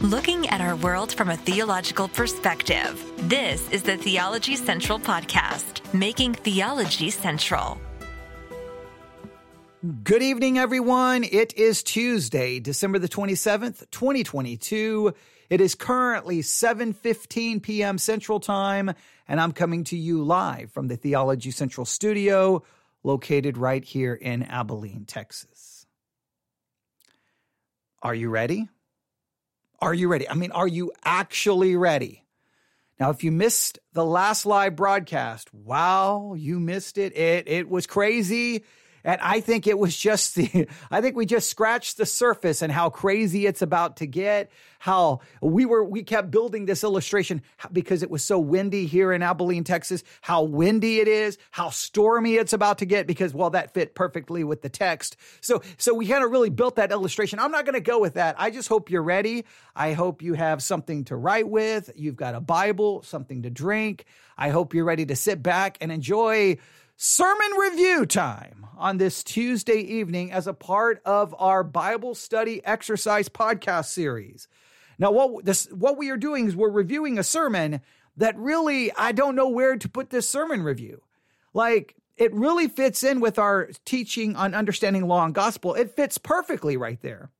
[0.00, 3.04] looking at our world from a theological perspective.
[3.28, 7.78] This is the Theology Central Podcast, making theology central.
[10.02, 11.22] Good evening, everyone.
[11.24, 15.12] It is Tuesday, December the 27th, 2022.
[15.50, 17.98] It is currently 7:15 p.m.
[17.98, 18.94] Central Time,
[19.28, 22.62] and I'm coming to you live from the Theology Central studio
[23.02, 25.86] located right here in Abilene, Texas.
[28.02, 28.68] Are you ready?
[29.80, 30.28] Are you ready?
[30.28, 32.24] I mean, are you actually ready?
[32.98, 37.16] Now, if you missed the last live broadcast, wow, you missed it.
[37.16, 38.64] It it was crazy.
[39.04, 42.72] And I think it was just the, I think we just scratched the surface and
[42.72, 44.50] how crazy it's about to get.
[44.78, 49.22] How we were, we kept building this illustration because it was so windy here in
[49.22, 53.74] Abilene, Texas, how windy it is, how stormy it's about to get because, well, that
[53.74, 55.18] fit perfectly with the text.
[55.42, 57.38] So, so we kind of really built that illustration.
[57.38, 58.36] I'm not going to go with that.
[58.38, 59.44] I just hope you're ready.
[59.76, 61.90] I hope you have something to write with.
[61.94, 64.06] You've got a Bible, something to drink.
[64.38, 66.56] I hope you're ready to sit back and enjoy
[67.02, 73.26] sermon review time on this Tuesday evening as a part of our Bible study exercise
[73.26, 74.48] podcast series.
[74.98, 77.80] Now, what this what we are doing is we're reviewing a sermon
[78.18, 81.00] that really I don't know where to put this sermon review.
[81.54, 85.72] Like it really fits in with our teaching on understanding law and gospel.
[85.72, 87.30] It fits perfectly right there.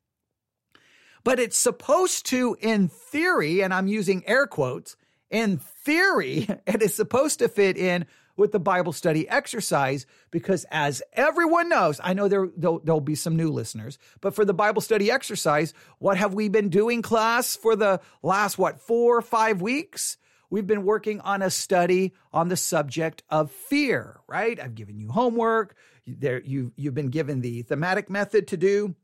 [1.22, 4.96] But it's supposed to, in theory, and I'm using air quotes,
[5.28, 8.06] in theory, it is supposed to fit in
[8.40, 13.14] with the Bible study exercise because, as everyone knows, I know there there'll, there'll, be
[13.14, 17.54] some new listeners, but for the Bible study exercise, what have we been doing, class,
[17.54, 20.16] for the last what four or five weeks?
[20.48, 24.20] We've been working on a study on the subject of fear.
[24.26, 24.58] Right?
[24.58, 25.76] I've given you homework.
[26.06, 28.96] There, you you've been given the thematic method to do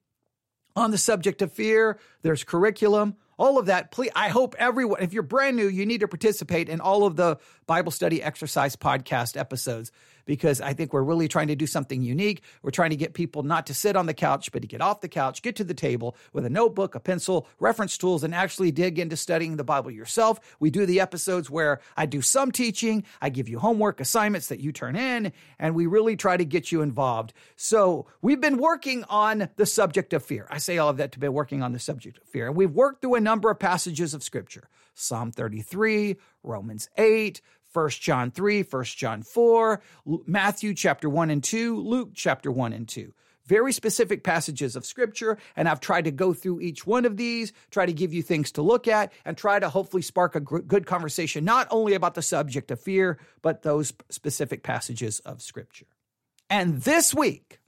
[0.75, 1.99] on the subject of fear.
[2.23, 3.91] There's curriculum all of that.
[3.91, 7.17] Please, I hope everyone, if you're brand new, you need to participate in all of
[7.17, 9.93] the Bible study exercise podcast episodes
[10.27, 12.43] because I think we're really trying to do something unique.
[12.63, 15.01] We're trying to get people not to sit on the couch, but to get off
[15.01, 18.71] the couch, get to the table with a notebook, a pencil, reference tools, and actually
[18.73, 20.39] dig into studying the Bible yourself.
[20.61, 24.61] We do the episodes where I do some teaching, I give you homework assignments that
[24.61, 27.33] you turn in, and we really try to get you involved.
[27.57, 30.47] So we've been working on the subject of fear.
[30.51, 32.49] I say all of that to be working on the subject of fear.
[32.49, 34.69] And we've worked through a number of passages of scripture.
[34.99, 37.41] Psalm 33, Romans 8,
[37.77, 39.83] 1 John 3, 1 John 4,
[40.27, 43.13] Matthew chapter 1 and 2, Luke chapter 1 and 2.
[43.45, 47.53] Very specific passages of scripture, and I've tried to go through each one of these,
[47.71, 50.87] try to give you things to look at, and try to hopefully spark a good
[50.87, 55.87] conversation, not only about the subject of fear, but those specific passages of scripture.
[56.49, 57.61] And this week,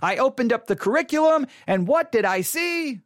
[0.00, 3.00] I opened up the curriculum, and what did I see?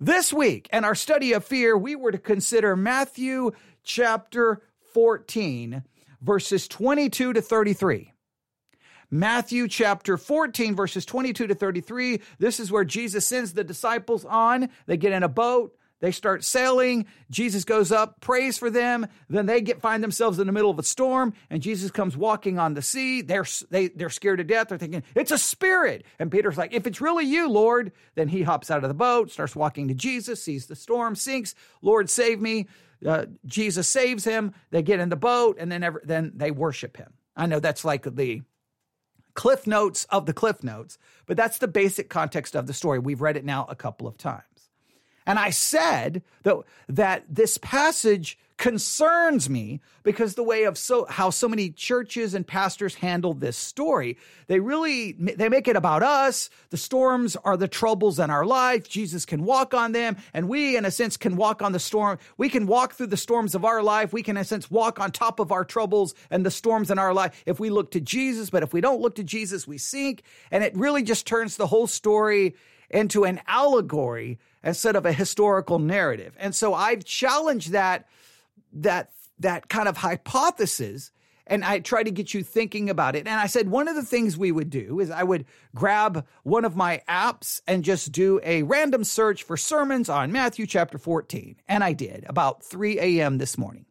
[0.00, 3.52] This week, in our study of fear, we were to consider Matthew
[3.84, 4.62] chapter
[4.94, 5.84] 14
[6.20, 8.12] verses 22 to 33.
[9.10, 12.20] Matthew chapter 14, verses 22 to 33.
[12.38, 14.68] This is where Jesus sends the disciples on.
[14.86, 15.74] They get in a boat.
[16.00, 17.06] They start sailing.
[17.30, 19.06] Jesus goes up, prays for them.
[19.28, 22.58] Then they get find themselves in the middle of a storm, and Jesus comes walking
[22.58, 23.22] on the sea.
[23.22, 24.68] They're they, they're scared to death.
[24.68, 26.04] They're thinking it's a spirit.
[26.20, 29.32] And Peter's like, "If it's really you, Lord," then he hops out of the boat,
[29.32, 31.56] starts walking to Jesus, sees the storm, sinks.
[31.82, 32.68] Lord, save me.
[33.06, 34.52] Uh, Jesus saves him.
[34.70, 37.12] They get in the boat, and then ever, then they worship him.
[37.36, 38.42] I know that's like the
[39.34, 42.98] cliff notes of the cliff notes, but that's the basic context of the story.
[42.98, 44.42] We've read it now a couple of times.
[45.28, 46.56] And I said that,
[46.88, 52.46] that this passage concerns me because the way of so how so many churches and
[52.46, 54.16] pastors handle this story.
[54.48, 56.48] They really they make it about us.
[56.70, 58.88] The storms are the troubles in our life.
[58.88, 60.16] Jesus can walk on them.
[60.32, 62.18] And we in a sense can walk on the storm.
[62.38, 64.14] We can walk through the storms of our life.
[64.14, 66.98] We can in a sense walk on top of our troubles and the storms in
[66.98, 67.44] our life.
[67.44, 70.22] If we look to jesus but if we don't look to jesus we sink.
[70.50, 72.54] And it really just turns the whole story
[72.90, 76.36] into an allegory instead of a historical narrative.
[76.38, 78.06] And so I've challenged that
[78.72, 81.12] that that kind of hypothesis
[81.48, 83.26] and I try to get you thinking about it.
[83.26, 86.64] And I said one of the things we would do is I would grab one
[86.64, 91.56] of my apps and just do a random search for sermons on Matthew chapter 14.
[91.66, 93.38] And I did about 3 a.m.
[93.38, 93.86] this morning.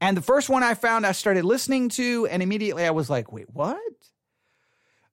[0.00, 3.32] And the first one I found, I started listening to, and immediately I was like,
[3.32, 3.80] wait, what?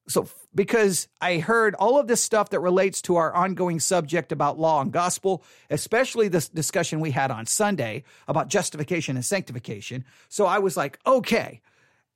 [0.07, 4.59] so because I heard all of this stuff that relates to our ongoing subject about
[4.59, 10.05] law and gospel, especially this discussion we had on Sunday about justification and sanctification.
[10.29, 11.61] So I was like, okay,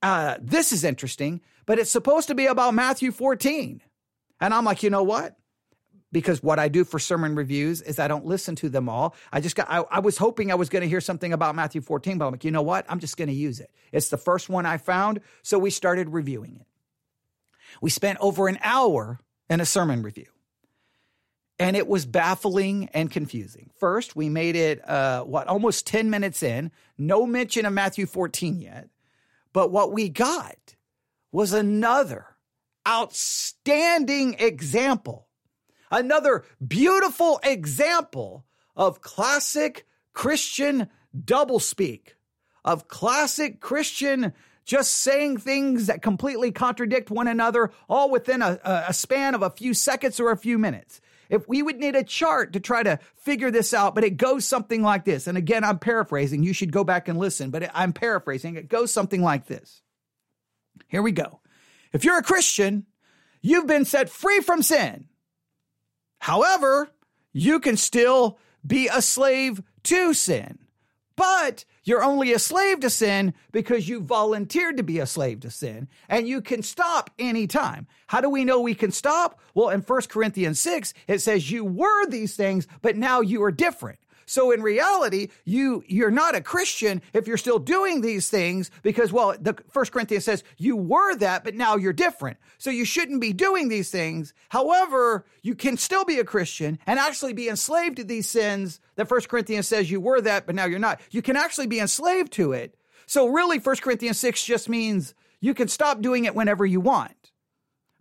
[0.02, 3.82] uh, this is interesting, but it's supposed to be about Matthew 14.
[4.40, 5.38] And I'm like, you know what?
[6.12, 9.16] because what I do for sermon reviews is I don't listen to them all.
[9.32, 11.82] I just got, I, I was hoping I was going to hear something about Matthew
[11.82, 12.86] 14, but I'm like, you know what?
[12.90, 13.72] I'm just going to use it.
[13.92, 15.22] It's the first one I found.
[15.44, 16.66] So we started reviewing it.
[17.82, 19.20] We spent over an hour
[19.50, 20.28] in a sermon review.
[21.60, 23.72] And it was baffling and confusing.
[23.80, 28.62] First, we made it, uh, what, almost 10 minutes in, no mention of Matthew 14
[28.62, 28.90] yet.
[29.54, 30.76] But what we got
[31.32, 32.38] was another
[32.88, 35.28] outstanding example,
[35.90, 38.46] another beautiful example
[38.76, 42.10] of classic Christian doublespeak,
[42.64, 44.34] of classic Christian
[44.68, 49.50] just saying things that completely contradict one another, all within a, a, span of a
[49.50, 51.00] few seconds or a few minutes.
[51.30, 54.46] If we would need a chart to try to figure this out, but it goes
[54.46, 55.26] something like this.
[55.26, 56.44] And again, I'm paraphrasing.
[56.44, 58.58] You should go back and listen, but I'm paraphrasing.
[58.58, 59.82] It goes something like this.
[60.90, 61.40] Here we go.
[61.94, 62.86] If you're a Christian,
[63.42, 65.06] you've been set free from sin.
[66.20, 66.90] However,
[67.32, 70.60] you can still be a slave to sin.
[71.16, 75.50] But you're only a slave to sin because you volunteered to be a slave to
[75.50, 77.88] sin and you can stop anytime.
[78.08, 79.40] How do we know we can stop?
[79.54, 83.52] Well, in 1 Corinthians 6, it says you were these things, but now you are
[83.52, 84.00] different.
[84.28, 89.12] So in reality, you you're not a Christian if you're still doing these things because
[89.12, 92.38] well, the First Corinthians says you were that, but now you're different.
[92.58, 94.34] So you shouldn't be doing these things.
[94.50, 99.08] However, you can still be a Christian and actually be enslaved to these sins that
[99.08, 101.00] First Corinthians says you were that, but now you're not.
[101.10, 102.76] You can actually be enslaved to it.
[103.06, 107.14] So really, First Corinthians 6 just means you can stop doing it whenever you want.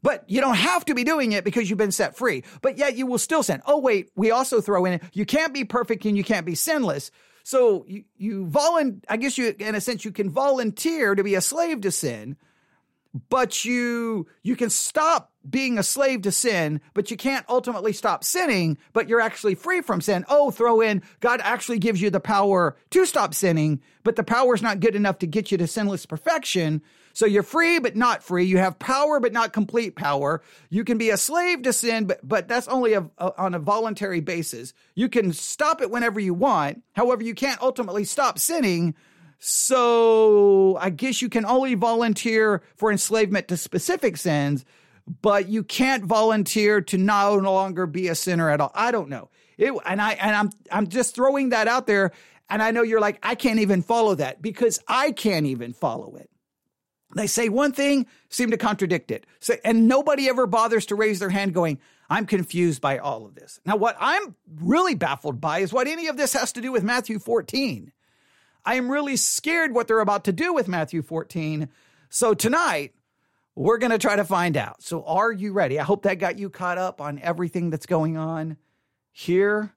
[0.07, 2.45] But you don't have to be doing it because you've been set free.
[2.63, 3.61] But yet you will still sin.
[3.67, 7.11] Oh, wait, we also throw in you can't be perfect and you can't be sinless.
[7.43, 11.35] So you, you volunteer, I guess you, in a sense, you can volunteer to be
[11.35, 12.37] a slave to sin,
[13.31, 18.23] but you, you can stop being a slave to sin, but you can't ultimately stop
[18.23, 20.25] sinning, but you're actually free from sin.
[20.29, 24.55] Oh, throw in God actually gives you the power to stop sinning, but the power
[24.55, 26.81] is not good enough to get you to sinless perfection.
[27.17, 28.45] So you're free, but not free.
[28.45, 30.43] You have power, but not complete power.
[30.69, 33.59] You can be a slave to sin, but, but that's only a, a, on a
[33.59, 34.75] voluntary basis.
[34.95, 36.83] You can stop it whenever you want.
[36.93, 38.95] However, you can't ultimately stop sinning.
[39.39, 44.67] So I guess you can only volunteer for enslavement to specific sins,
[45.23, 48.73] but you can't volunteer to no longer be a sinner at all.
[48.75, 49.31] I don't know.
[49.57, 52.13] It, and I and I'm I'm just throwing that out there.
[52.51, 56.17] And I know you're like, I can't even follow that because I can't even follow
[56.17, 56.29] it.
[57.17, 59.27] They say one thing, seem to contradict it.
[59.41, 61.79] So, and nobody ever bothers to raise their hand going,
[62.11, 63.59] I'm confused by all of this.
[63.65, 66.85] Now, what I'm really baffled by is what any of this has to do with
[66.85, 67.91] Matthew 14.
[68.67, 71.71] I am really scared what they're about to do with Matthew 14.
[72.11, 72.93] So tonight,
[73.55, 74.83] we're going to try to find out.
[74.83, 75.81] So are you ready?
[75.81, 78.59] I hope that got you caught up on everything that's going on.
[79.11, 79.73] Here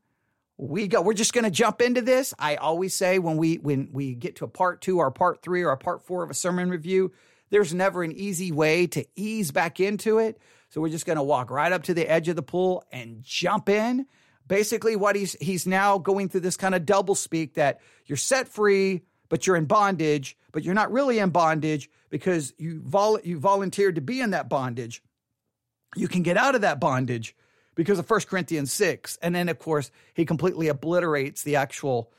[0.58, 1.02] we go.
[1.02, 2.34] We're just going to jump into this.
[2.38, 5.64] I always say when we when we get to a part 2 or part 3
[5.64, 7.14] or a part 4 of a sermon review,
[7.50, 10.40] there's never an easy way to ease back into it.
[10.70, 13.24] So we're just going to walk right up to the edge of the pool and
[13.24, 14.06] jump in.
[14.48, 18.48] Basically what he's he's now going through this kind of double speak that you're set
[18.48, 23.40] free, but you're in bondage, but you're not really in bondage because you vol- you
[23.40, 25.04] volunteered to be in that bondage.
[25.96, 27.36] You can get out of that bondage
[27.76, 29.18] because of 1 Corinthians 6.
[29.22, 32.12] And then, of course, he completely obliterates the actual.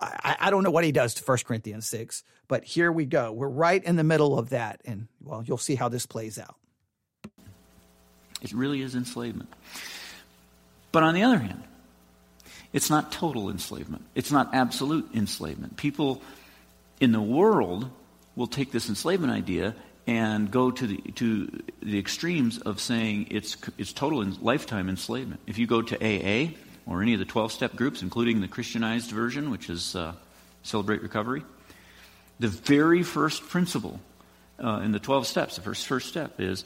[0.00, 3.32] I, I, don't know what he does to 1 Corinthians 6, but here we go.
[3.32, 4.80] We're right in the middle of that.
[4.84, 6.56] And, well, you'll see how this plays out.
[8.42, 9.48] It really is enslavement.
[10.92, 11.62] But on the other hand,
[12.72, 15.76] it's not total enslavement, it's not absolute enslavement.
[15.76, 16.20] People
[17.00, 17.90] in the world
[18.36, 19.74] will take this enslavement idea
[20.06, 25.40] and go to the to the extremes of saying it's it's total lifetime enslavement.
[25.46, 26.52] If you go to AA
[26.86, 30.14] or any of the 12 step groups, including the Christianized version, which is uh,
[30.62, 31.42] Celebrate Recovery,
[32.40, 34.00] the very first principle
[34.62, 36.64] uh, in the 12 steps, the first first step is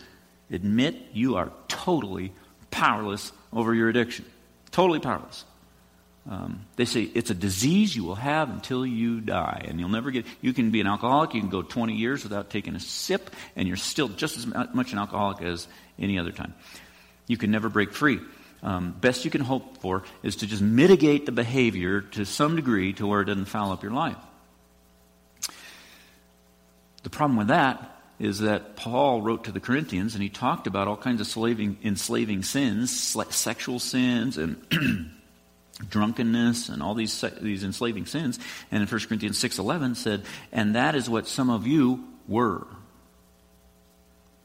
[0.51, 2.33] admit you are totally
[2.71, 4.25] powerless over your addiction,
[4.71, 5.45] totally powerless.
[6.29, 10.11] Um, they say it's a disease you will have until you die, and you'll never
[10.11, 10.27] get.
[10.43, 11.33] You can be an alcoholic.
[11.33, 14.93] You can go 20 years without taking a sip, and you're still just as much
[14.93, 15.67] an alcoholic as
[15.99, 16.55] any other time.
[17.27, 18.21] You can never break free.
[18.63, 22.93] Um, best you can hope for is to just mitigate the behavior to some degree
[22.95, 24.17] to where it doesn't foul up your life.
[27.05, 30.89] The problem with that is that Paul wrote to the Corinthians and he talked about
[30.89, 34.61] all kinds of slaving, enslaving sins, sexual sins, and
[35.89, 38.39] drunkenness and all these these enslaving sins
[38.71, 42.67] and in 1 corinthians 6.11 said and that is what some of you were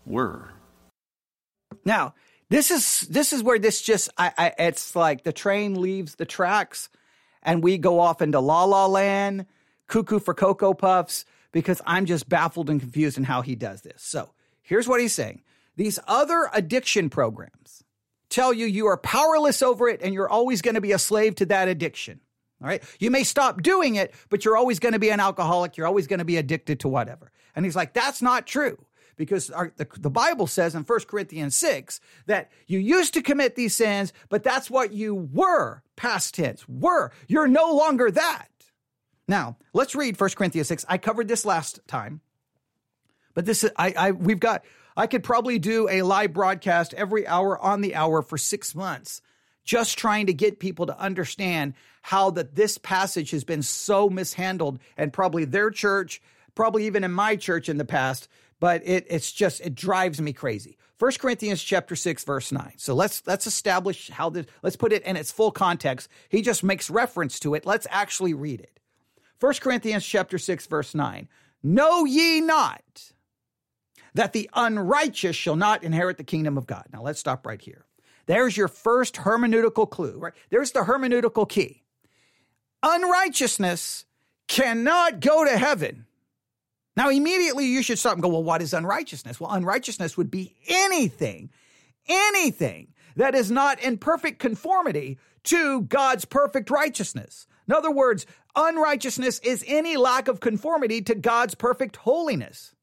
[0.06, 0.50] were
[1.86, 2.14] now
[2.54, 6.26] This is this is where this just I, I it's like the train leaves the
[6.26, 6.88] tracks
[7.42, 9.48] and we go off into la la land,
[9.88, 14.04] cuckoo for cocoa puffs because I'm just baffled and confused in how he does this.
[14.04, 14.30] So,
[14.62, 15.42] here's what he's saying.
[15.78, 17.84] These other addiction programs
[18.30, 21.34] tell you you are powerless over it and you're always going to be a slave
[21.38, 22.20] to that addiction.
[22.62, 22.84] All right.
[23.00, 25.76] You may stop doing it, but you're always going to be an alcoholic.
[25.76, 27.32] You're always going to be addicted to whatever.
[27.56, 28.78] And he's like, that's not true
[29.16, 33.56] because our, the, the Bible says in 1 Corinthians 6 that you used to commit
[33.56, 37.12] these sins, but that's what you were, past tense, were.
[37.28, 38.48] You're no longer that.
[39.28, 40.86] Now, let's read 1 Corinthians 6.
[40.90, 42.22] I covered this last time,
[43.34, 44.64] but this is, I, I, we've got,
[44.96, 49.22] I could probably do a live broadcast every hour on the hour for six months,
[49.64, 54.78] just trying to get people to understand how that this passage has been so mishandled
[54.98, 56.22] and probably their church,
[56.54, 58.28] probably even in my church in the past,
[58.64, 60.78] but it, it's just it drives me crazy.
[60.96, 62.76] First Corinthians chapter 6 verse 9.
[62.78, 66.08] So let's let's establish how this let's put it in its full context.
[66.30, 67.66] He just makes reference to it.
[67.66, 68.80] Let's actually read it.
[69.38, 71.28] First Corinthians chapter 6 verse 9.
[71.62, 73.12] Know ye not
[74.14, 76.86] that the unrighteous shall not inherit the kingdom of God.
[76.94, 77.84] Now let's stop right here.
[78.28, 80.34] There's your first hermeneutical clue, right?
[80.52, 81.84] There's the hermeneutical key.
[82.82, 84.06] Unrighteousness
[84.48, 86.06] cannot go to heaven
[86.96, 89.40] now, immediately you should stop and go, well, what is unrighteousness?
[89.40, 91.50] Well, unrighteousness would be anything,
[92.08, 97.48] anything that is not in perfect conformity to God's perfect righteousness.
[97.68, 102.76] In other words, unrighteousness is any lack of conformity to God's perfect holiness.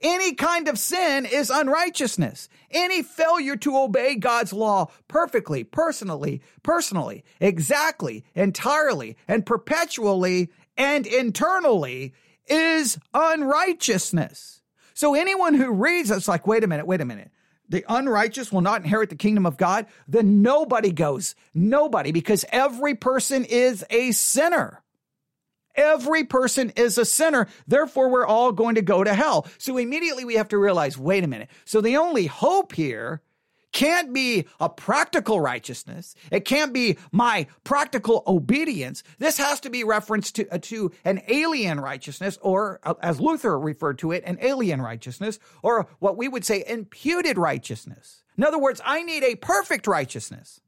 [0.00, 2.48] Any kind of sin is unrighteousness.
[2.70, 12.12] Any failure to obey God's law perfectly, personally, personally, exactly, entirely, and perpetually and internally
[12.46, 14.62] is unrighteousness.
[14.94, 17.30] So anyone who reads it's like, wait a minute, wait a minute.
[17.68, 19.86] The unrighteous will not inherit the kingdom of God.
[20.06, 21.34] Then nobody goes.
[21.52, 24.82] Nobody, because every person is a sinner.
[25.74, 27.48] Every person is a sinner.
[27.66, 29.46] Therefore, we're all going to go to hell.
[29.58, 31.50] So immediately we have to realize, wait a minute.
[31.64, 33.20] So the only hope here
[33.72, 36.14] can't be a practical righteousness.
[36.30, 39.02] It can't be my practical obedience.
[39.18, 43.58] This has to be reference to, uh, to an alien righteousness, or uh, as Luther
[43.58, 48.22] referred to it, an alien righteousness, or what we would say imputed righteousness.
[48.38, 50.60] In other words, I need a perfect righteousness.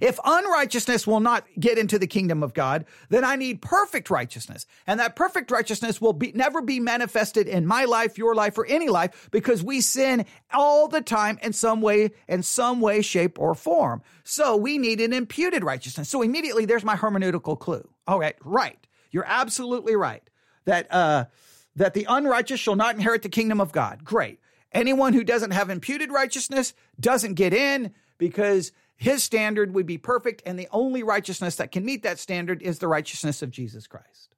[0.00, 4.66] If unrighteousness will not get into the kingdom of God, then I need perfect righteousness.
[4.86, 8.66] And that perfect righteousness will be, never be manifested in my life, your life, or
[8.66, 13.38] any life because we sin all the time in some way, in some way, shape,
[13.38, 14.02] or form.
[14.24, 16.08] So we need an imputed righteousness.
[16.08, 17.88] So immediately there's my hermeneutical clue.
[18.06, 18.78] All right, right.
[19.10, 20.22] You're absolutely right.
[20.64, 21.24] That, uh,
[21.76, 24.04] that the unrighteous shall not inherit the kingdom of God.
[24.04, 24.40] Great.
[24.72, 30.42] Anyone who doesn't have imputed righteousness doesn't get in because his standard would be perfect,
[30.44, 34.34] and the only righteousness that can meet that standard is the righteousness of Jesus Christ.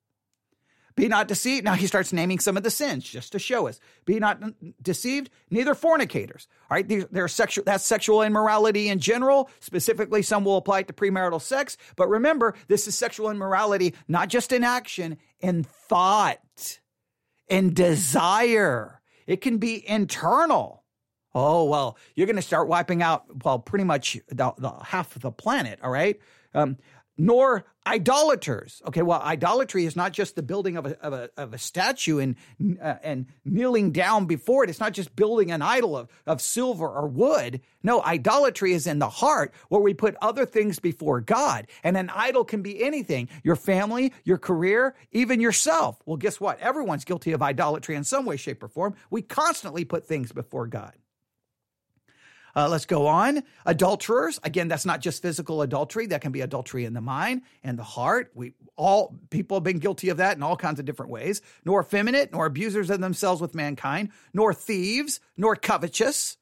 [0.97, 1.65] Be not deceived.
[1.65, 3.81] Now he starts naming some of the sins just to show us.
[4.05, 4.43] Be not
[4.83, 6.47] deceived, neither fornicators.
[6.71, 9.49] All right, there are sexual that's sexual immorality in general.
[9.61, 11.79] Specifically, some will apply it to premarital sex.
[11.97, 16.81] But remember, this is sexual immorality not just in action, in thought,
[17.49, 19.01] in desire.
[19.27, 20.80] It can be internal.
[21.35, 25.23] Oh, well, you're going to start wiping out, well, pretty much the, the half of
[25.23, 26.19] the planet, all right?
[26.55, 26.77] Um,
[27.17, 28.81] nor idolaters.
[28.87, 32.19] Okay, well, idolatry is not just the building of a, of a, of a statue
[32.19, 32.37] and,
[32.81, 34.71] uh, and kneeling down before it.
[34.71, 37.61] It's not just building an idol of, of silver or wood.
[37.83, 41.67] No, idolatry is in the heart where we put other things before God.
[41.85, 46.01] And an idol can be anything your family, your career, even yourself.
[46.07, 46.59] Well, guess what?
[46.61, 48.95] Everyone's guilty of idolatry in some way, shape, or form.
[49.11, 50.95] We constantly put things before God.
[52.55, 53.43] Uh, let's go on.
[53.67, 54.41] Adulterers.
[54.43, 56.07] Again, that's not just physical adultery.
[56.07, 58.31] That can be adultery in the mind and the heart.
[58.35, 61.43] We all people have been guilty of that in all kinds of different ways.
[61.65, 66.37] Nor effeminate, nor abusers of themselves with mankind, nor thieves, nor covetous.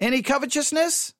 [0.00, 1.14] Any covetousness?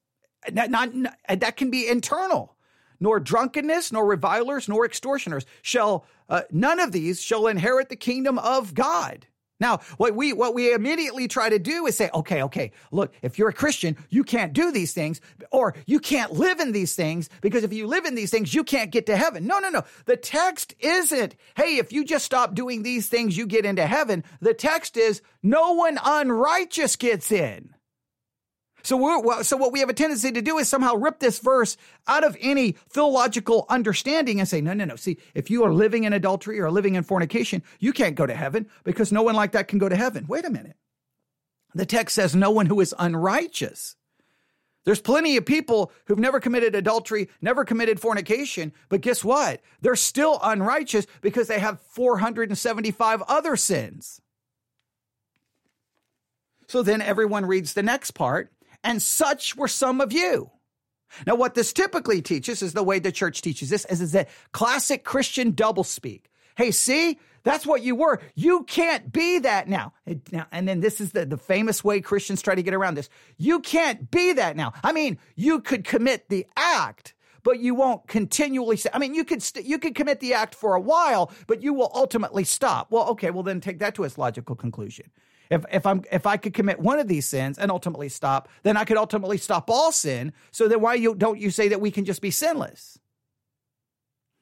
[0.50, 2.56] Not, not, not that can be internal.
[3.00, 8.38] Nor drunkenness, nor revilers, nor extortioners shall uh, none of these shall inherit the kingdom
[8.38, 9.26] of God.
[9.60, 13.38] Now, what we what we immediately try to do is say, okay, okay, look, if
[13.38, 15.20] you're a Christian, you can't do these things,
[15.52, 18.64] or you can't live in these things, because if you live in these things, you
[18.64, 19.46] can't get to heaven.
[19.46, 19.84] No, no, no.
[20.06, 24.24] The text isn't, hey, if you just stop doing these things, you get into heaven.
[24.40, 27.74] The text is, no one unrighteous gets in.
[28.82, 31.76] So, we're, so what we have a tendency to do is somehow rip this verse
[32.06, 34.96] out of any theological understanding and say, no, no, no.
[34.96, 38.34] See, if you are living in adultery or living in fornication, you can't go to
[38.34, 40.26] heaven because no one like that can go to heaven.
[40.26, 40.76] Wait a minute.
[41.74, 43.96] The text says no one who is unrighteous.
[44.84, 49.60] There's plenty of people who've never committed adultery, never committed fornication, but guess what?
[49.80, 54.20] They're still unrighteous because they have 475 other sins.
[56.66, 58.50] So then everyone reads the next part,
[58.84, 60.50] and such were some of you.
[61.26, 64.28] Now, what this typically teaches is the way the church teaches this is, is that
[64.52, 66.22] classic Christian doublespeak.
[66.56, 68.20] Hey, see, that's what you were.
[68.34, 69.92] You can't be that now.
[70.50, 73.08] And then this is the, the famous way Christians try to get around this.
[73.36, 74.72] You can't be that now.
[74.82, 79.24] I mean, you could commit the act, but you won't continually say, I mean, you
[79.24, 82.90] could, st- you could commit the act for a while, but you will ultimately stop.
[82.90, 85.10] Well, okay, well then take that to its logical conclusion.
[85.52, 88.78] If, if I'm if I could commit one of these sins and ultimately stop, then
[88.78, 90.32] I could ultimately stop all sin.
[90.50, 92.98] So then why you don't you say that we can just be sinless?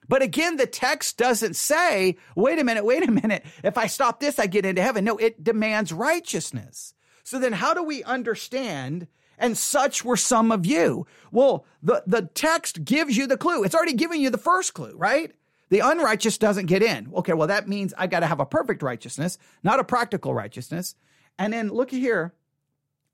[0.09, 3.45] But again, the text doesn't say, wait a minute, wait a minute.
[3.65, 5.05] If I stop this, I get into heaven.
[5.05, 6.95] No, it demands righteousness.
[7.25, 9.09] So then how do we understand?
[9.37, 11.07] And such were some of you.
[11.33, 13.65] Well, the, the text gives you the clue.
[13.65, 15.33] It's already giving you the first clue, right?
[15.71, 17.11] The unrighteous doesn't get in.
[17.15, 20.95] Okay, well, that means I got to have a perfect righteousness, not a practical righteousness.
[21.39, 22.35] And then look here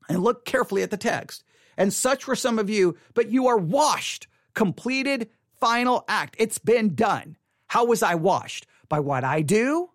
[0.09, 1.43] and look carefully at the text.
[1.77, 6.35] And such were some of you, but you are washed, completed, final act.
[6.39, 7.37] It's been done.
[7.67, 8.65] How was I washed?
[8.89, 9.89] By what I do?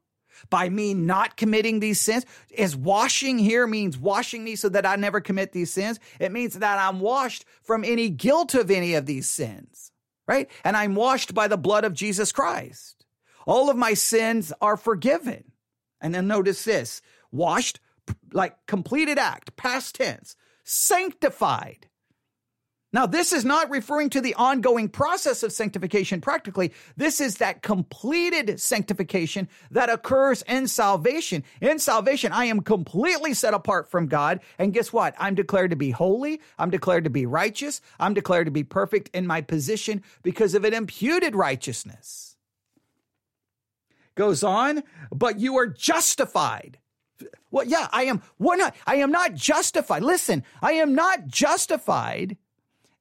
[0.51, 2.27] By me not committing these sins?
[2.51, 6.01] Is washing here means washing me so that I never commit these sins?
[6.19, 9.92] It means that I'm washed from any guilt of any of these sins,
[10.27, 10.51] right?
[10.65, 13.05] And I'm washed by the blood of Jesus Christ.
[13.47, 15.53] All of my sins are forgiven.
[16.01, 17.81] And then notice this washed,
[18.33, 21.89] like completed act, past tense, sanctified.
[22.93, 26.75] Now, this is not referring to the ongoing process of sanctification practically.
[26.95, 31.43] This is that completed sanctification that occurs in salvation.
[31.63, 34.41] In salvation, I am completely set apart from God.
[34.59, 35.15] And guess what?
[35.19, 36.43] I'm declared to be holy.
[36.59, 37.81] I'm declared to be righteous.
[37.99, 42.37] I'm declared to be perfect in my position because of an imputed righteousness.
[44.15, 46.79] Goes on, but you are justified.
[47.51, 48.21] Well, yeah, I am.
[48.37, 48.75] What not?
[48.87, 50.03] I am not justified.
[50.03, 52.37] Listen, I am not justified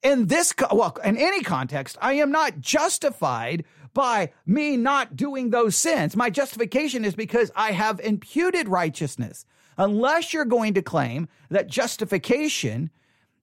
[0.04, 5.76] in this, well, in any context, I am not justified by me not doing those
[5.76, 6.16] sins.
[6.16, 9.46] My justification is because I have imputed righteousness.
[9.78, 12.90] Unless you're going to claim that justification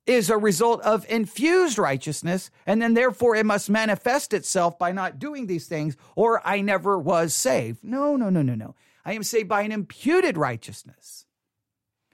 [0.06, 5.18] is a result of infused righteousness, and then therefore it must manifest itself by not
[5.18, 7.84] doing these things, or I never was saved.
[7.84, 8.74] No, no, no, no, no.
[9.04, 11.26] I am saved by an imputed righteousness.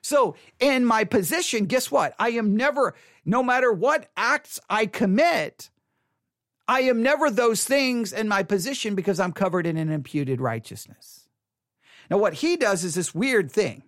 [0.02, 2.14] So, in my position, guess what?
[2.18, 5.70] I am never, no matter what acts I commit,
[6.66, 11.28] I am never those things in my position because I'm covered in an imputed righteousness.
[12.10, 13.82] Now, what he does is this weird thing.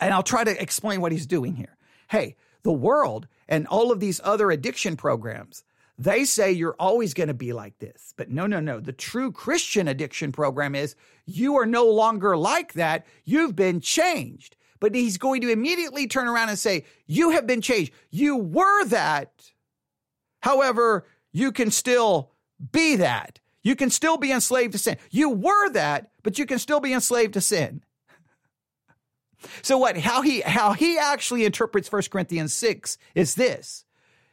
[0.00, 1.76] And I'll try to explain what he's doing here.
[2.08, 5.64] Hey, the world and all of these other addiction programs,
[5.98, 8.14] they say you're always going to be like this.
[8.16, 8.78] But no, no, no.
[8.78, 10.94] The true Christian addiction program is
[11.26, 13.06] you are no longer like that.
[13.24, 14.56] You've been changed.
[14.80, 17.92] But he's going to immediately turn around and say, You have been changed.
[18.10, 19.32] You were that.
[20.40, 22.32] However, you can still
[22.72, 23.40] be that.
[23.62, 24.96] You can still be enslaved to sin.
[25.10, 27.82] You were that, but you can still be enslaved to sin.
[29.62, 33.84] So what how he how he actually interprets 1 Corinthians 6 is this.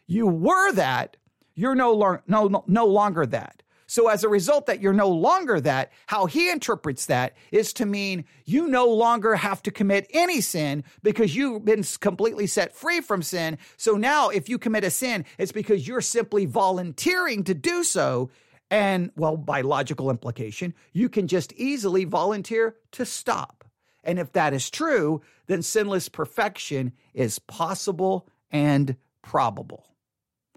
[0.08, 1.18] You were that,
[1.54, 3.62] you're no, lo- no, no longer that.
[3.88, 7.86] So as a result that you're no longer that, how he interprets that is to
[7.86, 13.02] mean you no longer have to commit any sin because you've been completely set free
[13.02, 13.58] from sin.
[13.78, 18.32] So now if you commit a sin, it's because you're simply volunteering to do so.
[18.72, 23.64] And well, by logical implication, you can just easily volunteer to stop.
[24.04, 29.95] And if that is true, then sinless perfection is possible and probable.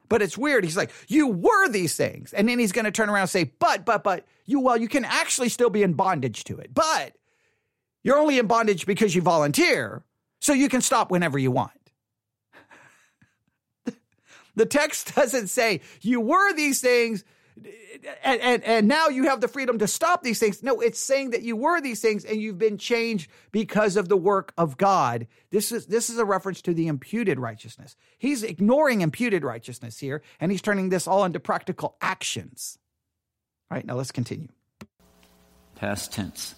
[0.09, 0.65] But it's weird.
[0.65, 2.33] He's like, you were these things.
[2.33, 4.89] And then he's going to turn around and say, but, but, but, you, well, you
[4.89, 6.73] can actually still be in bondage to it.
[6.73, 7.15] But
[8.03, 10.03] you're only in bondage because you volunteer.
[10.41, 11.73] So you can stop whenever you want.
[14.55, 17.25] the text doesn't say you were these things
[18.25, 20.63] and, and, and now you have the freedom to stop these things.
[20.63, 24.17] No, it's saying that you were these things and you've been changed because of the
[24.17, 25.27] work of God.
[25.51, 27.97] This is this is a reference to the imputed righteousness.
[28.19, 32.79] He's ignoring imputed righteousness here, and he's turning this all into practical actions.
[33.71, 34.49] All right, now let's continue.
[35.77, 36.55] Past tense.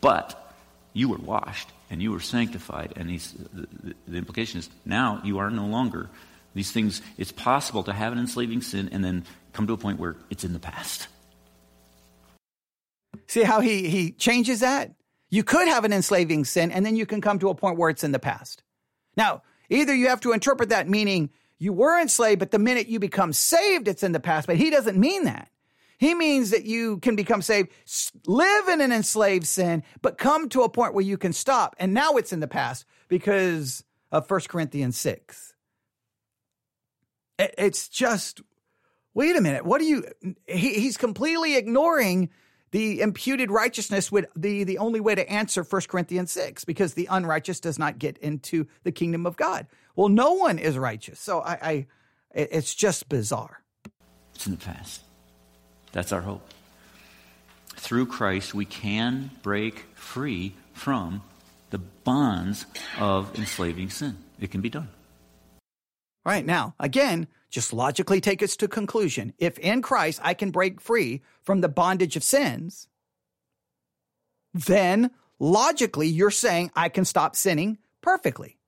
[0.00, 0.54] But
[0.92, 5.38] you were washed and you were sanctified, and he's, the, the implication is now you
[5.38, 6.08] are no longer
[6.54, 9.98] these things, it's possible to have an enslaving sin and then come to a point
[9.98, 11.08] where it's in the past.
[13.26, 14.92] See how he, he changes that?
[15.28, 17.90] You could have an enslaving sin and then you can come to a point where
[17.90, 18.62] it's in the past.
[19.16, 22.98] Now, Either you have to interpret that meaning you were enslaved, but the minute you
[22.98, 24.46] become saved, it's in the past.
[24.46, 25.48] But he doesn't mean that.
[25.98, 27.68] He means that you can become saved,
[28.26, 31.76] live in an enslaved sin, but come to a point where you can stop.
[31.78, 35.54] And now it's in the past because of 1 Corinthians 6.
[37.38, 38.40] It's just,
[39.14, 39.64] wait a minute.
[39.64, 40.04] What do you,
[40.46, 42.30] he, he's completely ignoring
[42.70, 47.08] the imputed righteousness would be the only way to answer 1 Corinthians 6 because the
[47.10, 49.66] unrighteous does not get into the kingdom of God.
[49.96, 51.18] Well, no one is righteous.
[51.18, 51.86] So I, I
[52.32, 53.60] it's just bizarre.
[54.34, 55.02] It's in the past.
[55.92, 56.48] That's our hope.
[57.76, 61.22] Through Christ, we can break free from
[61.70, 62.66] the bonds
[62.98, 64.16] of enslaving sin.
[64.38, 64.88] It can be done.
[66.24, 69.32] Right, now, again, just logically take us to conclusion.
[69.38, 72.88] If in Christ I can break free from the bondage of sins,
[74.52, 78.58] then logically you're saying I can stop sinning perfectly.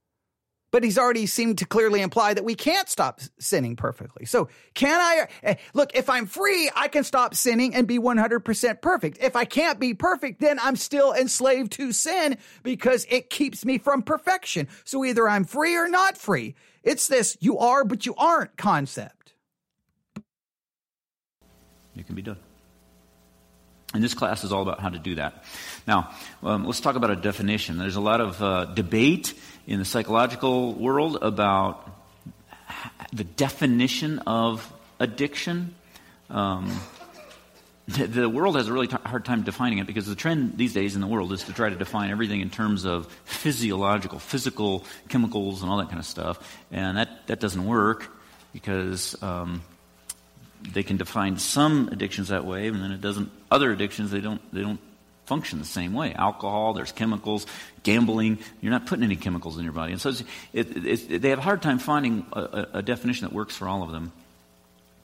[0.70, 4.24] But he's already seemed to clearly imply that we can't stop sinning perfectly.
[4.24, 8.80] So, can I eh, look, if I'm free, I can stop sinning and be 100%
[8.80, 9.18] perfect.
[9.20, 13.76] If I can't be perfect, then I'm still enslaved to sin because it keeps me
[13.76, 14.66] from perfection.
[14.84, 16.54] So, either I'm free or not free.
[16.82, 19.34] It's this you are, but you aren't concept.
[21.96, 22.38] It can be done.
[23.94, 25.44] And this class is all about how to do that.
[25.86, 26.10] Now,
[26.42, 27.76] um, let's talk about a definition.
[27.76, 29.34] There's a lot of uh, debate
[29.66, 31.90] in the psychological world about
[33.12, 35.74] the definition of addiction.
[36.30, 36.74] Um,
[37.88, 40.94] the, world has a really t- hard time defining it because the trend these days
[40.94, 45.62] in the world is to try to define everything in terms of physiological, physical chemicals
[45.62, 46.58] and all that kind of stuff.
[46.70, 48.08] And that, that doesn't work
[48.52, 49.62] because um,
[50.70, 53.30] they can define some addictions that way, and then it doesn't.
[53.50, 54.80] Other addictions they don't they don't
[55.26, 56.12] function the same way.
[56.14, 57.46] Alcohol, there's chemicals,
[57.82, 58.38] gambling.
[58.60, 60.10] You're not putting any chemicals in your body, and so
[60.52, 63.82] it, it, they have a hard time finding a, a, definition that works for all
[63.82, 64.12] of them.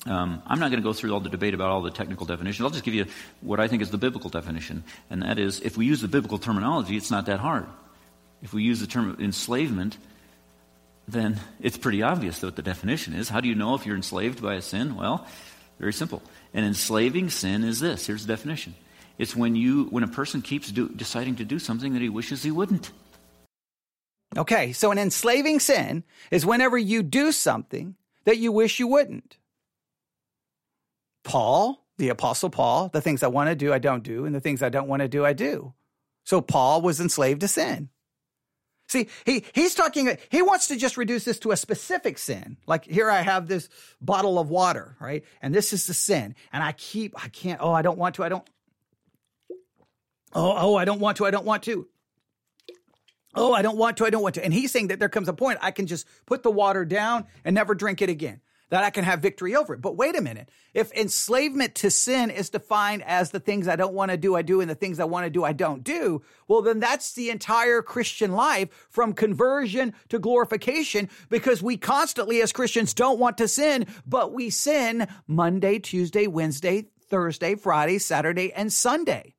[0.06, 2.64] Um, I'm not going to go through all the debate about all the technical definitions.
[2.64, 3.06] I'll just give you
[3.40, 6.38] what I think is the biblical definition, and that is, if we use the biblical
[6.38, 7.66] terminology, it's not that hard.
[8.42, 9.98] If we use the term enslavement,
[11.08, 13.28] then it's pretty obvious what the definition is.
[13.28, 14.94] How do you know if you're enslaved by a sin?
[14.94, 15.26] Well,
[15.78, 16.22] very simple.
[16.54, 18.06] An enslaving sin is this.
[18.06, 18.74] Here's the definition.
[19.18, 22.42] It's when you when a person keeps do, deciding to do something that he wishes
[22.42, 22.92] he wouldn't.
[24.36, 29.38] Okay, so an enslaving sin is whenever you do something that you wish you wouldn't.
[31.24, 34.40] Paul, the apostle Paul, the things I want to do I don't do and the
[34.40, 35.74] things I don't want to do I do.
[36.24, 37.90] So Paul was enslaved to sin.
[38.88, 42.56] See, he, he's talking, he wants to just reduce this to a specific sin.
[42.66, 43.68] Like here I have this
[44.00, 45.24] bottle of water, right?
[45.42, 46.34] And this is the sin.
[46.52, 48.48] And I keep, I can't, oh, I don't want to, I don't,
[50.32, 51.86] oh, oh, I don't want to, I don't want to.
[53.34, 54.44] Oh, I don't want to, I don't want to.
[54.44, 57.26] And he's saying that there comes a point I can just put the water down
[57.44, 59.80] and never drink it again that I can have victory over it.
[59.80, 60.50] But wait a minute.
[60.74, 64.42] If enslavement to sin is defined as the things I don't want to do, I
[64.42, 67.30] do, and the things I want to do, I don't do, well, then that's the
[67.30, 73.48] entire Christian life from conversion to glorification because we constantly, as Christians, don't want to
[73.48, 79.34] sin, but we sin Monday, Tuesday, Wednesday, Thursday, Friday, Saturday, and Sunday.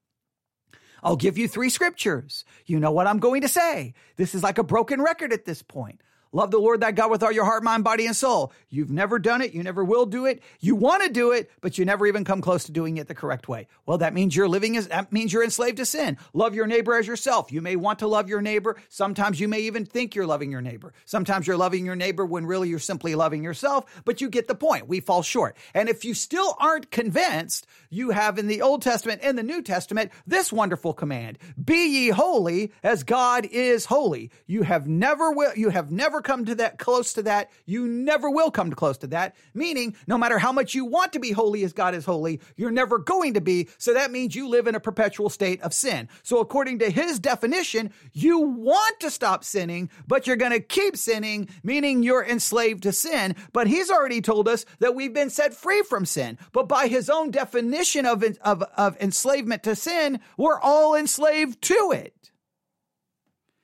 [1.02, 2.44] I'll give you three scriptures.
[2.66, 3.94] You know what I'm going to say.
[4.18, 6.02] This is like a broken record at this point.
[6.32, 8.54] Love the Lord thy God with all your heart, mind, body, and soul.
[8.70, 9.54] You've never done it.
[9.54, 10.44] You never will do it.
[10.60, 13.16] You want to do it, but you never even come close to doing it the
[13.16, 13.68] correct way.
[13.88, 16.18] Well, that means you're living as, that means you're enslaved to sin.
[16.34, 17.52] Love your neighbor as yourself.
[17.52, 18.78] You may want to love your neighbor.
[18.90, 20.94] Sometimes you may even think you're loving your neighbor.
[21.06, 24.54] Sometimes you're loving your neighbor when really you're simply loving yourself, but you get the
[24.54, 24.88] point.
[24.88, 25.58] We fall short.
[25.74, 29.64] And if you still aren't convinced, you have in the Old Testament and the New
[29.64, 31.40] Testament this wonderful command.
[31.64, 34.30] Be ye holy as God is holy.
[34.46, 37.50] You have never will, you have never never come to that close to that.
[37.66, 39.36] You never will come close to that.
[39.54, 42.72] Meaning, no matter how much you want to be holy as God is holy, you're
[42.72, 43.70] never going to be.
[43.78, 46.10] So that means you live in a perpetual state of sin.
[46.24, 50.98] So according to his definition, you want to stop sinning, but you're going to keep
[50.98, 53.36] sinning, meaning you're enslaved to sin.
[53.54, 56.38] But he's already told us that we've been set free from sin.
[56.52, 61.94] But by his own definition of, of, of enslavement to sin, we're all enslaved to
[61.96, 62.14] it.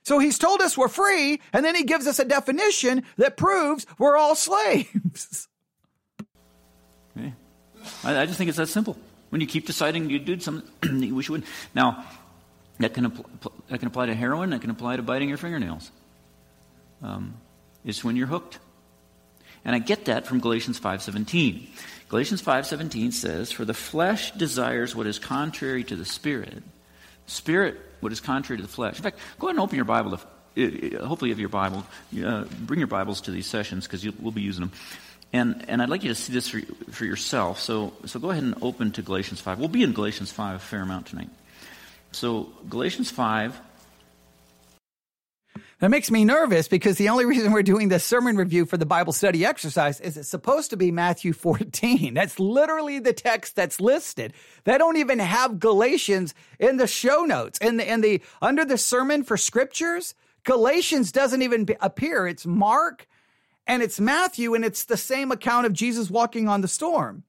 [0.05, 3.85] So he's told us we're free, and then he gives us a definition that proves
[3.97, 5.47] we're all slaves.
[7.17, 7.31] Okay.
[8.03, 8.97] I, I just think it's that simple.
[9.29, 11.49] When you keep deciding you do something you wish you wouldn't.
[11.73, 12.03] Now,
[12.79, 15.89] that can, apl- that can apply to heroin, that can apply to biting your fingernails.
[17.01, 17.35] Um,
[17.85, 18.59] it's when you're hooked.
[19.63, 21.67] And I get that from Galatians 5.17.
[22.09, 26.63] Galatians 5.17 says, For the flesh desires what is contrary to the spirit.
[27.27, 28.97] Spirit what is contrary to the flesh.
[28.97, 30.23] In fact, go ahead and open your Bible to
[30.55, 31.85] it, it, hopefully, you have your Bible.
[32.23, 34.71] Uh, bring your Bibles to these sessions because we'll be using them.
[35.33, 37.59] And, and I'd like you to see this for, for yourself.
[37.59, 39.59] So, so go ahead and open to Galatians 5.
[39.59, 41.29] We'll be in Galatians 5 a fair amount tonight.
[42.13, 43.59] So, Galatians 5.
[45.79, 48.85] That makes me nervous because the only reason we're doing this sermon review for the
[48.85, 52.13] Bible study exercise is it's supposed to be Matthew 14.
[52.13, 54.33] That's literally the text that's listed.
[54.63, 57.59] They don't even have Galatians in the show notes.
[57.59, 62.25] In the, in the, under the sermon for scriptures, Galatians doesn't even appear.
[62.25, 63.07] It's Mark
[63.67, 67.23] and it's Matthew, and it's the same account of Jesus walking on the storm.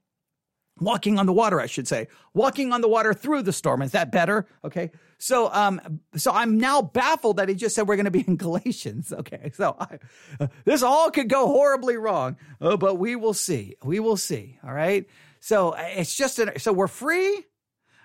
[0.79, 2.09] Walking on the water, I should say.
[2.35, 3.81] Walking on the water through the storm.
[3.81, 4.47] Is that better?
[4.63, 4.91] Okay.
[5.19, 8.37] So, um, so I'm now baffled that he just said we're going to be in
[8.37, 9.13] Galatians.
[9.27, 9.51] Okay.
[9.55, 9.99] So I,
[10.39, 13.77] uh, this all could go horribly wrong, uh, but we will see.
[13.83, 14.59] We will see.
[14.63, 15.07] All right.
[15.41, 17.45] So uh, it's just, an, so we're free.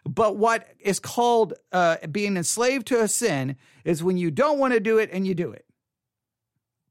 [0.06, 4.74] But what is called uh, being enslaved to a sin is when you don't want
[4.74, 5.66] to do it and you do it.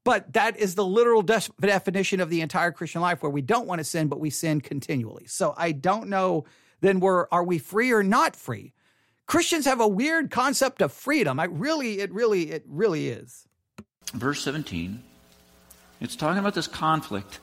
[0.04, 3.66] But that is the literal de- definition of the entire Christian life where we don't
[3.66, 5.26] want to sin, but we sin continually.
[5.26, 6.44] So I don't know
[6.80, 8.72] then we're are we free or not free?
[9.30, 11.38] Christians have a weird concept of freedom.
[11.38, 13.46] I really, it really, it really is.
[14.12, 15.00] Verse 17,
[16.00, 17.38] it's talking about this conflict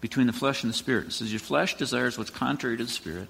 [0.00, 1.08] between the flesh and the spirit.
[1.08, 3.28] It says, Your flesh desires what's contrary to the spirit,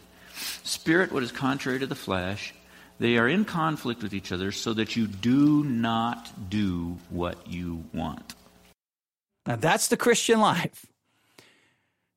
[0.62, 2.54] spirit what is contrary to the flesh.
[3.00, 7.86] They are in conflict with each other so that you do not do what you
[7.92, 8.36] want.
[9.48, 10.86] Now, that's the Christian life.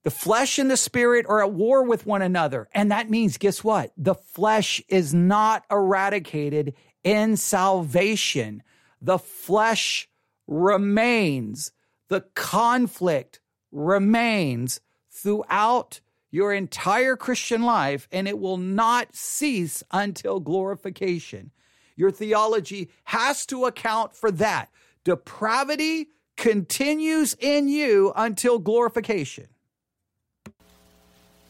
[0.10, 2.67] The flesh and the spirit are at war with one another.
[2.74, 3.93] And that means, guess what?
[3.95, 8.63] The flesh is not eradicated in salvation.
[9.00, 10.10] The flesh
[10.48, 11.74] remains.
[12.08, 13.39] The conflict
[13.72, 21.52] remains throughout your entire Christian life, and it will not cease until glorification.
[21.95, 24.72] Your theology has to account for that.
[25.04, 29.50] Depravity continues in you until glorification.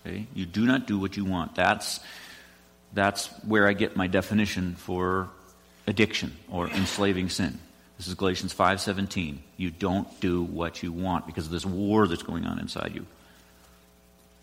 [0.06, 0.28] Okay?
[0.34, 1.56] You do not do what you want.
[1.56, 2.00] That's,
[2.94, 5.30] that's where I get my definition for
[5.88, 7.60] addiction or enslaving sin.
[7.98, 9.40] This is Galatians 5:17.
[9.58, 13.06] You don't do what you want because of this war that's going on inside you.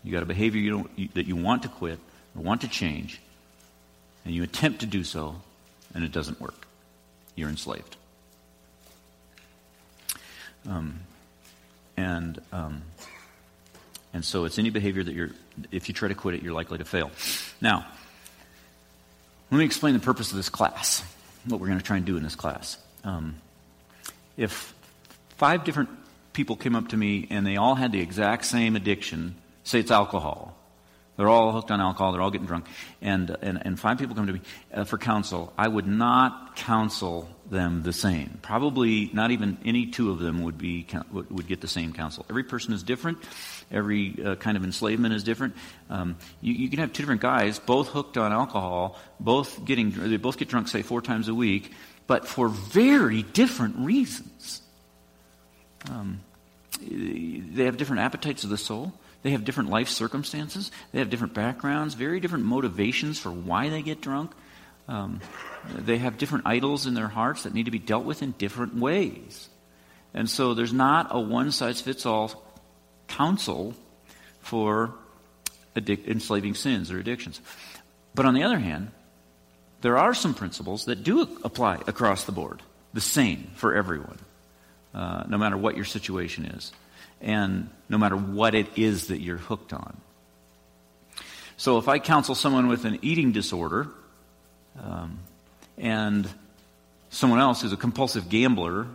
[0.03, 1.99] You got a behavior you don't, you, that you want to quit
[2.35, 3.19] or want to change,
[4.25, 5.41] and you attempt to do so,
[5.95, 6.67] and it doesn't work.
[7.35, 7.97] You're enslaved.
[10.69, 10.99] Um,
[11.95, 12.83] and um,
[14.17, 15.29] and so it's any behavior that you're,
[15.71, 17.11] if you try to quit it, you're likely to fail.
[17.61, 17.85] Now,
[19.51, 21.03] let me explain the purpose of this class,
[21.45, 22.79] what we're going to try and do in this class.
[23.03, 23.35] Um,
[24.35, 24.73] if
[25.37, 25.89] five different
[26.33, 29.91] people came up to me and they all had the exact same addiction, say it's
[29.91, 30.57] alcohol,
[31.15, 32.11] they're all hooked on alcohol.
[32.11, 32.67] They're all getting drunk.
[33.01, 35.51] And, and, and five people come to me uh, for counsel.
[35.57, 38.37] I would not counsel them the same.
[38.43, 42.25] Probably not even any two of them would, be, would, would get the same counsel.
[42.29, 43.17] Every person is different.
[43.71, 45.55] Every uh, kind of enslavement is different.
[45.89, 50.17] Um, you, you can have two different guys, both hooked on alcohol, both getting, they
[50.17, 51.73] both get drunk, say, four times a week,
[52.07, 54.61] but for very different reasons.
[55.89, 56.21] Um,
[56.81, 58.93] they have different appetites of the soul.
[59.23, 60.71] They have different life circumstances.
[60.93, 64.31] They have different backgrounds, very different motivations for why they get drunk.
[64.87, 65.19] Um,
[65.75, 68.75] they have different idols in their hearts that need to be dealt with in different
[68.75, 69.49] ways.
[70.13, 72.46] And so there's not a one size fits all
[73.07, 73.73] counsel
[74.41, 74.93] for
[75.75, 77.41] addic- enslaving sins or addictions.
[78.15, 78.91] But on the other hand,
[79.81, 82.61] there are some principles that do apply across the board,
[82.93, 84.17] the same for everyone,
[84.93, 86.71] uh, no matter what your situation is
[87.21, 89.97] and no matter what it is that you're hooked on.
[91.57, 93.87] So if I counsel someone with an eating disorder
[94.79, 95.19] um,
[95.77, 96.29] and
[97.09, 98.87] someone else who's a compulsive gambler,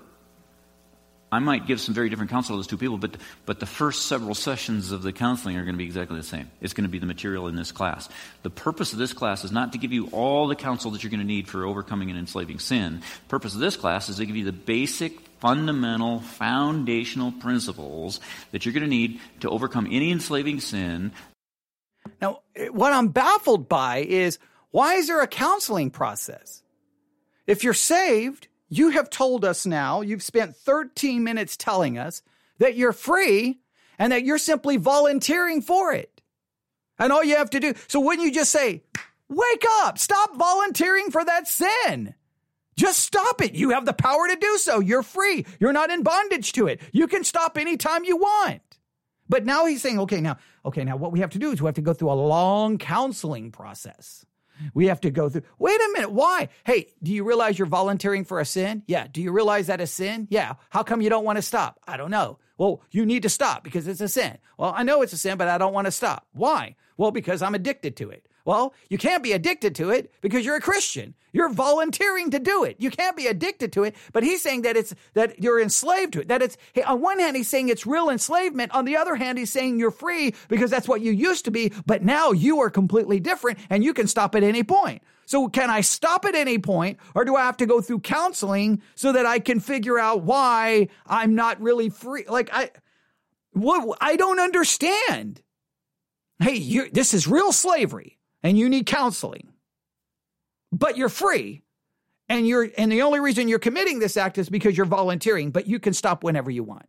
[1.33, 3.17] I might give some very different counsel to those two people, but,
[3.47, 6.51] but the first several sessions of the counseling are going to be exactly the same.
[6.61, 8.11] It's going to be the material in this class.
[8.43, 11.11] The purpose of this class is not to give you all the counsel that you're
[11.11, 13.01] going to need for overcoming and enslaving sin.
[13.01, 18.67] The purpose of this class is to give you the basic fundamental, foundational principles that
[18.67, 21.13] you're going to need to overcome any enslaving sin.
[22.21, 22.41] Now,
[22.73, 24.39] what I'm baffled by is
[24.71, 26.63] why is there a counseling process?
[27.47, 32.23] If you're saved, you have told us now, you've spent 13 minutes telling us
[32.59, 33.61] that you're free
[33.99, 36.23] and that you're simply volunteering for it.
[36.99, 38.83] And all you have to do, so wouldn't you just say,
[39.29, 42.15] wake up, stop volunteering for that sin?
[42.75, 43.53] Just stop it.
[43.53, 44.81] You have the power to do so.
[44.81, 45.45] You're free.
[45.61, 46.81] You're not in bondage to it.
[46.93, 48.63] You can stop anytime you want.
[49.29, 51.67] But now he's saying, okay, now, okay, now what we have to do is we
[51.67, 54.25] have to go through a long counseling process.
[54.75, 55.43] We have to go through.
[55.59, 56.13] Wait a minute.
[56.13, 56.49] Why?
[56.65, 58.83] Hey, do you realize you're volunteering for a sin?
[58.87, 59.07] Yeah.
[59.11, 60.29] Do you realize that a sin?
[60.31, 60.55] Yeah.
[60.71, 61.81] How come you don't want to stop?
[61.87, 62.39] I don't know.
[62.59, 64.39] Well, you need to stop because it's a sin.
[64.57, 66.27] Well, I know it's a sin, but I don't want to stop.
[66.33, 66.77] Why?
[66.97, 68.29] Well, because I'm addicted to it.
[68.45, 71.15] Well, you can't be addicted to it because you're a Christian.
[71.33, 72.77] You're volunteering to do it.
[72.79, 73.95] You can't be addicted to it.
[74.13, 76.29] But he's saying that it's that you're enslaved to it.
[76.29, 78.73] That it's on one hand he's saying it's real enslavement.
[78.75, 81.73] On the other hand, he's saying you're free because that's what you used to be.
[81.87, 85.03] But now you are completely different, and you can stop at any point.
[85.25, 88.83] So can I stop at any point, or do I have to go through counseling
[88.95, 92.25] so that I can figure out why I'm not really free?
[92.29, 92.71] Like I,
[93.53, 95.41] what I don't understand.
[96.41, 99.49] Hey, you, this is real slavery and you need counseling.
[100.71, 101.63] But you're free.
[102.29, 105.67] And you're and the only reason you're committing this act is because you're volunteering, but
[105.67, 106.87] you can stop whenever you want.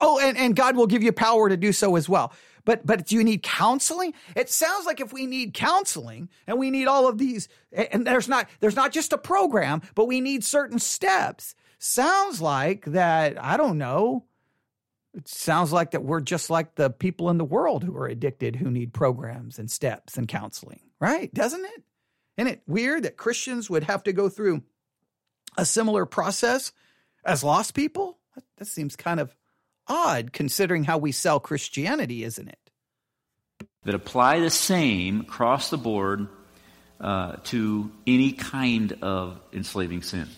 [0.00, 2.32] Oh, and, and God will give you power to do so as well.
[2.64, 4.14] But but do you need counseling?
[4.36, 8.28] It sounds like if we need counseling and we need all of these, and there's
[8.28, 11.54] not there's not just a program, but we need certain steps.
[11.78, 14.24] Sounds like that, I don't know,
[15.18, 18.54] it sounds like that we're just like the people in the world who are addicted
[18.54, 21.34] who need programs and steps and counseling, right?
[21.34, 21.82] Doesn't it?
[22.36, 24.62] Isn't it weird that Christians would have to go through
[25.56, 26.70] a similar process
[27.24, 28.16] as lost people?
[28.58, 29.34] That seems kind of
[29.88, 32.70] odd considering how we sell Christianity, isn't it?
[33.82, 36.28] That apply the same across the board
[37.00, 40.28] uh, to any kind of enslaving sin.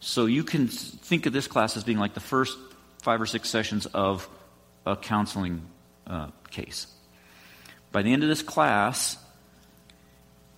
[0.00, 2.56] So you can think of this class as being like the first
[3.02, 4.28] five or six sessions of
[4.86, 5.66] a counseling
[6.06, 6.86] uh, case.
[7.92, 9.18] By the end of this class,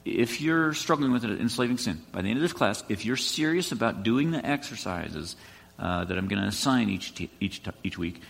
[0.04, 3.16] if you're struggling with an enslaving sin, by the end of this class, if you're
[3.16, 5.34] serious about doing the exercises
[5.78, 8.20] uh, that I'm going to assign each, t- each, t- each week,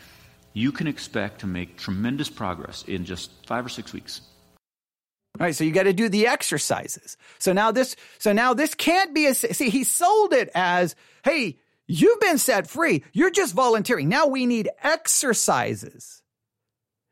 [0.53, 4.20] you can expect to make tremendous progress in just five or six weeks.
[5.38, 7.16] All right, so you got to do the exercises.
[7.40, 9.35] So now this, so now this can't be a.
[9.35, 13.04] See, he sold it as, hey, You've been set free.
[13.12, 14.08] You're just volunteering.
[14.08, 16.22] Now we need exercises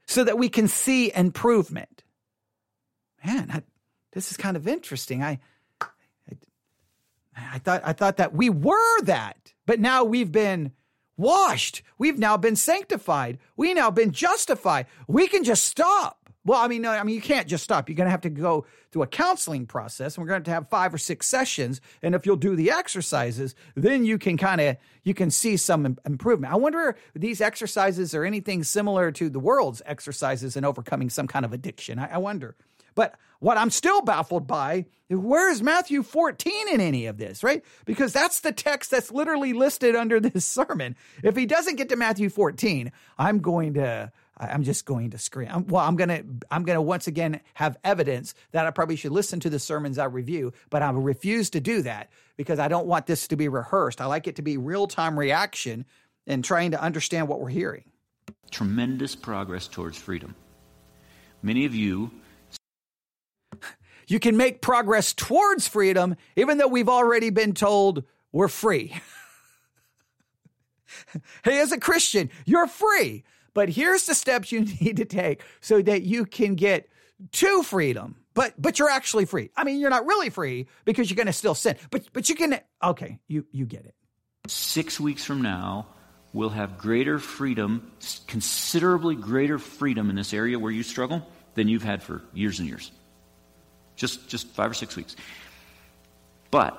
[0.06, 2.02] so that we can see improvement.
[3.24, 3.62] Man, I,
[4.12, 5.22] this is kind of interesting.
[5.22, 5.38] I,
[5.80, 5.88] I,
[7.54, 10.72] I thought I thought that we were that, but now we've been
[11.16, 11.82] washed.
[11.98, 13.38] We've now been sanctified.
[13.56, 14.86] We now been justified.
[15.06, 16.21] We can just stop.
[16.44, 17.88] Well, I mean, no, I mean, you can't just stop.
[17.88, 20.68] You're going to have to go through a counseling process, and we're going to have
[20.68, 21.80] five or six sessions.
[22.02, 25.98] And if you'll do the exercises, then you can kind of you can see some
[26.04, 26.52] improvement.
[26.52, 31.28] I wonder if these exercises are anything similar to the world's exercises in overcoming some
[31.28, 32.00] kind of addiction.
[32.00, 32.56] I, I wonder.
[32.94, 37.42] But what I'm still baffled by is where is Matthew 14 in any of this,
[37.42, 37.64] right?
[37.84, 40.96] Because that's the text that's literally listed under this sermon.
[41.22, 44.12] If he doesn't get to Matthew 14, I'm going to
[44.50, 45.48] I'm just going to scream.
[45.50, 49.40] I'm, well, I'm gonna I'm gonna once again have evidence that I probably should listen
[49.40, 53.06] to the sermons I review, but I refuse to do that because I don't want
[53.06, 54.00] this to be rehearsed.
[54.00, 55.84] I like it to be real time reaction
[56.26, 57.84] and trying to understand what we're hearing.
[58.50, 60.34] Tremendous progress towards freedom.
[61.42, 62.10] Many of you.
[64.08, 68.94] You can make progress towards freedom, even though we've already been told we're free.
[71.44, 73.24] hey, as a Christian, you're free.
[73.54, 76.88] But here's the steps you need to take so that you can get
[77.32, 78.16] to freedom.
[78.34, 79.50] But but you're actually free.
[79.56, 81.76] I mean, you're not really free because you're going to still sin.
[81.90, 83.94] But but you can okay, you you get it.
[84.48, 85.86] 6 weeks from now,
[86.32, 87.92] we'll have greater freedom,
[88.26, 92.66] considerably greater freedom in this area where you struggle than you've had for years and
[92.66, 92.90] years.
[93.94, 95.14] Just just 5 or 6 weeks.
[96.50, 96.76] But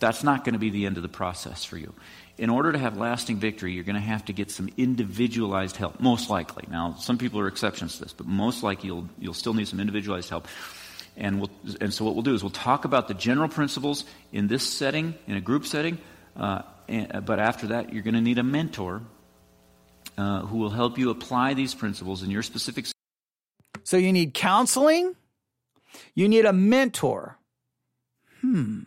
[0.00, 1.94] that's not going to be the end of the process for you
[2.40, 6.00] in order to have lasting victory, you're going to have to get some individualized help,
[6.00, 6.64] most likely.
[6.70, 9.78] Now, some people are exceptions to this, but most likely you'll, you'll still need some
[9.78, 10.48] individualized help.
[11.18, 11.50] And, we'll,
[11.82, 15.16] and so what we'll do is we'll talk about the general principles in this setting,
[15.26, 15.98] in a group setting,
[16.34, 19.02] uh, and, but after that, you're going to need a mentor
[20.16, 22.86] uh, who will help you apply these principles in your specific.
[23.84, 25.14] So you need counseling,
[26.14, 27.36] you need a mentor.
[28.40, 28.84] Hmm.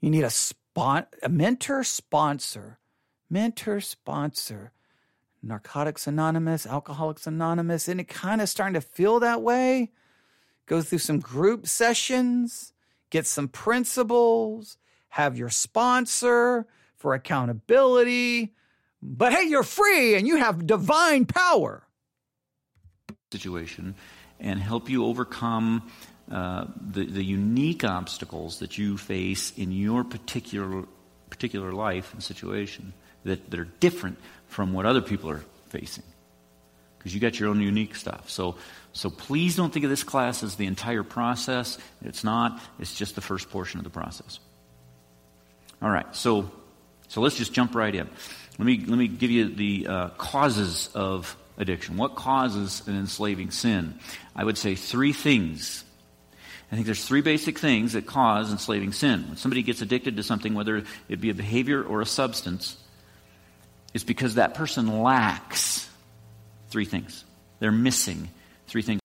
[0.00, 0.30] You need a
[0.72, 2.78] spon- a mentor sponsor,
[3.28, 4.72] mentor sponsor,
[5.42, 9.90] Narcotics Anonymous, Alcoholics Anonymous, and it kind of starting to feel that way.
[10.66, 12.72] Go through some group sessions,
[13.08, 14.76] get some principles,
[15.08, 18.54] have your sponsor for accountability.
[19.02, 21.86] But hey, you're free and you have divine power.
[23.32, 23.94] Situation
[24.38, 25.90] and help you overcome
[26.30, 30.84] uh, the, the unique obstacles that you face in your particular,
[31.28, 32.92] particular life and situation
[33.24, 34.18] that, that are different
[34.48, 36.04] from what other people are facing.
[37.00, 38.28] because you got your own unique stuff.
[38.28, 38.56] So,
[38.92, 41.78] so please don't think of this class as the entire process.
[42.04, 42.60] It's not.
[42.78, 44.38] It's just the first portion of the process.
[45.80, 46.14] All right.
[46.14, 46.50] So,
[47.08, 48.06] so let's just jump right in.
[48.58, 51.96] Let me let me give you the uh, causes of addiction.
[51.96, 53.98] What causes an enslaving sin?
[54.36, 55.84] I would say three things.
[56.70, 59.26] I think there's three basic things that cause enslaving sin.
[59.26, 62.76] When somebody gets addicted to something, whether it be a behavior or a substance,
[63.92, 65.88] it's because that person lacks
[66.68, 67.24] three things.
[67.58, 68.28] They're missing
[68.68, 69.00] three things.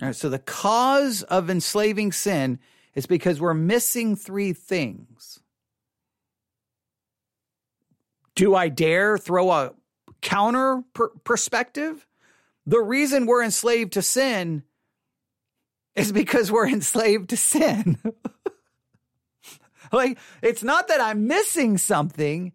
[0.00, 2.58] All right, so the cause of enslaving sin
[2.94, 5.40] is because we're missing three things.
[8.34, 9.72] Do I dare throw a
[10.20, 12.06] counter per- perspective?
[12.66, 14.64] The reason we're enslaved to sin
[15.94, 17.98] is because we're enslaved to sin.
[19.92, 22.52] like, it's not that I'm missing something,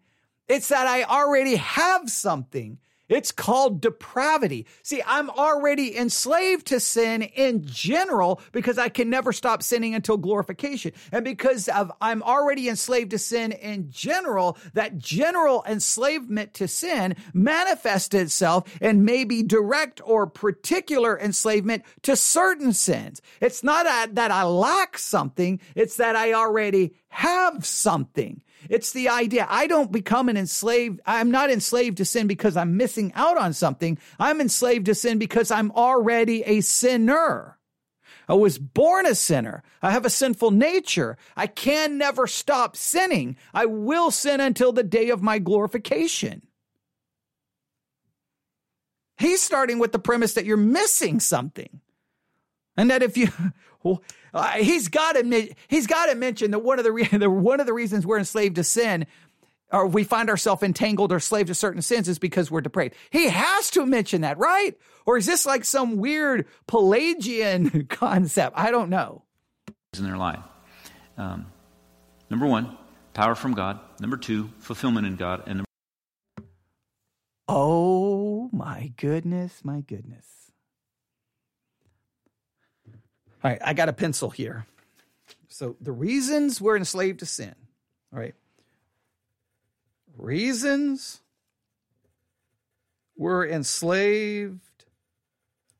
[0.48, 2.78] it's that I already have something.
[3.08, 4.66] It's called depravity.
[4.82, 10.16] See, I'm already enslaved to sin in general because I can never stop sinning until
[10.16, 10.92] glorification.
[11.12, 17.14] And because of I'm already enslaved to sin in general, that general enslavement to sin
[17.32, 23.22] manifests itself in maybe direct or particular enslavement to certain sins.
[23.40, 28.42] It's not that I lack something, it's that I already have something.
[28.68, 29.46] It's the idea.
[29.48, 31.00] I don't become an enslaved.
[31.06, 33.98] I'm not enslaved to sin because I'm missing out on something.
[34.18, 37.58] I'm enslaved to sin because I'm already a sinner.
[38.28, 39.62] I was born a sinner.
[39.82, 41.16] I have a sinful nature.
[41.36, 43.36] I can never stop sinning.
[43.54, 46.42] I will sin until the day of my glorification.
[49.18, 51.80] He's starting with the premise that you're missing something.
[52.76, 53.28] And that if you,
[53.82, 54.02] well,
[54.36, 57.60] uh, he's got to he's got to mention that one of the, re- the one
[57.60, 59.06] of the reasons we're enslaved to sin
[59.72, 62.94] or we find ourselves entangled or slave to certain sins is because we're depraved.
[63.10, 64.76] He has to mention that, right?
[65.04, 68.56] Or is this like some weird Pelagian concept?
[68.56, 69.22] I don't know.
[69.96, 70.40] In their life,
[71.16, 71.46] um,
[72.30, 72.76] number one,
[73.14, 73.80] power from God.
[73.98, 75.64] Number two, fulfillment in God, and number-
[77.48, 80.45] oh my goodness, my goodness.
[83.46, 84.66] All right, I got a pencil here.
[85.46, 87.54] So the reasons we're enslaved to sin.
[88.12, 88.34] All right.
[90.18, 91.20] Reasons
[93.16, 94.58] we're enslaved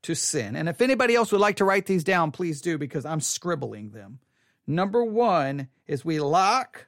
[0.03, 0.55] to sin.
[0.55, 3.89] And if anybody else would like to write these down, please do because I'm scribbling
[3.89, 4.19] them.
[4.65, 6.87] Number one is we lack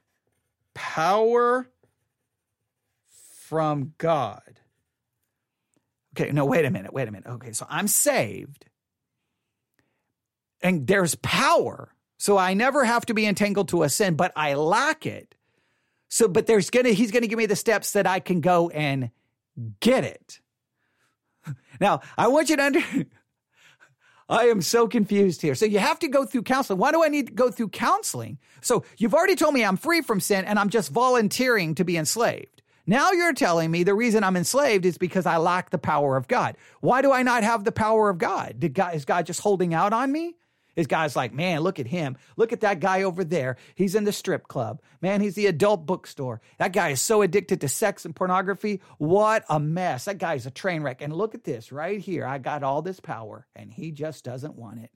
[0.72, 1.68] power
[3.42, 4.60] from God.
[6.16, 7.28] Okay, no, wait a minute, wait a minute.
[7.28, 8.64] Okay, so I'm saved
[10.62, 11.94] and there's power.
[12.18, 15.34] So I never have to be entangled to a sin, but I lack it.
[16.08, 19.10] So, but there's gonna, he's gonna give me the steps that I can go and
[19.80, 20.40] get it.
[21.80, 22.80] Now, I want you to under,
[24.28, 25.54] I am so confused here.
[25.54, 26.78] So you have to go through counseling.
[26.78, 28.38] Why do I need to go through counseling?
[28.60, 31.96] So you've already told me I'm free from sin and I'm just volunteering to be
[31.96, 32.62] enslaved.
[32.86, 36.28] Now you're telling me the reason I'm enslaved is because I lack the power of
[36.28, 36.56] God.
[36.80, 38.56] Why do I not have the power of God?
[38.58, 40.36] Did God is God just holding out on me?
[40.74, 42.16] His guy's like, man, look at him.
[42.36, 43.56] Look at that guy over there.
[43.74, 44.80] He's in the strip club.
[45.00, 46.40] Man, he's the adult bookstore.
[46.58, 48.80] That guy is so addicted to sex and pornography.
[48.98, 50.04] What a mess.
[50.04, 51.02] That guy's a train wreck.
[51.02, 52.26] And look at this right here.
[52.26, 54.90] I got all this power, and he just doesn't want it.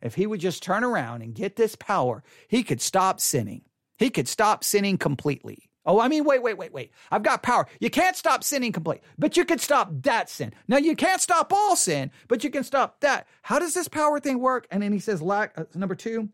[0.00, 3.62] If he would just turn around and get this power, he could stop sinning.
[3.98, 5.70] He could stop sinning completely.
[5.84, 6.92] Oh, I mean, wait, wait, wait, wait.
[7.10, 7.66] I've got power.
[7.80, 10.54] You can't stop sinning completely, but you can stop that sin.
[10.68, 13.26] Now, you can't stop all sin, but you can stop that.
[13.42, 14.68] How does this power thing work?
[14.70, 16.28] And then he says, lack, uh, number two,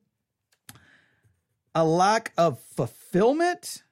[1.74, 3.82] a lack of fulfillment.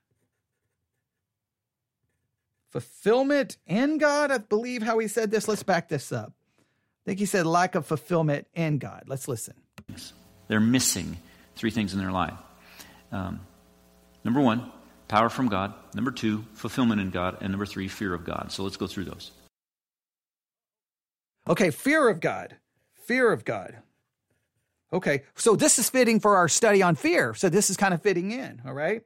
[2.68, 5.48] Fulfillment in God, I believe how he said this.
[5.48, 6.34] Let's back this up.
[6.58, 9.04] I think he said lack of fulfillment in God.
[9.06, 9.54] Let's listen.
[10.48, 11.16] They're missing
[11.54, 12.34] three things in their life.
[13.10, 13.40] Um,
[14.24, 14.70] number one,
[15.08, 15.72] Power from God.
[15.94, 17.38] Number two, fulfillment in God.
[17.40, 18.50] And number three, fear of God.
[18.50, 19.30] So let's go through those.
[21.48, 22.56] Okay, fear of God.
[23.04, 23.78] Fear of God.
[24.92, 27.34] Okay, so this is fitting for our study on fear.
[27.34, 28.62] So this is kind of fitting in.
[28.66, 29.02] All right.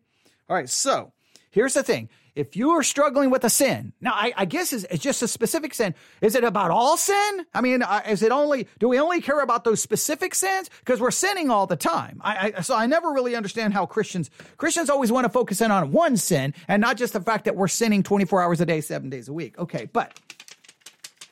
[0.48, 0.68] All right.
[0.68, 1.12] So
[1.50, 4.84] here's the thing if you are struggling with a sin, now I, I guess it's,
[4.90, 5.94] it's, just a specific sin.
[6.20, 7.46] Is it about all sin?
[7.54, 10.70] I mean, uh, is it only, do we only care about those specific sins?
[10.80, 12.20] Because we're sinning all the time.
[12.22, 15.70] I, I, so I never really understand how Christians, Christians always want to focus in
[15.70, 18.80] on one sin and not just the fact that we're sinning 24 hours a day,
[18.80, 19.58] seven days a week.
[19.58, 20.18] Okay, but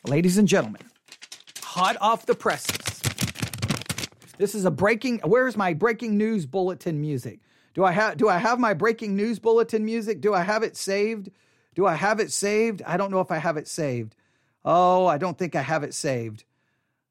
[0.05, 0.83] ladies and gentlemen,
[1.63, 3.01] hot off the presses.
[4.39, 7.41] This is a breaking, where's my breaking news bulletin music?
[7.75, 10.21] Do I have do I have my breaking news bulletin music?
[10.21, 11.31] Do I have it saved?
[11.75, 12.83] Do I have it saved?
[12.87, 14.15] I don't know if I have it saved.
[14.65, 16.45] Oh, I don't think I have it saved.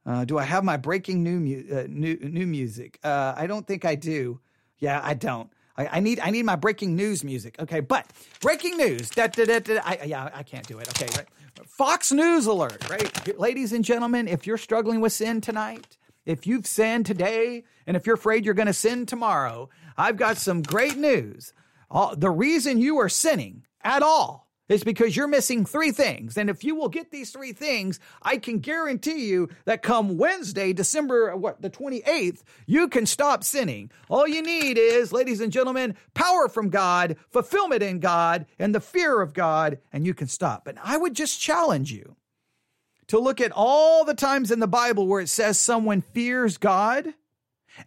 [0.05, 2.99] Uh, do I have my breaking new mu- uh, new new music?
[3.03, 4.39] Uh, I don't think I do.
[4.79, 5.49] Yeah, I don't.
[5.77, 7.55] I, I, need I need my breaking news music.
[7.59, 8.07] Okay, but
[8.41, 9.09] breaking news.
[9.09, 10.87] Da, da, da, da, I, yeah, I can't do it.
[10.89, 11.27] Okay, right.
[11.65, 12.89] Fox News alert.
[12.89, 17.97] Right, ladies and gentlemen, if you're struggling with sin tonight, if you've sinned today, and
[17.97, 21.53] if you're afraid you're going to sin tomorrow, I've got some great news.
[21.89, 26.37] All, the reason you are sinning at all is because you're missing three things.
[26.37, 30.73] And if you will get these three things, I can guarantee you that come Wednesday,
[30.73, 33.91] December, what, the 28th, you can stop sinning.
[34.09, 38.81] All you need is, ladies and gentlemen, power from God, fulfillment in God, and the
[38.81, 40.67] fear of God, and you can stop.
[40.67, 42.15] And I would just challenge you
[43.07, 47.13] to look at all the times in the Bible where it says someone fears God,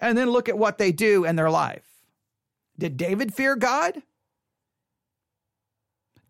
[0.01, 1.90] and then look at what they do in their life.
[2.81, 4.03] Did David fear God?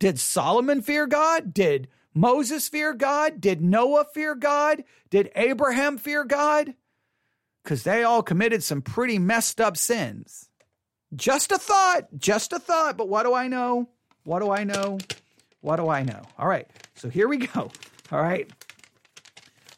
[0.01, 1.55] Did Solomon fear God?
[1.55, 3.41] Did Moses fear God?
[3.41, 4.83] Did Noah fear God?
[5.11, 6.75] Did Abraham fear God?
[7.63, 10.49] Because they all committed some pretty messed up sins.
[11.15, 13.89] Just a thought, just a thought, but what do I know?
[14.25, 14.99] What do I know?
[15.61, 16.23] What do I know?
[16.37, 17.71] All right, so here we go.
[18.11, 18.51] All right.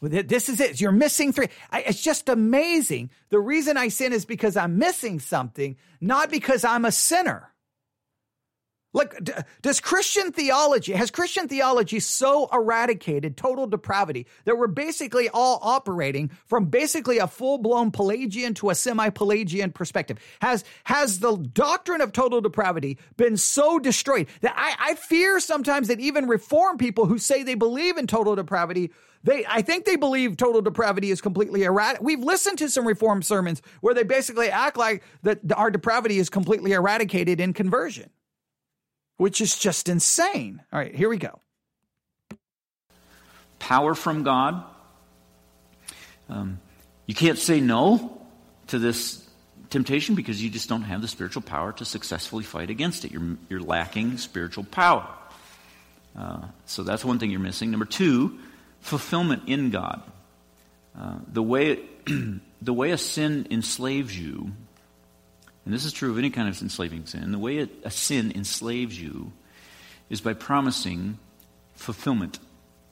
[0.03, 0.80] This is it.
[0.80, 1.46] You're missing three.
[1.70, 3.11] I, it's just amazing.
[3.30, 7.51] The reason I sin is because I'm missing something, not because I'm a sinner.
[8.95, 9.14] Like,
[9.62, 16.30] does Christian theology, has Christian theology so eradicated total depravity that we're basically all operating
[16.45, 20.18] from basically a full blown Pelagian to a semi Pelagian perspective?
[20.43, 25.88] Has, has the doctrine of total depravity been so destroyed that I, I fear sometimes
[25.88, 28.90] that even reform people who say they believe in total depravity
[29.24, 32.03] they, I think they believe total depravity is completely erratic.
[32.03, 36.28] We've listened to some reform sermons where they basically act like that our depravity is
[36.28, 38.11] completely eradicated in conversion
[39.16, 40.62] which is just insane.
[40.72, 41.40] All right, here we go.
[43.58, 44.64] Power from God.
[46.28, 46.60] Um,
[47.06, 48.20] you can't say no
[48.68, 49.28] to this
[49.70, 53.12] temptation because you just don't have the spiritual power to successfully fight against it.
[53.12, 55.08] You're, you're lacking spiritual power.
[56.16, 57.70] Uh, so that's one thing you're missing.
[57.70, 58.38] Number two,
[58.80, 60.02] fulfillment in God.
[60.98, 61.80] Uh, the way
[62.62, 64.52] the way a sin enslaves you
[65.64, 69.00] and this is true of any kind of enslaving sin, the way a sin enslaves
[69.00, 69.32] you
[70.10, 71.18] is by promising
[71.74, 72.38] fulfillment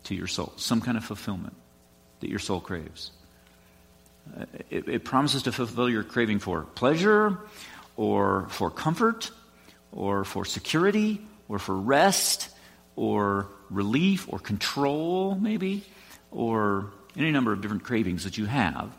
[0.05, 1.55] to your soul, some kind of fulfillment
[2.21, 3.11] that your soul craves.
[4.39, 7.39] Uh, it, it promises to fulfill your craving for pleasure
[7.97, 9.31] or for comfort
[9.93, 12.51] or for security or for rest
[12.95, 15.85] or relief or control, maybe,
[16.31, 18.93] or any number of different cravings that you have.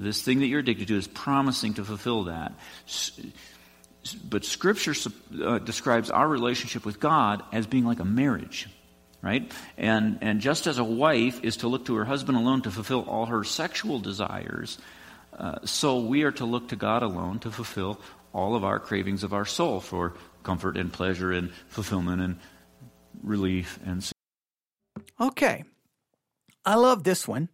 [0.00, 2.52] This thing that you're addicted to is promising to fulfill that.
[4.24, 4.94] But Scripture
[5.44, 8.66] uh, describes our relationship with God as being like a marriage,
[9.20, 9.52] right?
[9.76, 13.02] And, and just as a wife is to look to her husband alone to fulfill
[13.02, 14.78] all her sexual desires,
[15.36, 18.00] uh, so we are to look to God alone to fulfill
[18.32, 22.38] all of our cravings of our soul for comfort and pleasure and fulfillment and
[23.22, 24.10] relief and.
[25.20, 25.64] Okay.
[26.64, 27.50] I love this one.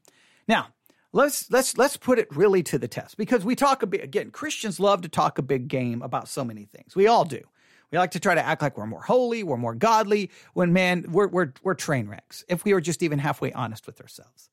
[1.16, 4.30] Let's let's let's put it really to the test because we talk a bit again
[4.30, 7.40] christians love to talk a big game about so many things we all do
[7.90, 11.06] we like to try to act like we're more holy we're more godly when man
[11.08, 14.50] we're we're, we're train wrecks if we were just even halfway honest with ourselves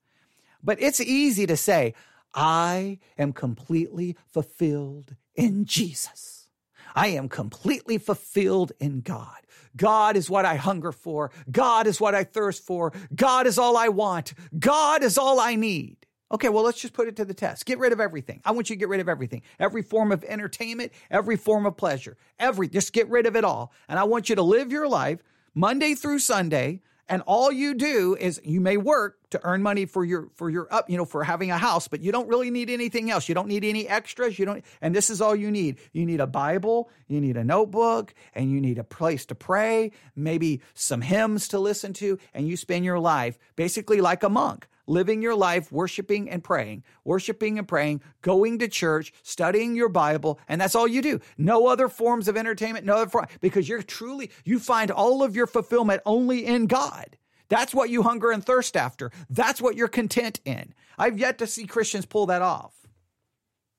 [0.62, 1.92] but it's easy to say
[2.32, 6.48] i am completely fulfilled in jesus
[6.94, 9.36] i am completely fulfilled in god
[9.76, 11.32] God is what I hunger for.
[11.50, 12.92] God is what I thirst for.
[13.12, 14.32] God is all I want.
[14.56, 15.96] God is all I need.
[16.34, 17.64] Okay, well, let's just put it to the test.
[17.64, 18.40] Get rid of everything.
[18.44, 19.42] I want you to get rid of everything.
[19.60, 23.72] Every form of entertainment, every form of pleasure, every, just get rid of it all.
[23.88, 25.22] And I want you to live your life
[25.54, 26.80] Monday through Sunday.
[27.08, 30.66] And all you do is you may work to earn money for your, for your
[30.74, 33.28] up, you know, for having a house, but you don't really need anything else.
[33.28, 34.36] You don't need any extras.
[34.36, 35.78] You don't, and this is all you need.
[35.92, 39.92] You need a Bible, you need a notebook, and you need a place to pray,
[40.16, 44.66] maybe some hymns to listen to, and you spend your life basically like a monk
[44.86, 50.38] living your life worshiping and praying, worshiping and praying, going to church, studying your Bible,
[50.48, 51.20] and that's all you do.
[51.38, 55.36] No other forms of entertainment, no other form, because you're truly, you find all of
[55.36, 57.16] your fulfillment only in God.
[57.48, 59.10] That's what you hunger and thirst after.
[59.30, 60.74] That's what you're content in.
[60.98, 62.72] I've yet to see Christians pull that off.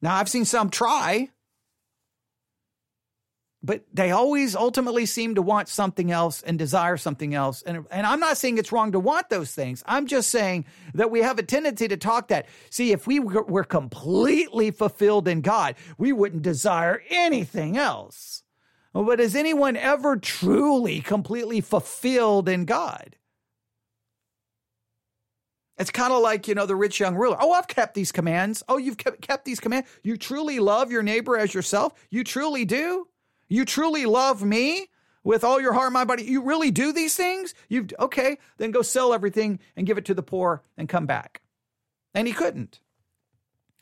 [0.02, 1.30] Now, I've seen some try,
[3.66, 7.64] but they always ultimately seem to want something else and desire something else.
[7.64, 9.84] And, and I'm not saying it's wrong to want those things.
[9.88, 12.46] I'm just saying that we have a tendency to talk that.
[12.70, 18.44] See, if we were completely fulfilled in God, we wouldn't desire anything else.
[18.94, 23.16] But is anyone ever truly completely fulfilled in God?
[25.78, 27.36] It's kind of like, you know, the rich young ruler.
[27.40, 28.64] Oh, I've kept these commands.
[28.70, 29.90] Oh, you've kept, kept these commands.
[30.04, 31.94] You truly love your neighbor as yourself.
[32.10, 33.08] You truly do.
[33.48, 34.88] You truly love me
[35.24, 36.24] with all your heart, mind, body.
[36.24, 37.54] You really do these things?
[37.68, 38.38] You've okay?
[38.58, 41.42] Then go sell everything and give it to the poor and come back.
[42.14, 42.80] And he couldn't.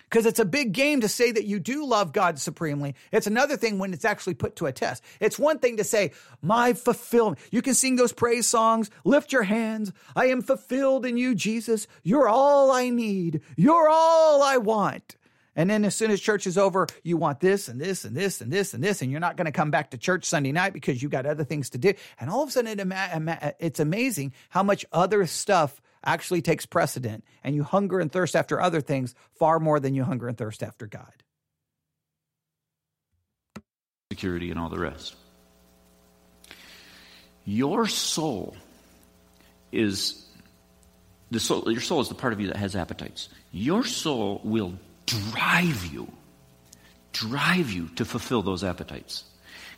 [0.09, 2.93] Because it's a big game to say that you do love God supremely.
[3.11, 5.03] It's another thing when it's actually put to a test.
[5.19, 6.11] It's one thing to say,
[6.41, 7.39] My fulfillment.
[7.51, 9.91] You can sing those praise songs, lift your hands.
[10.15, 11.87] I am fulfilled in you, Jesus.
[12.03, 13.41] You're all I need.
[13.57, 15.15] You're all I want.
[15.55, 18.41] And then as soon as church is over, you want this and this and this
[18.41, 20.73] and this and this, and you're not going to come back to church Sunday night
[20.73, 21.93] because you've got other things to do.
[22.19, 27.23] And all of a sudden, it, it's amazing how much other stuff actually takes precedent,
[27.43, 30.63] and you hunger and thirst after other things far more than you hunger and thirst
[30.63, 31.11] after God.
[34.11, 35.15] Security and all the rest.
[37.45, 38.55] Your soul
[39.71, 40.25] is
[41.31, 43.29] the soul, your soul is the part of you that has appetites.
[43.51, 46.11] Your soul will drive you,
[47.11, 49.23] drive you to fulfill those appetites.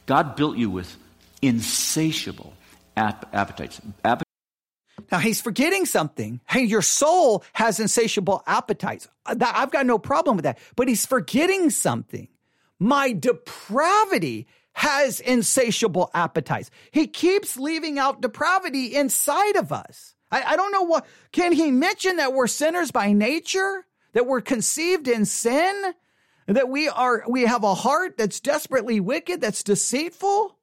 [0.05, 0.95] God built you with
[1.41, 2.53] insatiable
[2.95, 3.82] ap- appetites.
[4.03, 4.23] App-
[5.11, 6.39] now he's forgetting something.
[6.47, 9.07] Hey, your soul has insatiable appetites.
[9.26, 12.28] Uh, I've got no problem with that, but he's forgetting something.
[12.80, 16.69] My depravity has insatiable appetites.
[16.91, 20.15] He keeps leaving out depravity inside of us.
[20.32, 23.86] I, I don't know what, can he mention that we're sinners by nature?
[24.16, 25.93] That we're conceived in sin,
[26.47, 30.57] that we are we have a heart that's desperately wicked, that's deceitful.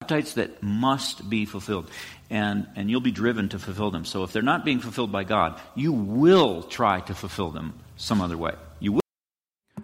[0.00, 1.90] Appetites that must be fulfilled,
[2.30, 4.04] and and you'll be driven to fulfill them.
[4.04, 8.20] So if they're not being fulfilled by God, you will try to fulfill them some
[8.20, 8.54] other way.
[8.80, 9.00] You will.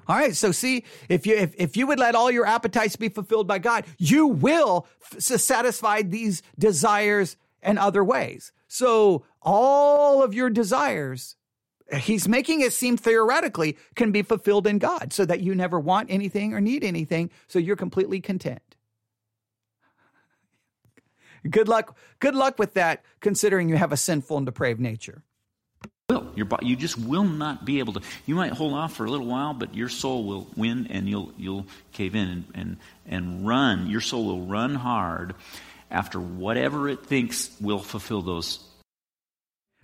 [0.08, 3.10] All right, so see, if you if, if you would let all your appetites be
[3.10, 8.50] fulfilled by God, you will f- satisfy these desires in other ways.
[8.68, 11.36] So all of your desires,
[11.92, 16.10] he's making it seem theoretically can be fulfilled in God so that you never want
[16.10, 17.30] anything or need anything.
[17.48, 18.60] So you're completely content.
[21.48, 21.96] Good luck.
[22.18, 25.22] Good luck with that, considering you have a sinful and depraved nature.
[26.10, 28.00] Will your you just will not be able to.
[28.26, 31.32] You might hold off for a little while, but your soul will win, and you'll
[31.36, 33.88] you'll cave in and and, and run.
[33.88, 35.34] Your soul will run hard
[35.90, 38.60] after whatever it thinks will fulfill those.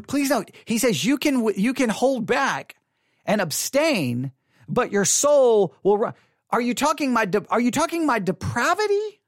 [0.06, 2.76] Please note, he says you can you can hold back
[3.24, 4.32] and abstain,
[4.68, 6.14] but your soul will run.
[6.50, 9.20] Are you talking my de- are you talking my depravity?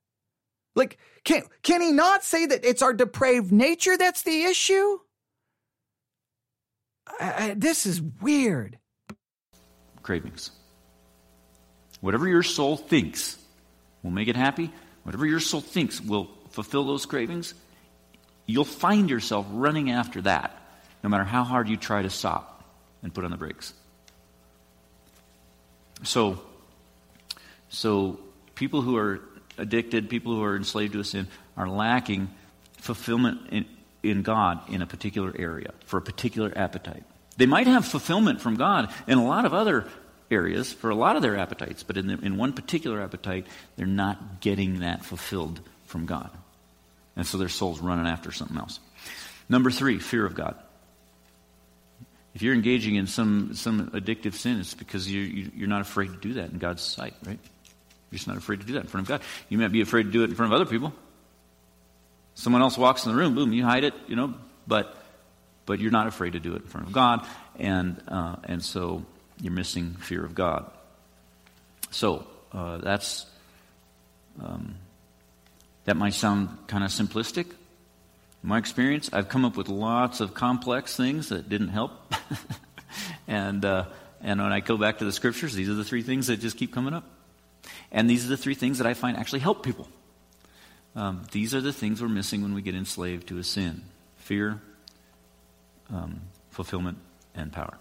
[0.74, 4.98] Like can can he not say that it's our depraved nature that's the issue?
[7.20, 8.78] I, I, this is weird.
[10.02, 10.50] Cravings.
[12.00, 13.38] Whatever your soul thinks
[14.02, 14.70] will make it happy.
[15.04, 17.52] Whatever your soul thinks will fulfill those cravings,
[18.46, 20.58] you'll find yourself running after that,
[21.04, 22.64] no matter how hard you try to stop
[23.02, 23.74] and put on the brakes.
[26.02, 26.40] So,
[27.68, 28.18] so
[28.54, 29.20] people who are
[29.58, 31.28] addicted, people who are enslaved to a sin,
[31.58, 32.30] are lacking
[32.78, 33.66] fulfillment in,
[34.02, 37.04] in God in a particular area for a particular appetite.
[37.36, 39.84] They might have fulfillment from God in a lot of other
[40.30, 43.46] areas for a lot of their appetites, but in, the, in one particular appetite,
[43.76, 46.30] they're not getting that fulfilled from God.
[47.16, 48.78] And so their soul's running after something else.
[49.48, 50.56] Number three, fear of God.
[52.34, 56.08] If you're engaging in some, some addictive sin, it's because you, you, you're not afraid
[56.08, 57.38] to do that in God's sight, right?
[58.10, 59.22] You're just not afraid to do that in front of God.
[59.48, 60.92] You might be afraid to do it in front of other people.
[62.34, 64.34] Someone else walks in the room, boom, you hide it, you know,
[64.66, 64.94] but,
[65.64, 67.26] but you're not afraid to do it in front of God,
[67.58, 69.02] and, uh, and so
[69.40, 70.70] you're missing fear of God.
[71.90, 73.24] So uh, that's
[74.42, 74.74] um,
[75.86, 77.46] that might sound kind of simplistic.
[77.46, 81.92] In my experience, I've come up with lots of complex things that didn't help.
[83.28, 83.86] and, uh,
[84.20, 86.56] and when I go back to the scriptures, these are the three things that just
[86.56, 87.04] keep coming up.
[87.90, 89.88] And these are the three things that I find actually help people.
[90.94, 93.82] Um, these are the things we're missing when we get enslaved to a sin
[94.16, 94.60] fear,
[95.92, 96.20] um,
[96.50, 96.98] fulfillment,
[97.34, 97.78] and power.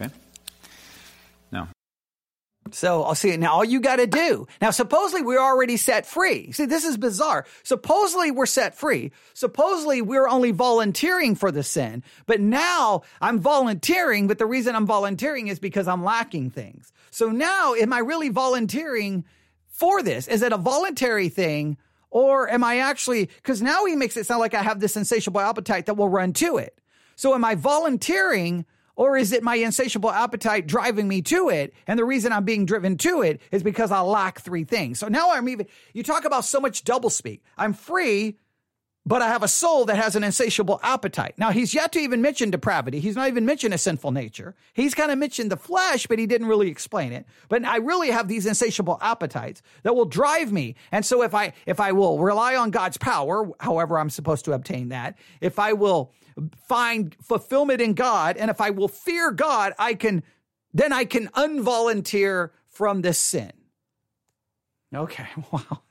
[0.00, 0.12] Okay?
[2.74, 3.52] So I'll see it now.
[3.52, 6.52] All you got to do now, supposedly we're already set free.
[6.52, 7.46] See, this is bizarre.
[7.62, 9.12] Supposedly we're set free.
[9.34, 14.26] Supposedly we're only volunteering for the sin, but now I'm volunteering.
[14.26, 16.92] But the reason I'm volunteering is because I'm lacking things.
[17.10, 19.24] So now, am I really volunteering
[19.68, 20.28] for this?
[20.28, 21.76] Is it a voluntary thing,
[22.10, 23.26] or am I actually?
[23.26, 26.32] Because now he makes it sound like I have this insatiable appetite that will run
[26.34, 26.78] to it.
[27.16, 28.66] So am I volunteering?
[28.98, 31.72] Or is it my insatiable appetite driving me to it?
[31.86, 34.98] And the reason I'm being driven to it is because I lack three things.
[34.98, 37.38] So now I'm even, you talk about so much doublespeak.
[37.56, 38.38] I'm free,
[39.06, 41.34] but I have a soul that has an insatiable appetite.
[41.38, 42.98] Now, he's yet to even mention depravity.
[42.98, 44.56] He's not even mentioned a sinful nature.
[44.74, 47.24] He's kind of mentioned the flesh, but he didn't really explain it.
[47.48, 50.74] But I really have these insatiable appetites that will drive me.
[50.90, 54.54] And so if I, if I will rely on God's power, however I'm supposed to
[54.54, 56.10] obtain that, if I will
[56.68, 60.22] find fulfillment in God, and if I will fear God, I can,
[60.72, 63.52] then I can unvolunteer from this sin.
[64.94, 65.26] Okay.
[65.52, 65.82] Wow.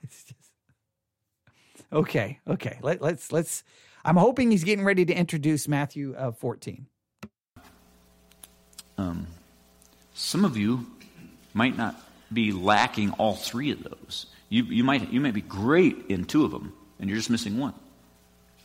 [1.92, 2.80] Okay, okay.
[2.82, 3.64] Let, let's let's.
[4.04, 6.86] I'm hoping he's getting ready to introduce Matthew uh, 14.
[8.98, 9.28] Um,
[10.14, 10.86] some of you
[11.54, 11.96] might not
[12.34, 14.26] be lacking all three of those.
[14.50, 17.58] You you might you might be great in two of them, and you're just missing
[17.58, 17.74] one.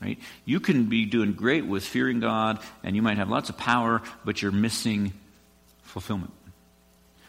[0.03, 0.19] Right?
[0.45, 4.03] You can be doing great with fearing God, and you might have lots of power,
[4.25, 5.13] but you're missing
[5.85, 6.33] fulfillment.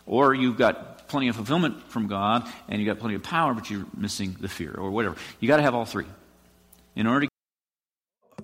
[0.07, 3.69] Or you've got plenty of fulfillment from God and you've got plenty of power, but
[3.69, 5.15] you're missing the fear or whatever.
[5.39, 6.07] You got to have all three
[6.95, 7.31] in order to.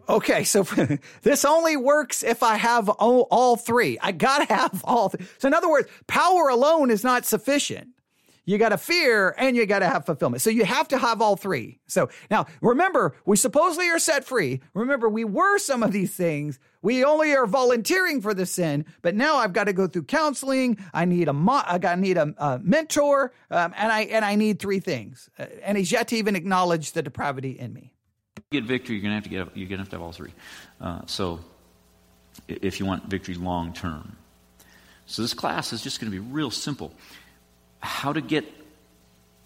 [0.08, 0.64] Okay, so
[1.22, 4.00] this only works if I have all, all three.
[4.02, 5.10] I got to have all.
[5.10, 7.90] Th- so, in other words, power alone is not sufficient.
[8.50, 10.42] You got to fear and you got to have fulfillment.
[10.42, 11.78] So you have to have all three.
[11.86, 14.62] So now remember, we supposedly are set free.
[14.74, 16.58] Remember, we were some of these things.
[16.82, 20.80] We only are volunteering for the sin, but now I've got to go through counseling.
[20.96, 24.34] I need a, mo- I got need a, a mentor, um, and I and I
[24.34, 25.30] need three things.
[25.38, 27.94] Uh, and he's yet to even acknowledge the depravity in me.
[28.50, 30.34] Get victory, you're gonna have to get you're gonna have to have all three.
[30.82, 31.40] Uh, so
[32.48, 34.16] if you want victory long term,
[35.06, 36.96] so this class is just to be real simple
[37.80, 38.46] how to get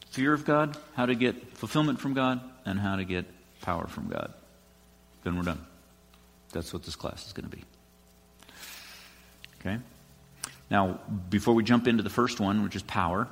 [0.09, 3.25] fear of God, how to get fulfillment from God, and how to get
[3.61, 4.33] power from God.
[5.23, 5.65] Then we're done.
[6.51, 7.63] That's what this class is going to be.
[9.59, 9.79] Okay?
[10.69, 13.27] Now, before we jump into the first one, which is power,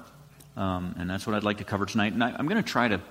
[0.57, 2.13] um, and that's what I'd like to cover tonight.
[2.13, 3.01] And I, am going to try to,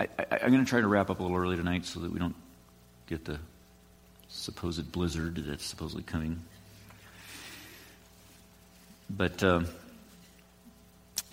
[0.00, 2.18] I, am going to try to wrap up a little early tonight so that we
[2.18, 2.36] don't
[3.06, 3.38] get the
[4.28, 6.40] supposed blizzard that's supposedly coming.
[9.10, 9.42] But.
[9.42, 9.62] Uh,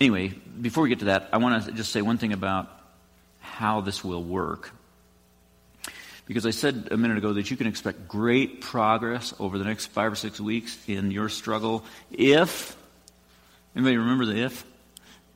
[0.00, 2.68] anyway, before we get to that, I want to just say one thing about
[3.40, 4.72] how this will work.
[6.26, 9.86] Because I said a minute ago that you can expect great progress over the next
[9.86, 12.76] five or six weeks in your struggle if,
[13.74, 14.64] anybody remember the if?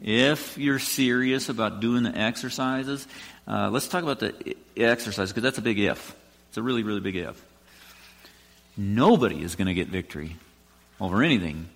[0.00, 3.06] If you're serious about doing the exercises,
[3.48, 6.14] uh, let's talk about the exercise because that's a big if.
[6.48, 7.42] It's a really, really big if.
[8.76, 10.36] Nobody is going to get victory
[11.00, 11.68] over anything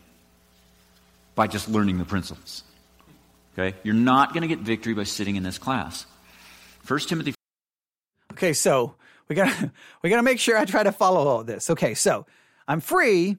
[1.35, 2.63] by just learning the principles.
[3.59, 3.77] Okay?
[3.83, 6.07] You're not going to get victory by sitting in this class.
[6.83, 7.35] First Timothy.
[8.33, 8.95] Okay, so
[9.29, 11.71] we got to we got to make sure I try to follow all this.
[11.71, 12.27] Okay, so
[12.69, 13.37] I'm free.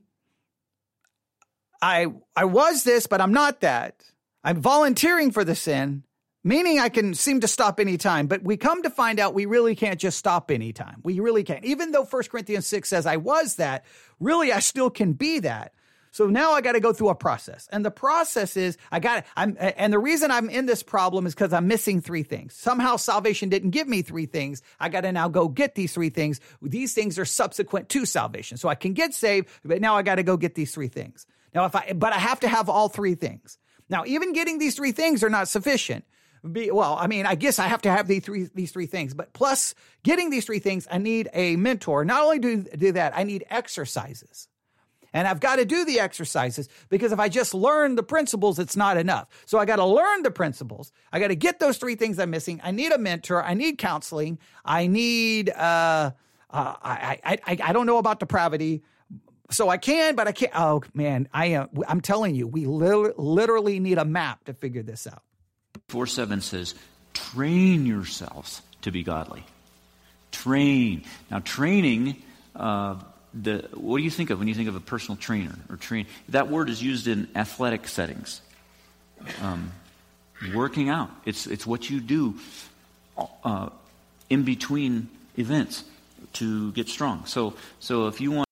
[1.81, 4.03] I I was this, but I'm not that.
[4.43, 6.03] I'm volunteering for the sin,
[6.43, 8.27] meaning I can seem to stop anytime.
[8.27, 10.99] But we come to find out we really can't just stop anytime.
[11.03, 11.63] We really can't.
[11.63, 13.85] Even though 1 Corinthians 6 says I was that,
[14.19, 15.73] really I still can be that.
[16.11, 17.67] So now I got to go through a process.
[17.71, 21.35] And the process is I got I'm and the reason I'm in this problem is
[21.35, 22.53] cuz I'm missing three things.
[22.53, 24.61] Somehow salvation didn't give me three things.
[24.79, 26.39] I got to now go get these three things.
[26.61, 28.57] These things are subsequent to salvation.
[28.57, 31.25] So I can get saved, but now I got to go get these three things.
[31.53, 33.57] Now if I but I have to have all three things.
[33.89, 36.05] Now even getting these three things are not sufficient.
[36.49, 39.13] Be, well, I mean, I guess I have to have these three these three things,
[39.13, 42.05] but plus getting these three things, I need a mentor.
[42.05, 44.47] Not only do do that, I need exercises.
[45.13, 48.75] And I've got to do the exercises because if I just learn the principles, it's
[48.75, 49.27] not enough.
[49.45, 50.91] So I got to learn the principles.
[51.11, 52.61] I got to get those three things I'm missing.
[52.63, 53.43] I need a mentor.
[53.43, 54.39] I need counseling.
[54.63, 56.11] I need, uh,
[56.51, 58.83] uh, I, I, I, I don't know about depravity.
[59.51, 60.51] So I can, but I can't.
[60.53, 61.69] Oh man, I am.
[61.87, 65.23] I'm telling you, we li- literally need a map to figure this out.
[65.87, 66.75] Four seven says,
[67.15, 69.43] "Train yourselves to be godly."
[70.31, 71.03] Train.
[71.31, 72.21] Now, training
[72.55, 73.01] uh,
[73.33, 76.07] the, what do you think of when you think of a personal trainer or train?
[76.29, 78.41] That word is used in athletic settings.
[79.41, 79.71] Um,
[80.53, 81.11] working out.
[81.25, 82.35] It's, it's what you do
[83.43, 83.69] uh,
[84.29, 85.83] in between events
[86.33, 87.25] to get strong.
[87.25, 88.45] So, so if you want.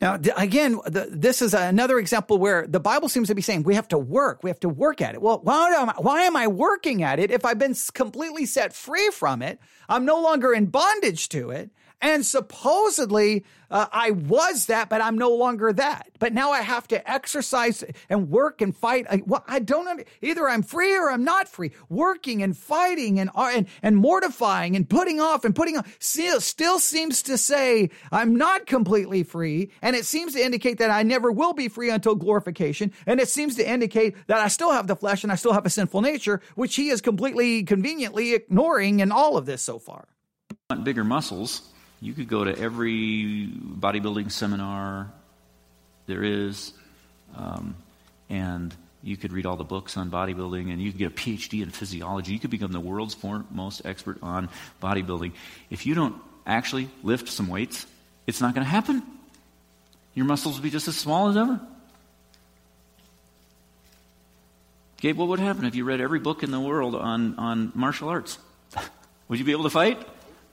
[0.00, 3.74] Now, again, the, this is another example where the Bible seems to be saying we
[3.74, 4.44] have to work.
[4.44, 5.20] We have to work at it.
[5.20, 8.72] Well, why am I, why am I working at it if I've been completely set
[8.72, 9.58] free from it?
[9.88, 11.70] I'm no longer in bondage to it.
[12.00, 16.10] And supposedly, uh, I was that, but I'm no longer that.
[16.18, 19.06] But now I have to exercise and work and fight.
[19.10, 20.48] I, well, I don't either.
[20.48, 21.72] I'm free or I'm not free.
[21.88, 26.40] Working and fighting and uh, and and mortifying and putting off and putting on still
[26.40, 31.02] still seems to say I'm not completely free, and it seems to indicate that I
[31.02, 32.92] never will be free until glorification.
[33.06, 35.66] And it seems to indicate that I still have the flesh and I still have
[35.66, 40.06] a sinful nature, which he is completely conveniently ignoring in all of this so far.
[40.70, 41.62] want bigger muscles,
[42.00, 45.10] you could go to every bodybuilding seminar
[46.06, 46.72] there is,
[47.36, 47.74] um,
[48.30, 51.62] and you could read all the books on bodybuilding, and you could get a PhD
[51.62, 52.32] in physiology.
[52.32, 54.48] You could become the world's foremost expert on
[54.82, 55.32] bodybuilding.
[55.70, 57.86] If you don't actually lift some weights,
[58.26, 59.02] it's not going to happen.
[60.14, 61.60] Your muscles will be just as small as ever.
[65.00, 68.08] Gabe, what would happen if you read every book in the world on, on martial
[68.08, 68.38] arts?
[69.28, 70.04] would you be able to fight?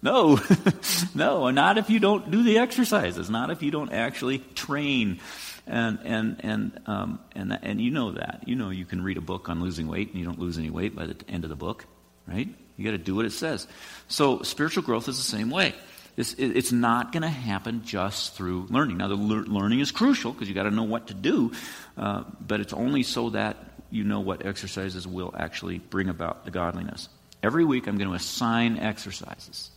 [0.06, 0.40] No,
[1.16, 5.20] no, not if you don't do the exercises, not if you don't actually train.
[5.66, 8.44] And, and, and, um, and, and you know that.
[8.46, 10.70] You know you can read a book on losing weight and you don't lose any
[10.70, 11.88] weight by the end of the book,
[12.28, 12.48] right?
[12.78, 13.66] You got to do what it says.
[14.08, 15.74] So spiritual growth is the same way.
[16.18, 18.98] It's, it's not going to happen just through learning.
[18.98, 21.52] Now, the learning is crucial because you got to know what to do,
[21.98, 23.58] uh, but it's only so that
[23.90, 27.10] you know what exercises will actually bring about the godliness.
[27.42, 29.72] Every week, I'm going to assign exercises,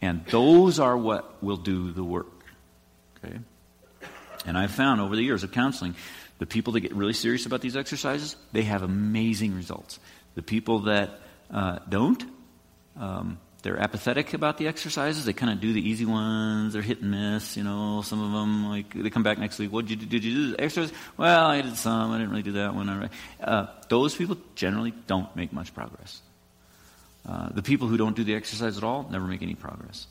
[0.00, 2.44] and those are what will do the work.
[3.24, 3.38] Okay?
[4.46, 5.94] And I've found over the years of counseling,
[6.38, 9.98] the people that get really serious about these exercises, they have amazing results.
[10.34, 11.20] The people that
[11.50, 12.22] uh, don't,
[12.96, 15.24] um, they're apathetic about the exercises.
[15.24, 16.74] They kind of do the easy ones.
[16.74, 17.56] They're hit and miss.
[17.56, 19.72] You know, some of them like they come back next week.
[19.72, 20.18] What did you do?
[20.18, 20.92] Did you do the exercise?
[21.16, 22.12] Well, I did some.
[22.12, 23.10] I didn't really do that one.
[23.42, 26.22] Uh, those people generally don't make much progress.
[27.28, 30.06] Uh, the people who don't do the exercise at all never make any progress.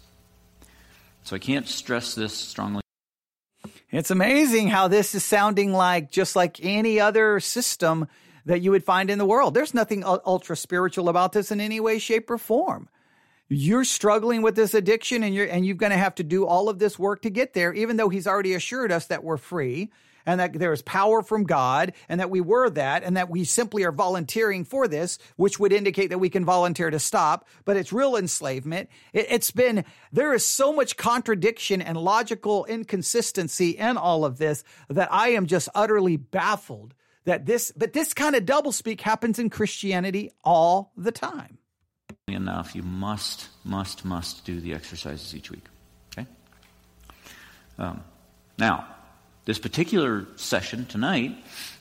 [1.23, 2.81] So I can't stress this strongly.
[3.89, 8.07] It's amazing how this is sounding like just like any other system
[8.45, 9.53] that you would find in the world.
[9.53, 12.87] There's nothing ultra spiritual about this in any way, shape, or form.
[13.49, 16.69] You're struggling with this addiction and you're and you're going to have to do all
[16.69, 19.89] of this work to get there even though he's already assured us that we're free
[20.27, 23.45] and that there is power from God and that we were that and that we
[23.45, 27.77] simply are volunteering for this, which would indicate that we can volunteer to stop, but
[27.77, 28.89] it's real enslavement.
[29.13, 34.65] It, has been, there is so much contradiction and logical inconsistency in all of this
[34.89, 39.49] that I am just utterly baffled that this, but this kind of doublespeak happens in
[39.49, 41.57] Christianity all the time.
[42.27, 45.63] Enough, you must, must, must do the exercises each week.
[46.11, 46.27] Okay?
[47.79, 48.03] Um,
[48.57, 48.87] now,
[49.47, 51.33] this particular session tonight,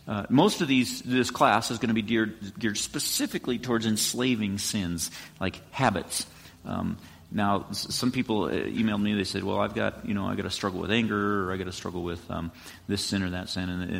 [0.07, 4.59] uh, most of these this class is going to be geared, geared specifically towards enslaving
[4.59, 5.11] sins
[5.41, 6.27] like habits.
[6.64, 6.97] Um,
[7.33, 9.14] now, some people uh, emailed me.
[9.14, 11.57] They said, "Well, I've got you know I got to struggle with anger, or I
[11.57, 12.53] got to struggle with um,
[12.87, 13.93] this sin or that sin," and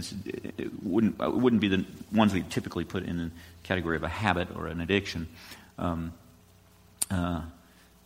[0.59, 3.31] it wouldn't it wouldn't be the ones we typically put in the
[3.64, 5.27] category of a habit or an addiction.
[5.77, 6.12] Um,
[7.11, 7.43] uh,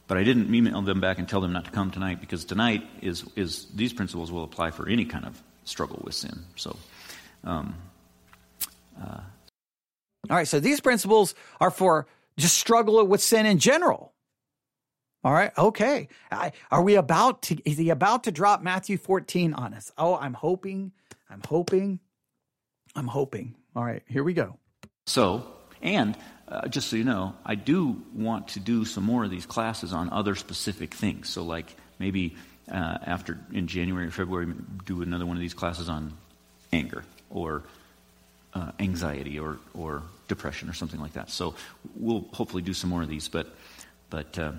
[0.09, 2.83] but I didn't email them back and tell them not to come tonight because tonight
[3.03, 6.45] is is these principles will apply for any kind of struggle with sin.
[6.57, 6.77] So,
[7.45, 7.75] um,
[9.01, 9.21] uh,
[10.29, 10.49] all right.
[10.49, 12.07] So these principles are for
[12.37, 14.13] just struggle with sin in general.
[15.23, 15.53] All right.
[15.57, 16.09] Okay.
[16.31, 19.93] I, are we about to, is he about to drop Matthew 14 on us?
[19.99, 20.93] Oh, I'm hoping,
[21.29, 22.01] I'm hoping,
[22.97, 23.55] I'm hoping.
[23.77, 24.03] All right.
[24.07, 24.59] Here we go.
[25.07, 25.47] So,
[25.83, 26.17] and
[26.49, 29.93] uh, just so you know, I do want to do some more of these classes
[29.93, 31.29] on other specific things.
[31.29, 32.37] So, like maybe
[32.71, 34.53] uh, after in January or February,
[34.85, 36.12] do another one of these classes on
[36.73, 37.62] anger or
[38.55, 41.31] uh, anxiety or, or depression or something like that.
[41.31, 41.55] So
[41.97, 43.55] we'll hopefully do some more of these, but,
[44.09, 44.53] but uh,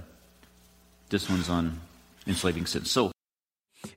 [1.09, 1.79] this one's on
[2.27, 2.85] enslaving sin.
[2.85, 3.11] So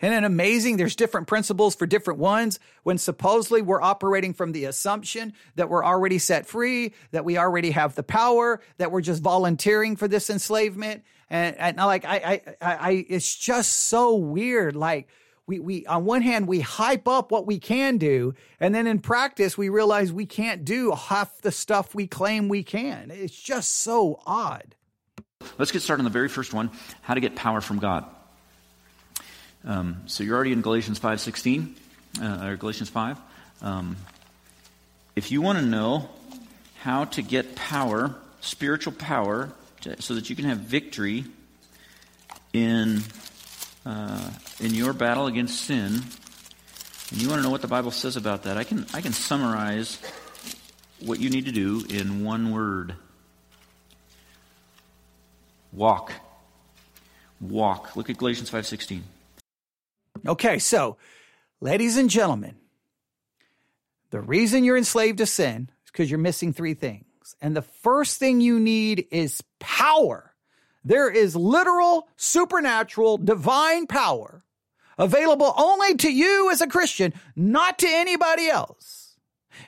[0.00, 4.64] and then amazing, there's different principles for different ones when supposedly we're operating from the
[4.64, 9.22] assumption that we're already set free, that we already have the power, that we're just
[9.22, 11.04] volunteering for this enslavement.
[11.34, 14.76] And, and like, I, I, I, it's just so weird.
[14.76, 15.08] Like,
[15.48, 18.36] we, we, on one hand, we hype up what we can do.
[18.60, 22.62] And then in practice, we realize we can't do half the stuff we claim we
[22.62, 23.10] can.
[23.10, 24.76] It's just so odd.
[25.58, 26.70] Let's get started on the very first one
[27.02, 28.04] how to get power from God.
[29.64, 31.74] Um, so you're already in Galatians 5.16,
[32.22, 33.18] uh, or Galatians 5.
[33.60, 33.96] Um,
[35.16, 36.08] if you want to know
[36.78, 39.50] how to get power, spiritual power,
[39.98, 41.24] so that you can have victory
[42.52, 43.02] in,
[43.84, 44.30] uh,
[44.60, 46.02] in your battle against sin,
[47.10, 49.12] and you want to know what the Bible says about that, I can, I can
[49.12, 49.98] summarize
[51.00, 52.94] what you need to do in one word.
[55.72, 56.12] Walk.
[57.40, 57.96] Walk.
[57.96, 59.02] Look at Galatians 5:16.
[60.26, 60.96] Okay, so,
[61.60, 62.56] ladies and gentlemen,
[64.10, 67.04] the reason you're enslaved to sin is because you're missing three things.
[67.40, 70.34] And the first thing you need is power.
[70.84, 74.42] There is literal, supernatural, divine power
[74.98, 79.16] available only to you as a Christian, not to anybody else.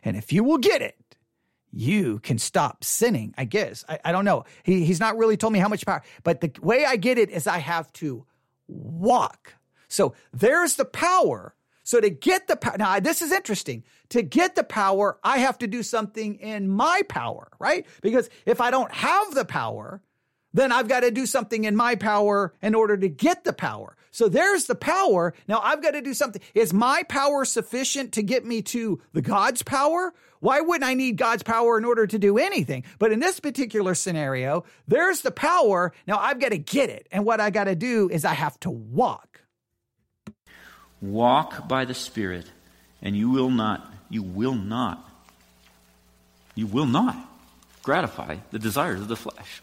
[0.04, 1.16] And if you will get it,
[1.72, 3.34] you can stop sinning.
[3.36, 3.84] I guess.
[3.88, 4.44] I, I don't know.
[4.62, 7.30] He, he's not really told me how much power, but the way I get it
[7.30, 8.24] is I have to
[8.68, 9.54] walk.
[9.88, 11.54] So there's the power.
[11.86, 13.84] So to get the power, now this is interesting.
[14.08, 17.86] To get the power, I have to do something in my power, right?
[18.02, 20.02] Because if I don't have the power,
[20.52, 23.96] then I've got to do something in my power in order to get the power.
[24.10, 25.32] So there's the power.
[25.46, 26.42] Now I've got to do something.
[26.56, 30.12] Is my power sufficient to get me to the God's power?
[30.40, 32.82] Why wouldn't I need God's power in order to do anything?
[32.98, 35.92] But in this particular scenario, there's the power.
[36.08, 37.06] Now I've got to get it.
[37.12, 39.42] And what I got to do is I have to walk.
[41.00, 42.46] Walk by the Spirit,
[43.02, 45.08] and you will not, you will not,
[46.54, 47.16] you will not
[47.82, 49.62] gratify the desires of the flesh.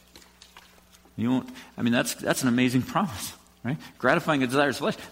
[1.16, 3.78] You won't, I mean, that's, that's an amazing promise, right?
[3.98, 5.08] Gratifying the desires of the flesh.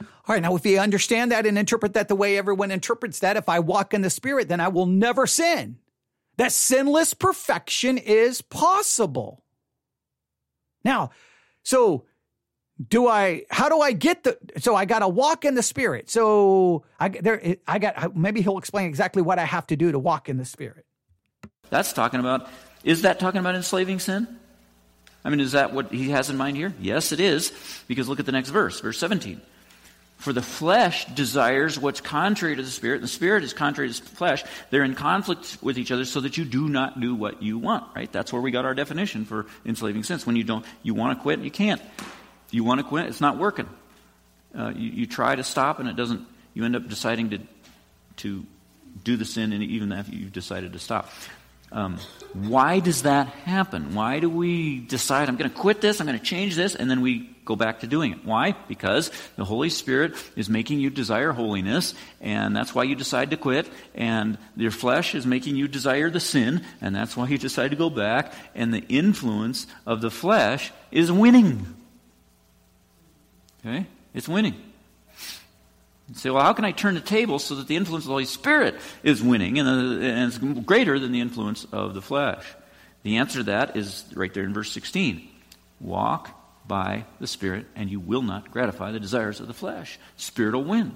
[0.00, 3.36] All right, now if you understand that and interpret that the way everyone interprets that,
[3.36, 5.78] if I walk in the Spirit, then I will never sin.
[6.36, 9.42] That sinless perfection is possible.
[10.84, 11.10] Now,
[11.62, 12.06] so
[12.88, 16.10] do I, how do I get the, so I got to walk in the Spirit.
[16.10, 19.98] So I, there, I got, maybe he'll explain exactly what I have to do to
[19.98, 20.86] walk in the Spirit.
[21.70, 22.48] That's talking about,
[22.84, 24.26] is that talking about enslaving sin?
[25.24, 26.74] I mean, is that what he has in mind here?
[26.80, 27.52] Yes, it is,
[27.86, 29.40] because look at the next verse, verse 17.
[30.16, 34.02] For the flesh desires what's contrary to the spirit, and the spirit is contrary to
[34.02, 34.44] the flesh.
[34.70, 37.84] They're in conflict with each other so that you do not do what you want,
[37.94, 38.10] right?
[38.10, 40.20] That's where we got our definition for enslaving sin.
[40.20, 41.82] When you don't, you want to quit, you can't.
[42.52, 43.68] You want to quit, it's not working.
[44.56, 46.24] Uh, you, you try to stop, and it doesn't,
[46.54, 47.38] you end up deciding to,
[48.18, 48.46] to
[49.02, 51.08] do the sin, and even after you've decided to stop.
[51.72, 51.98] Um,
[52.34, 53.94] why does that happen?
[53.94, 56.90] Why do we decide, I'm going to quit this, I'm going to change this, and
[56.90, 58.22] then we go back to doing it?
[58.26, 58.54] Why?
[58.68, 63.38] Because the Holy Spirit is making you desire holiness, and that's why you decide to
[63.38, 67.70] quit, and your flesh is making you desire the sin, and that's why you decide
[67.70, 71.74] to go back, and the influence of the flesh is winning.
[73.64, 73.86] Okay?
[74.14, 74.54] It's winning.
[76.08, 78.12] You say, well, how can I turn the table so that the influence of the
[78.12, 82.44] Holy Spirit is winning and, uh, and it's greater than the influence of the flesh?
[83.02, 85.26] The answer to that is right there in verse 16.
[85.80, 86.30] Walk
[86.66, 89.98] by the Spirit, and you will not gratify the desires of the flesh.
[90.16, 90.92] Spirit will win.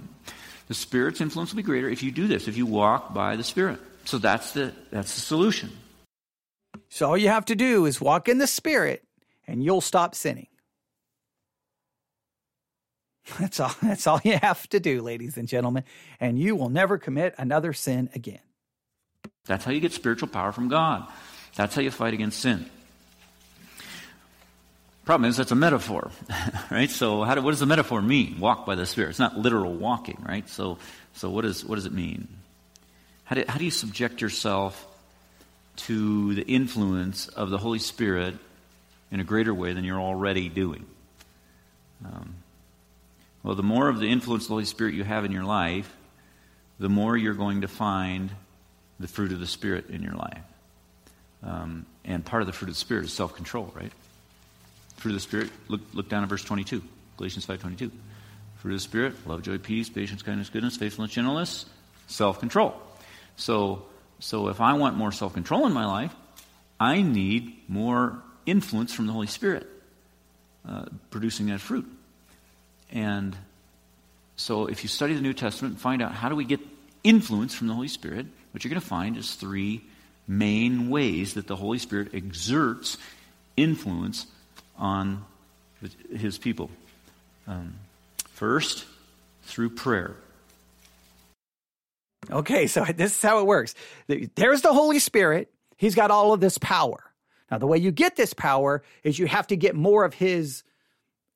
[0.69, 3.45] The Spirit's influence will be greater if you do this, if you walk by the
[3.45, 3.81] Spirit.
[4.05, 5.71] So that's the, that's the solution.
[6.89, 9.05] So all you have to do is walk in the Spirit,
[9.47, 10.49] and you'll stop sinning.
[13.41, 15.83] That's all that's all you have to do, ladies and gentlemen,
[16.21, 18.39] and you will never commit another sin again.
[19.47, 21.07] That's how you get spiritual power from God.
[21.57, 22.71] That's how you fight against sin.
[25.05, 26.11] Problem is, that's a metaphor,
[26.71, 26.91] right?
[26.91, 28.41] So, how do, what does the metaphor mean?
[28.41, 29.11] Walk by the Spirit.
[29.11, 30.49] It's not literal walking, right?
[30.49, 30.79] So,
[31.15, 32.27] so what, is, what does it mean?
[33.25, 34.85] How do, how do you subject yourself
[35.77, 38.35] to the influence of the Holy Spirit
[39.13, 40.87] in a greater way than you're already doing?
[42.05, 42.35] Um,
[43.47, 45.89] well, the more of the influence of the Holy Spirit you have in your life,
[46.81, 48.33] the more you're going to find
[48.99, 50.43] the fruit of the Spirit in your life.
[51.45, 53.93] Um, and part of the fruit of the Spirit is self control, right?
[54.97, 56.83] Fruit of the Spirit, look, look down at verse 22,
[57.19, 57.93] Galatians 5.22.
[58.57, 61.67] Fruit of the Spirit, love, joy, peace, patience, kindness, goodness, faithfulness, gentleness,
[62.09, 62.75] self control.
[63.37, 63.85] So,
[64.19, 66.13] so if I want more self control in my life,
[66.81, 69.69] I need more influence from the Holy Spirit
[70.69, 71.87] uh, producing that fruit.
[72.93, 73.37] And
[74.37, 76.61] so if you study the New Testament and find out how do we get
[77.03, 79.83] influence from the Holy Spirit, what you're going to find is three
[80.29, 82.99] main ways that the Holy Spirit exerts
[83.57, 84.27] influence
[84.77, 85.25] on
[86.15, 86.71] his people.
[87.47, 87.75] Um,
[88.31, 88.85] first,
[89.45, 90.17] through prayer.
[92.31, 93.75] Okay, so this is how it works.
[94.35, 95.53] There's the Holy Spirit.
[95.77, 96.99] He's got all of this power.
[97.51, 100.65] Now, the way you get this power is you have to get more of his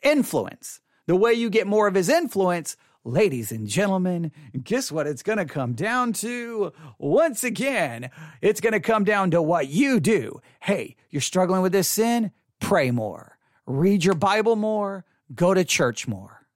[0.03, 0.80] influence.
[1.11, 4.30] The way you get more of his influence, ladies and gentlemen,
[4.62, 6.72] guess what it's going to come down to?
[7.00, 10.40] Once again, it's going to come down to what you do.
[10.61, 12.30] Hey, you're struggling with this sin?
[12.61, 13.36] Pray more.
[13.66, 15.04] Read your Bible more.
[15.34, 16.46] Go to church more.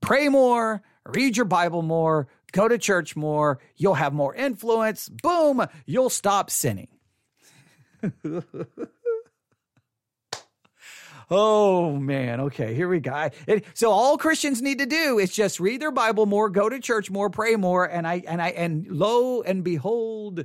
[0.00, 0.80] Pray more.
[1.04, 2.28] Read your Bible more.
[2.52, 3.58] Go to church more.
[3.76, 5.10] You'll have more influence.
[5.10, 6.88] Boom, you'll stop sinning.
[11.28, 13.30] Oh man, okay, here we go.
[13.48, 16.78] It, so all Christians need to do is just read their Bible more, go to
[16.78, 20.44] church more, pray more, and I and I and lo and behold,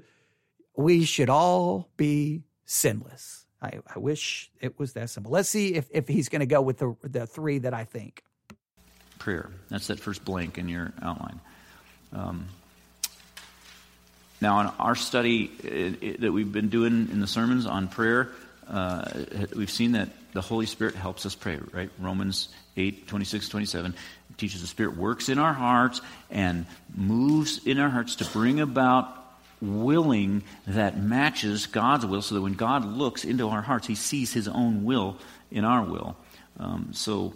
[0.76, 3.46] we should all be sinless.
[3.62, 5.32] I, I wish it was that simple.
[5.32, 8.24] Let's see if, if he's going to go with the the three that I think.
[9.20, 9.52] Prayer.
[9.70, 11.40] That's that first blank in your outline.
[12.12, 12.48] Um,
[14.42, 15.48] now, in our study
[16.20, 18.30] that we've been doing in the sermons on prayer,
[18.68, 19.06] uh,
[19.56, 21.90] we've seen that the Holy Spirit helps us pray, right?
[22.00, 23.94] Romans 8, 26, 27
[24.38, 26.66] teaches the Spirit works in our hearts and
[26.96, 29.18] moves in our hearts to bring about
[29.62, 34.34] willing that matches God's will so that when God looks into our hearts, he sees
[34.34, 35.18] his own will
[35.52, 36.18] in our will.
[36.60, 37.34] Um, so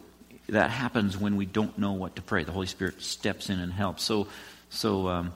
[0.50, 2.44] that happens when we don't know what to pray.
[2.44, 4.04] The Holy Spirit steps in and helps.
[4.04, 4.28] So,
[4.70, 5.34] so um,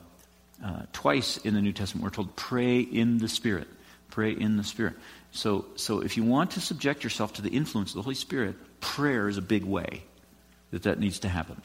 [0.63, 3.67] uh, twice in the New Testament, we're told, pray in the Spirit.
[4.09, 4.95] Pray in the Spirit.
[5.31, 8.55] So, so if you want to subject yourself to the influence of the Holy Spirit,
[8.79, 10.03] prayer is a big way
[10.71, 11.61] that that needs to happen.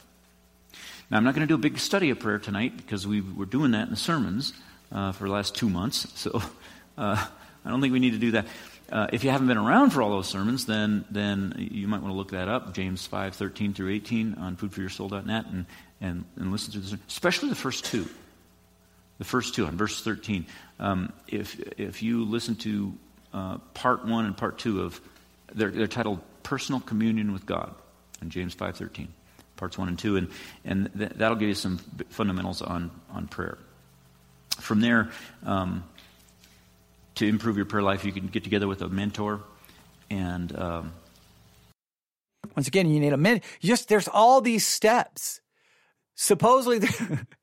[1.09, 3.45] Now, I'm not going to do a big study of prayer tonight because we were
[3.45, 4.53] doing that in the sermons
[4.91, 6.07] uh, for the last two months.
[6.15, 6.41] So
[6.97, 7.27] uh,
[7.65, 8.47] I don't think we need to do that.
[8.91, 12.13] Uh, if you haven't been around for all those sermons, then then you might want
[12.13, 15.65] to look that up, James 5, 13 through 18 on foodforyoursoul.net, and,
[15.99, 18.07] and, and listen to this, especially the first two.
[19.17, 20.45] The first two on verse 13.
[20.79, 22.93] Um, if, if you listen to
[23.35, 25.01] uh, part one and part two of,
[25.53, 27.75] they're, they're titled Personal Communion with God
[28.21, 29.07] in James 5.13,
[29.57, 30.29] parts one and two, and,
[30.63, 31.77] and th- that'll give you some
[32.09, 33.57] fundamentals on, on prayer.
[34.59, 35.09] From there,
[35.45, 35.83] um,
[37.15, 39.41] to improve your prayer life, you can get together with a mentor
[40.09, 40.57] and.
[40.57, 40.93] Um,
[42.55, 43.45] Once again, you need a mentor.
[43.59, 45.41] Just there's all these steps.
[46.15, 46.87] Supposedly,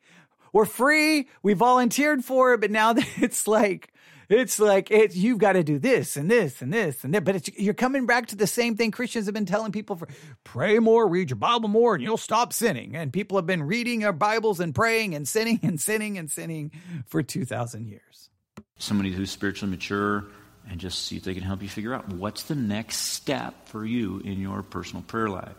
[0.54, 1.28] we're free.
[1.42, 3.91] We volunteered for it, but now that it's like
[4.32, 7.24] it's like it's you've got to do this and this and this and that.
[7.24, 10.08] But you're coming back to the same thing Christians have been telling people for
[10.44, 12.94] pray more, read your Bible more, and you'll stop sinning.
[12.94, 16.72] And people have been reading their Bibles and praying and sinning and sinning and sinning
[17.06, 18.30] for two thousand years.
[18.78, 20.24] Somebody who's spiritually mature
[20.68, 23.84] and just see if they can help you figure out what's the next step for
[23.84, 25.56] you in your personal prayer life.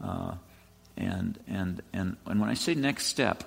[0.00, 0.34] Uh,
[0.96, 3.44] and and and and when I say next step,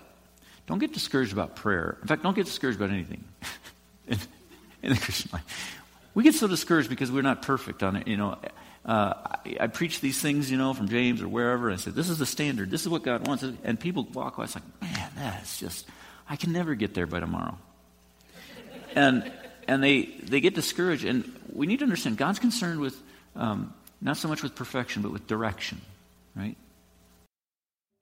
[0.67, 1.97] don't get discouraged about prayer.
[2.01, 3.23] In fact, don't get discouraged about anything.
[4.83, 5.75] in the Christian life.
[6.13, 8.07] We get so discouraged because we're not perfect on it.
[8.07, 8.37] You know,
[8.85, 9.13] uh,
[9.45, 12.09] I, I, preach these things, you know, from James or wherever, and I say, this
[12.09, 12.71] is the standard.
[12.71, 13.43] This is what God wants.
[13.63, 14.45] And people walk away.
[14.45, 15.87] It's like, man, that's just,
[16.29, 17.57] I can never get there by tomorrow.
[18.95, 19.31] and
[19.69, 21.05] and they, they get discouraged.
[21.05, 22.99] And we need to understand God's concerned with
[23.35, 23.71] um,
[24.01, 25.79] not so much with perfection, but with direction,
[26.35, 26.57] right?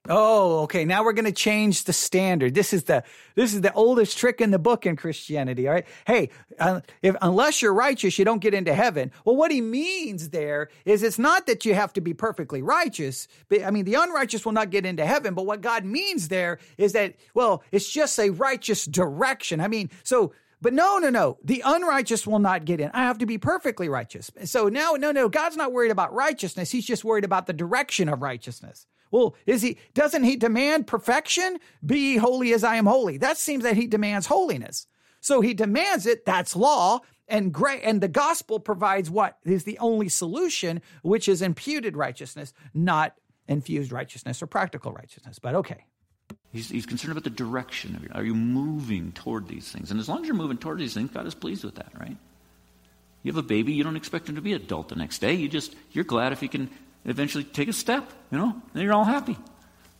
[0.09, 0.85] Oh, okay.
[0.85, 2.53] Now we're going to change the standard.
[2.53, 3.03] This is the
[3.35, 5.67] this is the oldest trick in the book in Christianity.
[5.67, 5.85] All right.
[6.05, 6.29] Hey,
[6.59, 9.11] uh, if unless you're righteous, you don't get into heaven.
[9.25, 13.27] Well, what he means there is it's not that you have to be perfectly righteous.
[13.49, 15.33] But I mean, the unrighteous will not get into heaven.
[15.33, 19.61] But what God means there is that well, it's just a righteous direction.
[19.61, 20.33] I mean, so.
[20.59, 21.37] But no, no, no.
[21.43, 22.89] The unrighteous will not get in.
[22.91, 24.31] I have to be perfectly righteous.
[24.45, 25.29] So now, no, no.
[25.29, 26.71] God's not worried about righteousness.
[26.71, 28.87] He's just worried about the direction of righteousness.
[29.11, 31.59] Well, is he doesn't he demand perfection?
[31.85, 33.17] Be ye holy as I am holy.
[33.17, 34.87] That seems that he demands holiness.
[35.19, 39.79] So he demands it, that's law, and great and the gospel provides what is the
[39.79, 43.15] only solution, which is imputed righteousness, not
[43.47, 45.39] infused righteousness or practical righteousness.
[45.39, 45.85] But okay.
[46.51, 48.09] He's, he's concerned about the direction of you.
[48.13, 49.91] Are you moving toward these things?
[49.91, 52.17] And as long as you're moving toward these things, God is pleased with that, right?
[53.23, 55.33] You have a baby, you don't expect him to be adult the next day.
[55.33, 56.69] You just you're glad if he can
[57.07, 59.37] eventually take a step, you know, and you're all happy.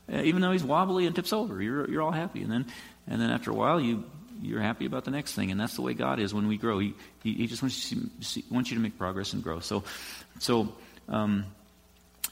[0.09, 2.41] Even though he's wobbly and tips over, you're, you're all happy.
[2.41, 2.65] And then,
[3.07, 4.05] and then after a while, you,
[4.41, 5.51] you're happy about the next thing.
[5.51, 6.79] And that's the way God is when we grow.
[6.79, 6.93] He,
[7.23, 9.59] he, he just wants you, to see, wants you to make progress and grow.
[9.59, 9.83] So,
[10.39, 10.73] so,
[11.09, 11.45] um,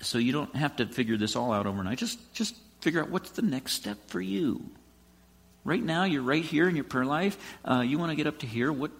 [0.01, 1.97] so you don't have to figure this all out overnight.
[1.97, 4.69] Just, just figure out what's the next step for you.
[5.65, 7.37] Right now, you're right here in your prayer life.
[7.65, 8.71] Uh, you want to get up to here.
[8.71, 8.91] What,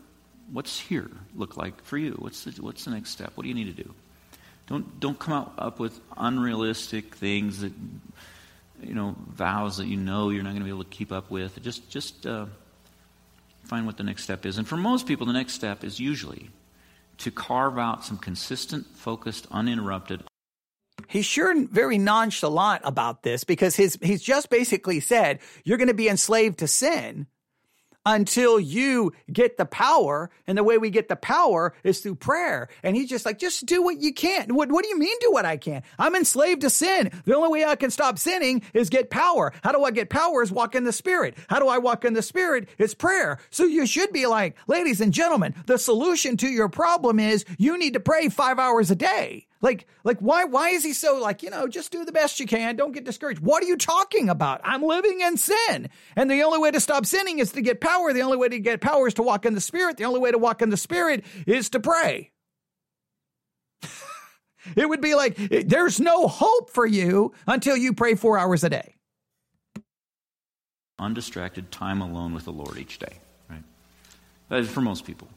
[0.52, 2.14] what's here look like for you?
[2.18, 3.32] What's the, what's the next step?
[3.36, 3.94] What do you need to do?
[4.68, 7.72] Don't, don't come up with unrealistic things that,
[8.82, 11.30] you know, vows that you know you're not going to be able to keep up
[11.30, 11.62] with.
[11.62, 12.48] Just, just uh,
[13.64, 14.58] find what the next step is.
[14.58, 16.50] And for most people, the next step is usually
[17.20, 20.24] to carve out some consistent, focused, uninterrupted.
[21.08, 25.94] He's sure very nonchalant about this because his, he's just basically said, you're going to
[25.94, 27.28] be enslaved to sin
[28.06, 30.30] until you get the power.
[30.48, 32.70] And the way we get the power is through prayer.
[32.84, 34.54] And he's just like, just do what you can.
[34.56, 35.84] What, what do you mean do what I can?
[35.98, 37.12] I'm enslaved to sin.
[37.26, 39.54] The only way I can stop sinning is get power.
[39.64, 41.36] How do I get power is walk in the spirit.
[41.50, 42.70] How do I walk in the spirit?
[42.78, 43.40] It's prayer.
[43.50, 47.78] So you should be like, ladies and gentlemen, the solution to your problem is you
[47.78, 49.48] need to pray five hours a day.
[49.62, 52.46] Like, like why why is he so like, you know, just do the best you
[52.46, 53.40] can, don't get discouraged.
[53.40, 54.62] What are you talking about?
[54.64, 55.90] I'm living in sin.
[56.16, 58.14] And the only way to stop sinning is to get power.
[58.14, 59.98] The only way to get power is to walk in the spirit.
[59.98, 62.32] The only way to walk in the spirit is to pray.
[64.76, 68.70] it would be like there's no hope for you until you pray 4 hours a
[68.70, 68.96] day.
[70.98, 73.20] Undistracted time alone with the Lord each day,
[73.50, 73.64] right?
[74.50, 75.28] That is for most people.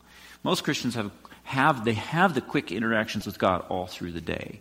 [0.45, 1.11] Most Christians have,
[1.49, 4.61] have, they have the quick interactions with God all through the day.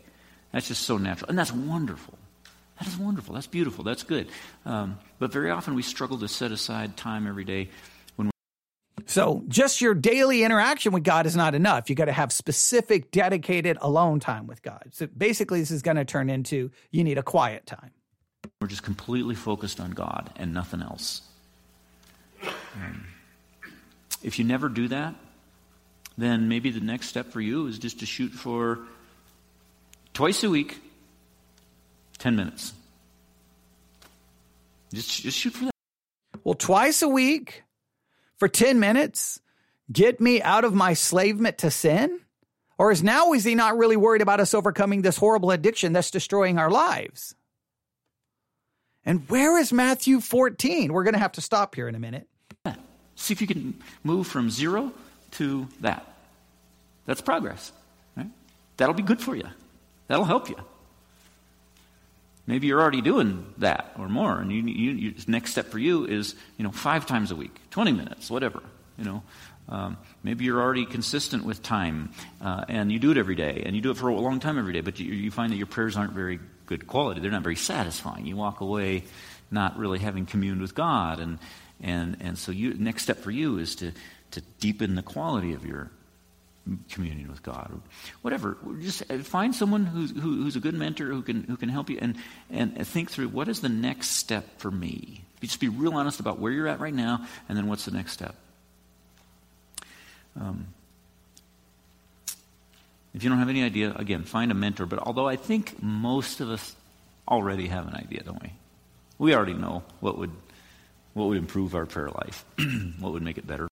[0.54, 1.30] That's just so natural.
[1.30, 2.18] And that's wonderful.
[2.80, 3.34] That is wonderful.
[3.36, 3.84] That's beautiful.
[3.84, 4.30] That's good.
[4.66, 7.72] Um, but very often we struggle to set aside time every day
[8.16, 9.04] when we.
[9.06, 11.90] so just your daily interaction with God is not enough.
[11.90, 14.92] You got to have specific, dedicated alone time with God.
[14.94, 17.92] So basically, this is going to turn into you need a quiet time.
[18.62, 21.22] We're just completely focused on God and nothing else.
[22.44, 23.08] Um,
[24.24, 25.16] if you never do that,
[26.18, 28.80] then maybe the next step for you is just to shoot for
[30.14, 30.80] twice a week,
[32.18, 32.74] 10 minutes.
[34.94, 35.74] Just, just shoot for that.
[36.44, 37.64] Well, twice a week,
[38.38, 39.40] for 10 minutes
[39.92, 42.20] get me out of my slavement to sin?
[42.78, 46.12] Or is now is he not really worried about us overcoming this horrible addiction that's
[46.12, 47.36] destroying our lives?
[49.04, 50.94] And where is Matthew 14?
[50.94, 52.28] We're going to have to stop here in a minute.
[53.16, 54.92] See if you can move from zero
[55.32, 56.06] to that.
[57.06, 57.72] That's progress.
[58.16, 58.28] Right?
[58.78, 59.48] That'll be good for you.
[60.08, 60.58] That'll help you.
[62.46, 66.06] Maybe you're already doing that or more, and you, you, you, next step for you
[66.06, 68.64] is you know five times a week, 20 minutes, whatever.
[68.98, 69.24] You know,
[69.68, 73.76] um, maybe you're already consistent with time, uh, and you do it every day, and
[73.76, 74.80] you do it for a long time every day.
[74.80, 78.26] But you, you find that your prayers aren't very good quality; they're not very satisfying.
[78.26, 79.04] You walk away
[79.52, 81.40] not really having communed with God, and
[81.82, 83.92] and and so you next step for you is to
[84.32, 85.92] to deepen the quality of your
[86.90, 87.82] communion with God,
[88.22, 88.58] whatever.
[88.82, 91.98] Just find someone who's, who, who's a good mentor who can, who can help you
[92.02, 92.18] and,
[92.50, 95.22] and think through what is the next step for me.
[95.42, 98.14] Just be real honest about where you're at right now and then what's the next
[98.14, 98.36] step.
[100.40, 100.68] Um,
[103.14, 104.86] if you don't have any idea, again, find a mentor.
[104.86, 106.76] But although I think most of us
[107.28, 108.54] already have an idea, don't we?
[109.18, 110.32] We already know what would,
[111.14, 112.46] what would improve our prayer life,
[113.00, 113.68] what would make it better.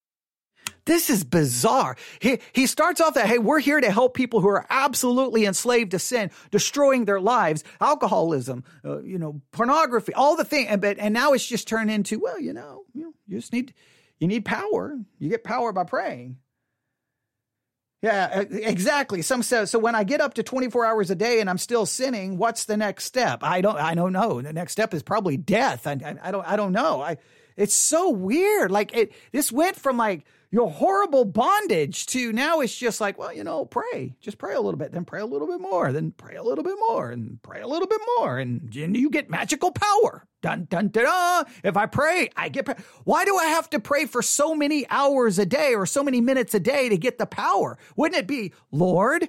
[0.86, 1.96] This is bizarre.
[2.20, 5.92] He, he starts off that, hey, we're here to help people who are absolutely enslaved
[5.92, 10.68] to sin, destroying their lives, alcoholism, uh, you know, pornography, all the things.
[10.70, 13.52] And, but, and now it's just turned into, well, you know, you, know, you just
[13.52, 13.74] need,
[14.20, 14.96] you need power.
[15.18, 16.38] You get power by praying.
[18.02, 19.24] Yeah, exactly.
[19.24, 19.80] Some says so.
[19.80, 22.78] When I get up to 24 hours a day and I'm still sinning, what's the
[22.78, 23.40] next step?
[23.42, 23.78] I don't.
[23.78, 24.42] I don't know.
[24.42, 25.88] The next step is probably death.
[25.88, 26.48] I, I, I don't.
[26.48, 27.02] I don't know.
[27.02, 27.18] I.
[27.58, 28.70] It's so weird.
[28.70, 29.12] Like it.
[29.32, 30.24] This went from like
[30.56, 34.16] your horrible bondage to now it's just like, well, you know, pray.
[34.22, 36.64] Just pray a little bit, then pray a little bit more, then pray a little
[36.64, 40.26] bit more, and pray a little bit more, and, and you get magical power.
[40.42, 41.04] Dun dun dun.
[41.04, 41.44] da.
[41.62, 42.70] If I pray, I get.
[43.04, 46.22] Why do I have to pray for so many hours a day or so many
[46.22, 47.78] minutes a day to get the power?
[47.98, 49.28] Wouldn't it be, Lord?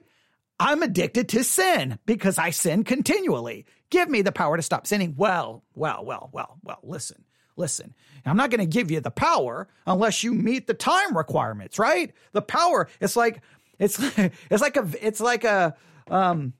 [0.60, 3.66] I'm addicted to sin because I sin continually.
[3.90, 5.14] Give me the power to stop sinning.
[5.16, 7.24] Well, well, well, well, well, listen,
[7.56, 7.94] listen.
[8.24, 12.12] I'm not going to give you the power unless you meet the time requirements, right?
[12.32, 13.40] The power, it's like,
[13.78, 13.98] it's,
[14.50, 15.76] it's like a, it's like a,
[16.10, 16.52] um,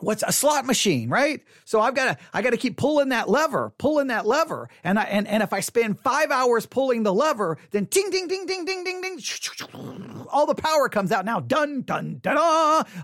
[0.00, 1.42] what's a slot machine, right?
[1.64, 4.68] So I've got to, I got to keep pulling that lever, pulling that lever.
[4.84, 8.28] And I, and, and if I spend five hours pulling the lever, then ding, ding,
[8.28, 9.20] ding, ding, ding, ding, ding,
[10.30, 11.24] all the power comes out.
[11.24, 12.36] Now, dun, dun, dun,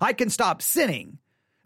[0.00, 1.18] I can stop sinning.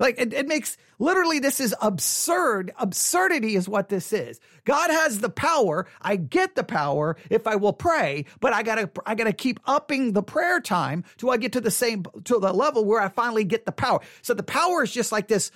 [0.03, 2.73] Like it, it makes literally this is absurd.
[2.77, 4.41] Absurdity is what this is.
[4.65, 5.87] God has the power.
[6.01, 10.13] I get the power if I will pray, but I gotta I gotta keep upping
[10.13, 13.45] the prayer time till I get to the same to the level where I finally
[13.45, 14.01] get the power.
[14.23, 15.53] So the power is just like this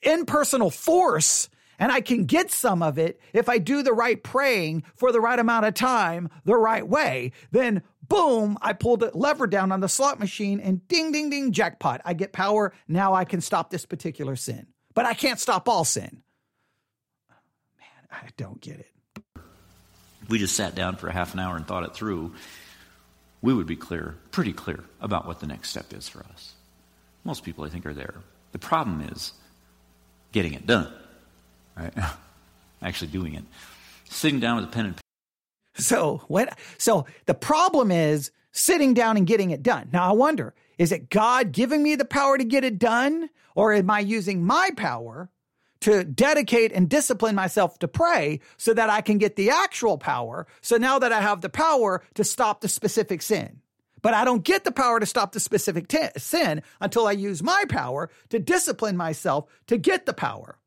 [0.00, 4.84] impersonal force and I can get some of it if I do the right praying
[4.94, 9.46] for the right amount of time, the right way, then boom, I pull the lever
[9.46, 12.00] down on the slot machine and ding, ding, ding, jackpot.
[12.04, 12.72] I get power.
[12.88, 14.66] Now I can stop this particular sin.
[14.94, 16.22] But I can't stop all sin.
[17.78, 18.92] Man, I don't get it.
[20.28, 22.34] We just sat down for a half an hour and thought it through.
[23.42, 26.54] We would be clear, pretty clear, about what the next step is for us.
[27.22, 28.14] Most people, I think, are there.
[28.52, 29.32] The problem is
[30.32, 30.92] getting it done,
[31.76, 31.92] right?
[32.82, 33.44] Actually doing it.
[34.08, 34.96] Sitting down with a pen and
[35.78, 36.58] so what?
[36.78, 39.90] So the problem is sitting down and getting it done.
[39.92, 43.28] Now I wonder, is it God giving me the power to get it done?
[43.54, 45.30] Or am I using my power
[45.80, 50.46] to dedicate and discipline myself to pray so that I can get the actual power?
[50.60, 53.60] So now that I have the power to stop the specific sin.
[54.02, 57.42] But I don't get the power to stop the specific t- sin until I use
[57.42, 60.58] my power to discipline myself to get the power.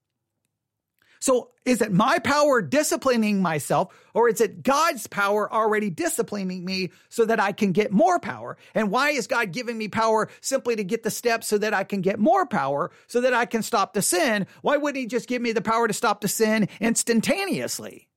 [1.19, 6.91] So is it my power disciplining myself or is it God's power already disciplining me
[7.09, 8.57] so that I can get more power?
[8.73, 11.83] And why is God giving me power simply to get the steps so that I
[11.83, 14.47] can get more power so that I can stop the sin?
[14.61, 18.09] Why wouldn't he just give me the power to stop the sin instantaneously?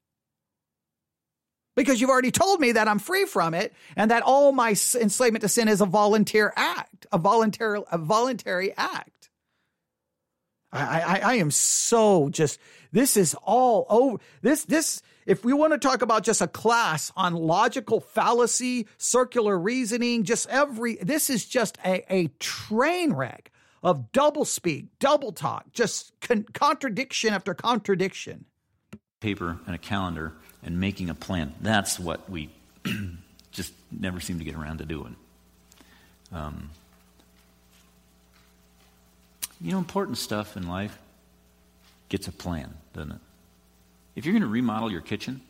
[1.74, 5.42] because you've already told me that I'm free from it and that all my enslavement
[5.42, 9.21] to sin is a volunteer act, a voluntary, a voluntary act.
[10.72, 12.58] I, I, I am so just,
[12.92, 14.18] this is all over.
[14.40, 19.58] This, this, if we want to talk about just a class on logical fallacy, circular
[19.58, 23.50] reasoning, just every, this is just a, a train wreck
[23.82, 28.46] of double speak, double talk, just con- contradiction after contradiction.
[29.20, 30.32] Paper and a calendar
[30.62, 31.54] and making a plan.
[31.60, 32.50] That's what we
[33.52, 35.16] just never seem to get around to doing.
[36.32, 36.70] Um,
[39.62, 40.98] you know, important stuff in life
[42.08, 43.20] gets a plan, doesn't it?
[44.16, 45.40] If you're going to remodel your kitchen,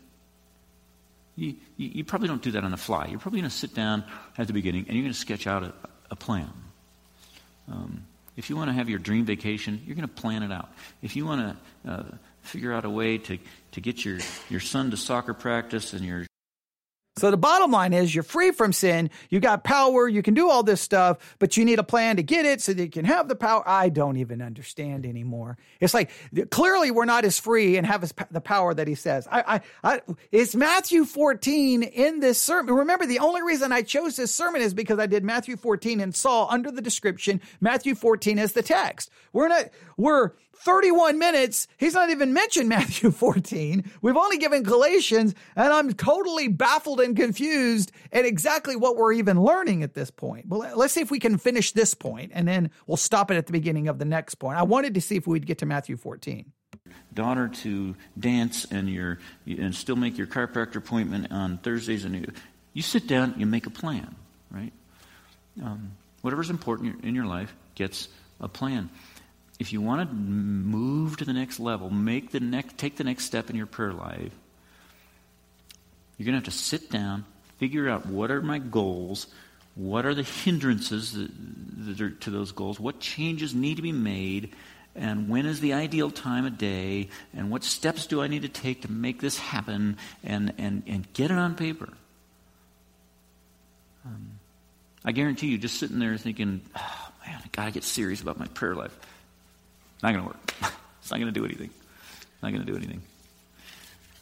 [1.35, 3.07] you, you, you, probably don't do that on the fly.
[3.07, 4.05] You're probably going to sit down
[4.37, 5.73] at the beginning and you're going to sketch out a,
[6.11, 6.53] a plan.
[7.71, 8.05] Um,
[8.37, 10.71] if you want to have your dream vacation, you're going to plan it out.
[11.01, 12.05] If you want to uh,
[12.43, 13.39] figure out a way to,
[13.73, 14.19] to get your,
[14.51, 16.27] your son to soccer practice and your
[17.17, 19.11] so the bottom line is you're free from sin.
[19.29, 20.09] You got power.
[20.09, 22.73] You can do all this stuff, but you need a plan to get it so
[22.73, 23.63] that you can have the power.
[23.67, 25.59] I don't even understand anymore.
[25.79, 26.11] It's like
[26.51, 29.29] clearly we're not as free and have the power that he says.
[29.31, 32.75] I, I, I, it's Matthew 14 in this sermon.
[32.75, 36.15] Remember, the only reason I chose this sermon is because I did Matthew 14 and
[36.15, 39.11] saw under the description Matthew 14 as the text.
[39.35, 39.69] We're not,
[39.99, 40.33] we're
[40.65, 41.67] 31 minutes.
[41.77, 43.91] He's not even mentioned Matthew 14.
[44.01, 49.43] We've only given Galatians, and I'm totally baffled and confused at exactly what we're even
[49.43, 50.49] learning at this point.
[50.49, 53.47] But let's see if we can finish this point, and then we'll stop it at
[53.47, 54.59] the beginning of the next point.
[54.59, 56.53] I wanted to see if we'd get to Matthew 14
[57.15, 62.33] daughter to dance and your and still make your chiropractor appointment on Thursdays and you,
[62.73, 64.15] you sit down you make a plan
[64.51, 64.73] right
[65.63, 68.09] um, whatever's important in your life gets
[68.41, 68.89] a plan
[69.63, 73.27] if you want to move to the next level, make the next, take the next
[73.27, 74.35] step in your prayer life,
[76.19, 77.25] you're going to have to sit down,
[77.59, 79.29] figure out what are my goals,
[79.77, 81.31] what are the hindrances that,
[81.87, 84.53] that are to those goals, what changes need to be made,
[84.97, 88.49] and when is the ideal time of day, and what steps do I need to
[88.49, 91.89] take to make this happen, and, and, and get it on paper.
[94.05, 94.41] Um,
[95.05, 98.41] I guarantee you, just sitting there thinking, oh, man, I got to get serious about
[98.41, 98.99] my prayer life.
[100.03, 100.55] Not going to work.
[101.01, 101.71] it's not going to do anything.
[102.43, 103.03] Not going to do anything.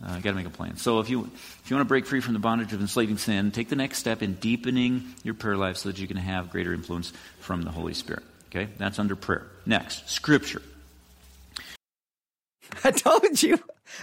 [0.05, 0.77] Uh, got to make a plan.
[0.77, 1.31] So if you
[1.65, 3.99] if you want to break free from the bondage of enslaving sin, take the next
[3.99, 7.71] step in deepening your prayer life so that you can have greater influence from the
[7.71, 8.23] Holy Spirit.
[8.49, 9.47] Okay, that's under prayer.
[9.67, 10.63] Next, Scripture.
[12.85, 13.59] I told you.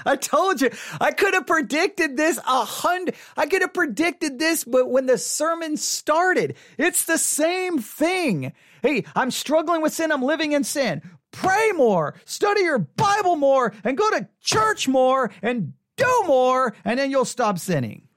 [0.05, 0.69] I told you.
[1.01, 3.15] I could have predicted this a hundred.
[3.35, 8.53] I could have predicted this, but when the sermon started, it's the same thing.
[8.81, 10.11] Hey, I'm struggling with sin.
[10.11, 11.01] I'm living in sin
[11.31, 16.99] pray more, study your Bible more, and go to church more and do more, and
[16.99, 18.07] then you'll stop sinning.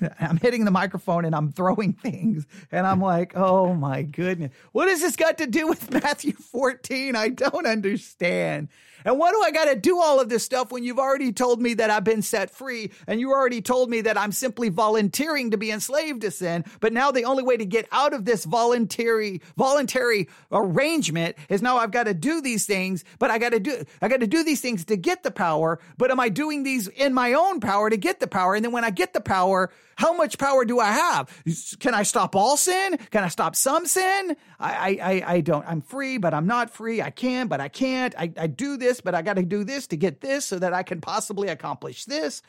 [0.20, 4.52] I'm hitting the microphone and I'm throwing things, and I'm like, oh my goodness.
[4.72, 7.16] What has this got to do with Matthew 14?
[7.16, 8.68] I don't understand.
[9.04, 11.60] And why do I got to do all of this stuff when you've already told
[11.60, 15.50] me that I've been set free and you already told me that I'm simply volunteering
[15.50, 16.64] to be enslaved to sin?
[16.80, 21.76] But now the only way to get out of this voluntary, voluntary arrangement is now
[21.76, 24.42] I've got to do these things, but I got to do, I got to do
[24.44, 25.78] these things to get the power.
[25.98, 28.54] But am I doing these in my own power to get the power?
[28.54, 31.42] And then when I get the power, how much power do I have?
[31.80, 32.98] Can I stop all sin?
[33.10, 34.36] Can I stop some sin?
[34.60, 37.00] I, I, I don't, I'm free, but I'm not free.
[37.00, 38.14] I can, but I can't.
[38.18, 40.74] I, I do this, but I got to do this to get this so that
[40.74, 42.42] I can possibly accomplish this.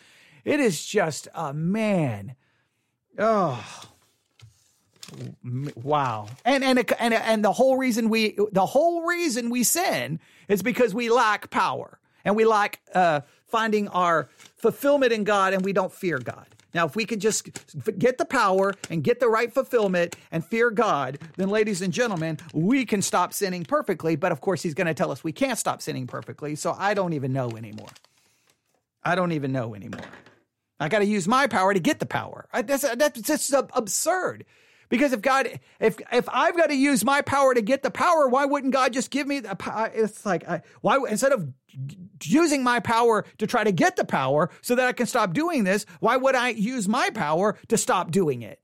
[0.43, 2.35] It is just a man.
[3.17, 3.65] Oh,
[5.81, 6.27] wow.
[6.43, 10.19] And, and, and, and the whole reason we, the whole reason we sin
[10.49, 15.63] is because we lack power and we lack, uh, finding our fulfillment in God and
[15.63, 16.45] we don't fear God.
[16.77, 17.49] Now, if we can just
[17.97, 22.37] get the power and get the right fulfillment and fear God, then, ladies and gentlemen,
[22.53, 24.15] we can stop sinning perfectly.
[24.15, 26.53] But of course, He's going to tell us we can't stop sinning perfectly.
[26.53, 27.89] So I don't even know anymore.
[29.03, 30.05] I don't even know anymore.
[30.79, 32.47] I got to use my power to get the power.
[32.53, 34.45] I, that's that's just absurd.
[34.89, 38.27] Because if God, if if I've got to use my power to get the power,
[38.27, 39.55] why wouldn't God just give me the?
[39.55, 39.91] power?
[39.95, 41.51] It's like uh, why instead of
[42.23, 45.63] using my power to try to get the power so that I can stop doing
[45.63, 48.59] this, why would I use my power to stop doing it?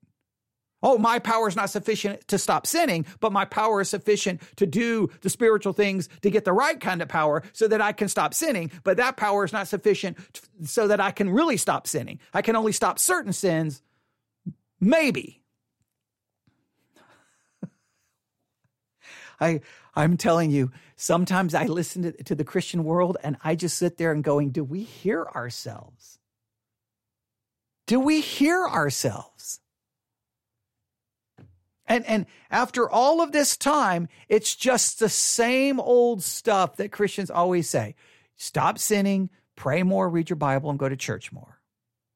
[0.83, 4.65] Oh, my power is not sufficient to stop sinning, but my power is sufficient to
[4.65, 8.09] do the spiritual things to get the right kind of power so that I can
[8.09, 8.69] stop sinning.
[8.83, 10.17] But that power is not sufficient
[10.65, 12.19] so that I can really stop sinning.
[12.33, 13.81] I can only stop certain sins,
[14.81, 15.41] maybe.
[19.39, 19.61] I,
[19.95, 20.69] I'm telling you,
[21.03, 24.51] sometimes I listen to, to the Christian world and I just sit there and going,
[24.51, 26.17] do we hear ourselves?
[27.87, 29.59] Do we hear ourselves?
[31.85, 37.29] And, and after all of this time, it's just the same old stuff that Christians
[37.29, 37.95] always say
[38.37, 41.59] stop sinning, pray more, read your Bible, and go to church more.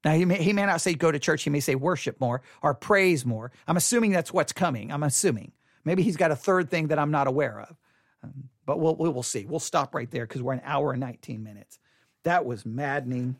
[0.02, 2.40] Now, he may, he may not say go to church, he may say worship more
[2.62, 3.52] or praise more.
[3.66, 4.90] I'm assuming that's what's coming.
[4.90, 5.52] I'm assuming.
[5.84, 7.76] Maybe he's got a third thing that I'm not aware of.
[8.24, 9.46] Um, but we'll, we will see.
[9.46, 11.78] We'll stop right there because we're an hour and 19 minutes.
[12.24, 13.36] That was maddening.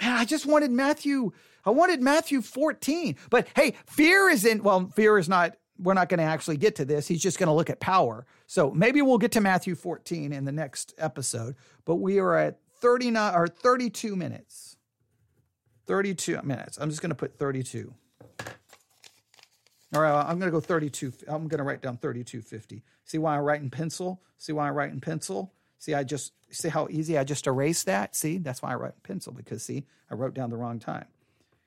[0.00, 1.32] Man, I just wanted Matthew.
[1.66, 3.16] I wanted Matthew 14.
[3.28, 6.86] But hey, fear isn't, well, fear is not, we're not going to actually get to
[6.86, 7.06] this.
[7.06, 8.24] He's just going to look at power.
[8.46, 11.54] So maybe we'll get to Matthew 14 in the next episode.
[11.84, 14.78] But we are at 39 or 32 minutes.
[15.86, 16.78] 32 minutes.
[16.80, 17.92] I'm just going to put 32.
[19.94, 21.12] All right, I'm going to go 32.
[21.28, 22.82] I'm going to write down 3250.
[23.04, 24.20] See why I write in pencil?
[24.38, 25.52] See why I write in pencil?
[25.78, 28.16] See, I just see how easy I just erased that.
[28.16, 31.06] See, that's why I write in pencil because see, I wrote down the wrong time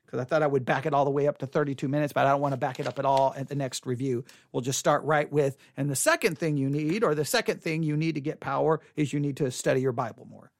[0.04, 2.26] because I thought I would back it all the way up to 32 minutes, but
[2.26, 4.24] I don't want to back it up at all at the next review.
[4.52, 7.82] We'll just start right with, and the second thing you need, or the second thing
[7.82, 10.50] you need to get power, is you need to study your Bible more.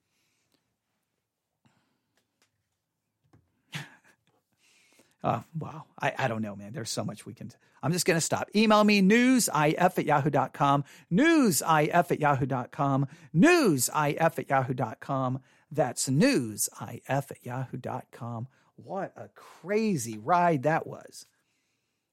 [5.28, 5.84] Uh, wow.
[6.00, 6.72] I, I don't know, man.
[6.72, 7.50] There's so much we can.
[7.82, 8.48] I'm just going to stop.
[8.56, 15.40] Email me newsif at yahoo.com, newsif at yahoo.com, newsif at yahoo.com.
[15.70, 18.48] That's newsif at yahoo.com.
[18.76, 21.26] What a crazy ride that was.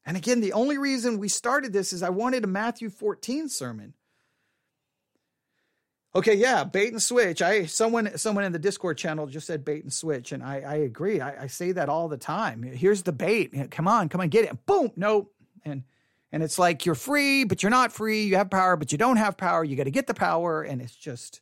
[0.06, 3.94] And again, the only reason we started this is I wanted a Matthew 14 sermon.
[6.16, 7.42] Okay, yeah, bait and switch.
[7.42, 10.76] I someone someone in the Discord channel just said bait and switch, and I, I
[10.76, 11.20] agree.
[11.20, 12.64] I, I say that all the time.
[12.64, 13.70] Here's the bait.
[13.70, 14.66] Come on, come on, get it.
[14.66, 15.34] Boom, nope.
[15.66, 15.84] And
[16.32, 18.24] and it's like you're free, but you're not free.
[18.24, 19.66] You have power, but you don't have power.
[19.66, 21.42] You got to get the power, and it's just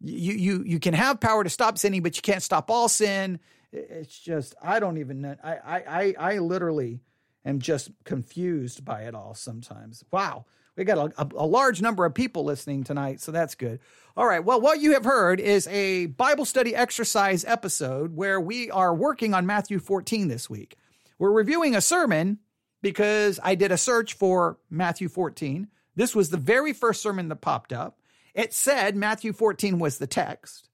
[0.00, 3.38] you you you can have power to stop sinning, but you can't stop all sin.
[3.72, 5.36] It's just I don't even know.
[5.44, 5.54] I
[5.86, 6.98] I, I literally
[7.44, 10.02] am just confused by it all sometimes.
[10.10, 10.46] Wow.
[10.76, 13.78] We got a, a, large number of people listening tonight, so that's good.
[14.16, 14.44] All right.
[14.44, 19.34] Well, what you have heard is a Bible study exercise episode where we are working
[19.34, 20.76] on Matthew 14 this week.
[21.18, 22.38] We're reviewing a sermon
[22.82, 25.68] because I did a search for Matthew 14.
[25.94, 28.00] This was the very first sermon that popped up.
[28.34, 30.68] It said Matthew 14 was the text.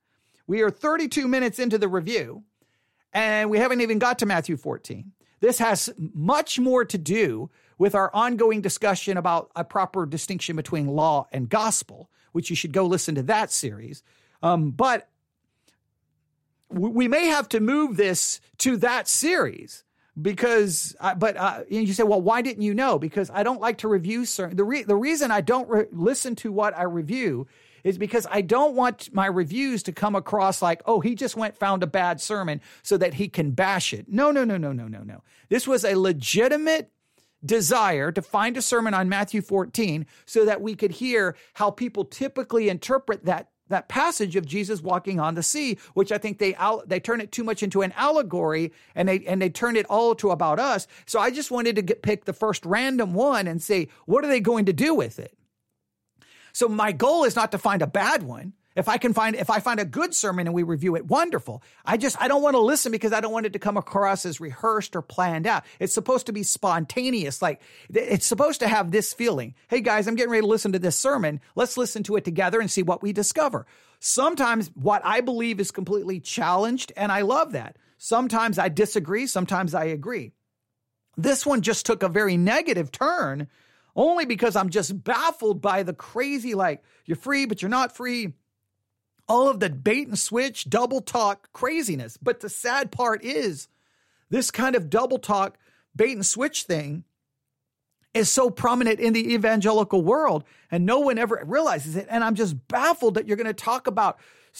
[0.46, 2.44] We are 32 minutes into the review,
[3.12, 5.12] and we haven't even got to Matthew 14.
[5.40, 7.50] This has much more to do
[7.80, 12.74] with our ongoing discussion about a proper distinction between law and gospel, which you should
[12.74, 14.02] go listen to that series.
[14.42, 15.08] Um, but
[16.68, 19.82] we may have to move this to that series
[20.20, 22.98] because uh, but uh, you say well why didn't you know?
[22.98, 26.36] Because i don't like to review certain the, re- the reason i don't re- listen
[26.36, 27.46] to what i review
[27.82, 31.56] is because i don't want my reviews to come across like oh he just went
[31.56, 34.06] found a bad sermon so that he can bash it.
[34.08, 35.22] No no no no no no no.
[35.48, 36.90] This was a legitimate
[37.44, 42.04] desire to find a sermon on Matthew 14 so that we could hear how people
[42.04, 46.56] typically interpret that that passage of Jesus walking on the sea, which I think they
[46.86, 50.14] they turn it too much into an allegory and they and they turn it all
[50.16, 50.86] to about us.
[51.06, 54.28] So I just wanted to get, pick the first random one and say, what are
[54.28, 55.36] they going to do with it?
[56.52, 58.52] So my goal is not to find a bad one.
[58.76, 61.62] If I can find, if I find a good sermon and we review it, wonderful.
[61.84, 64.24] I just, I don't want to listen because I don't want it to come across
[64.24, 65.64] as rehearsed or planned out.
[65.80, 67.42] It's supposed to be spontaneous.
[67.42, 67.60] Like
[67.92, 69.54] it's supposed to have this feeling.
[69.68, 71.40] Hey guys, I'm getting ready to listen to this sermon.
[71.56, 73.66] Let's listen to it together and see what we discover.
[73.98, 77.76] Sometimes what I believe is completely challenged and I love that.
[77.98, 79.26] Sometimes I disagree.
[79.26, 80.30] Sometimes I agree.
[81.16, 83.48] This one just took a very negative turn
[83.96, 88.34] only because I'm just baffled by the crazy, like, you're free, but you're not free
[89.30, 92.16] all of the bait and switch, double talk craziness.
[92.16, 93.68] But the sad part is
[94.28, 95.56] this kind of double talk,
[95.94, 97.04] bait and switch thing
[98.12, 102.08] is so prominent in the evangelical world and no one ever realizes it.
[102.10, 104.18] And I'm just baffled that you're going to talk about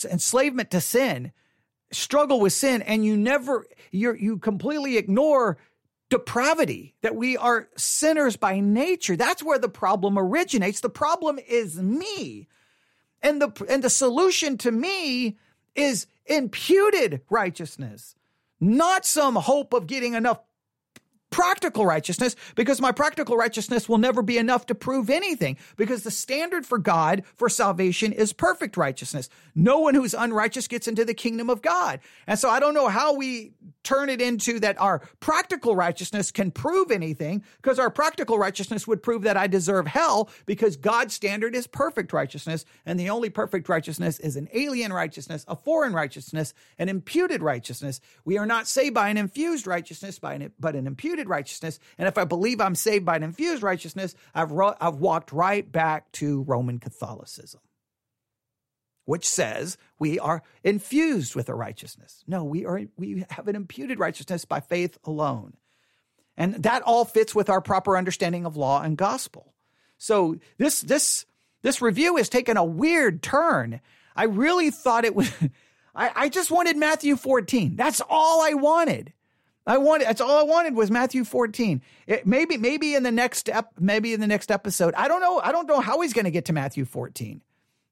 [0.09, 1.33] enslavement to sin,
[1.91, 5.59] struggle with sin, and you never, you you completely ignore
[6.11, 9.17] depravity, that we are sinners by nature.
[9.17, 10.81] That's where the problem originates.
[10.81, 12.47] The problem is me.
[13.23, 15.37] And the and the solution to me
[15.75, 18.15] is imputed righteousness,
[18.61, 20.41] not some hope of getting enough
[21.31, 26.11] practical righteousness because my practical righteousness will never be enough to prove anything because the
[26.11, 29.29] standard for God for salvation is perfect righteousness.
[29.55, 32.01] No one who's unrighteous gets into the kingdom of God.
[32.27, 33.53] And so I don't know how we
[33.83, 39.03] turn it into that our practical righteousness can prove anything because our practical righteousness would
[39.03, 42.65] prove that I deserve hell because God's standard is perfect righteousness.
[42.85, 48.01] And the only perfect righteousness is an alien righteousness, a foreign righteousness, an imputed righteousness.
[48.25, 51.79] We are not saved by an infused righteousness, by an, but an imputed righteousness.
[51.99, 56.11] And if I believe I'm saved by an infused righteousness, I've, I've walked right back
[56.13, 57.61] to Roman Catholicism,
[59.05, 62.25] which says we are infused with a righteousness.
[62.27, 65.55] No, we are we have an imputed righteousness by faith alone.
[66.37, 69.55] And that all fits with our proper understanding of law and gospel.
[69.99, 71.27] So this this
[71.63, 73.81] this review has taken a weird turn.
[74.17, 75.31] I really thought it was
[75.95, 77.77] I, I just wanted Matthew 14.
[77.77, 79.13] That's all I wanted.
[79.67, 81.83] I wanted that's all I wanted was Matthew 14.
[82.07, 84.95] It, maybe maybe in the next ep, maybe in the next episode.
[84.95, 85.41] I don't know.
[85.41, 87.43] I don't know how he's going to get to Matthew 14.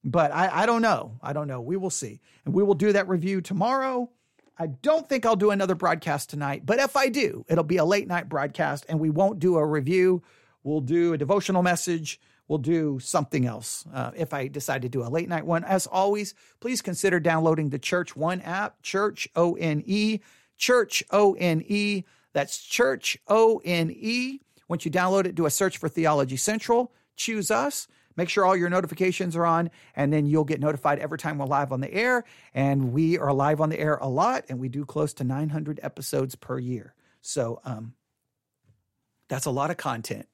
[0.04, 1.18] But I, I don't know.
[1.22, 1.60] I don't know.
[1.60, 2.20] We will see.
[2.44, 4.10] And we will do that review tomorrow.
[4.58, 7.84] I don't think I'll do another broadcast tonight, but if I do, it'll be a
[7.84, 10.22] late night broadcast and we won't do a review.
[10.64, 12.20] We'll do a devotional message.
[12.48, 15.62] We'll do something else uh, if I decide to do a late night one.
[15.62, 20.20] As always, please consider downloading the Church One app, Church O N E
[20.58, 22.04] Church O N E.
[22.32, 24.40] That's Church O N E.
[24.68, 27.88] Once you download it, do a search for Theology Central, choose us.
[28.16, 31.46] Make sure all your notifications are on, and then you'll get notified every time we're
[31.46, 32.24] live on the air.
[32.52, 35.78] And we are live on the air a lot, and we do close to 900
[35.84, 36.94] episodes per year.
[37.20, 37.94] So um,
[39.28, 40.26] that's a lot of content.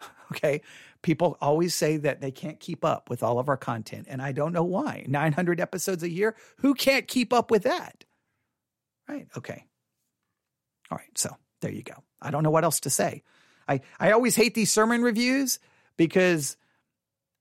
[0.32, 0.62] okay.
[1.02, 4.30] People always say that they can't keep up with all of our content, and I
[4.30, 5.04] don't know why.
[5.08, 6.36] 900 episodes a year?
[6.58, 8.04] Who can't keep up with that?
[9.08, 9.26] Right.
[9.36, 9.64] Okay.
[10.90, 11.18] All right.
[11.18, 11.30] So
[11.60, 11.94] there you go.
[12.20, 13.22] I don't know what else to say.
[13.68, 15.58] I, I always hate these sermon reviews
[15.96, 16.56] because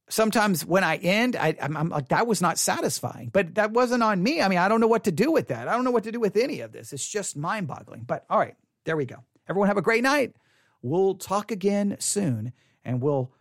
[0.09, 4.03] sometimes when I end, I, I'm, I'm, like, that was not satisfying, but that wasn't
[4.03, 4.41] on me.
[4.41, 5.67] I mean, I don't know what to do with that.
[5.67, 6.93] I don't know what to do with any of this.
[6.93, 8.03] It's just mind boggling.
[8.03, 8.55] But all right,
[8.85, 9.17] there we go.
[9.47, 10.35] Everyone have a great night.
[10.81, 13.31] We'll talk again soon and we'll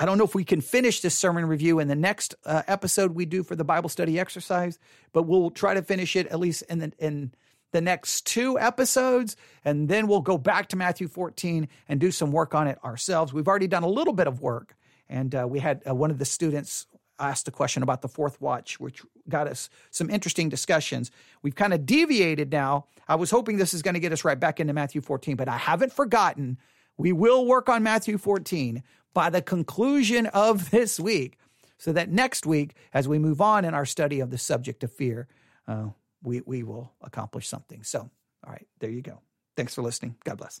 [0.00, 3.16] I don't know if we can finish this sermon review in the next uh, episode
[3.16, 4.78] we do for the Bible study exercise,
[5.12, 7.32] but we'll try to finish it at least in the in
[7.72, 12.32] the next two episodes, and then we'll go back to Matthew 14 and do some
[12.32, 13.32] work on it ourselves.
[13.32, 14.74] We've already done a little bit of work,
[15.08, 16.86] and uh, we had uh, one of the students
[17.18, 21.10] asked a question about the fourth watch, which got us some interesting discussions.
[21.42, 22.86] We've kind of deviated now.
[23.08, 25.48] I was hoping this is going to get us right back into Matthew 14, but
[25.48, 26.58] I haven't forgotten.
[26.96, 28.82] We will work on Matthew 14
[29.14, 31.38] by the conclusion of this week,
[31.76, 34.92] so that next week, as we move on in our study of the subject of
[34.92, 35.28] fear,
[35.66, 35.88] uh,
[36.22, 37.82] we, we will accomplish something.
[37.82, 38.00] So,
[38.46, 39.20] all right, there you go.
[39.56, 40.16] Thanks for listening.
[40.24, 40.60] God bless.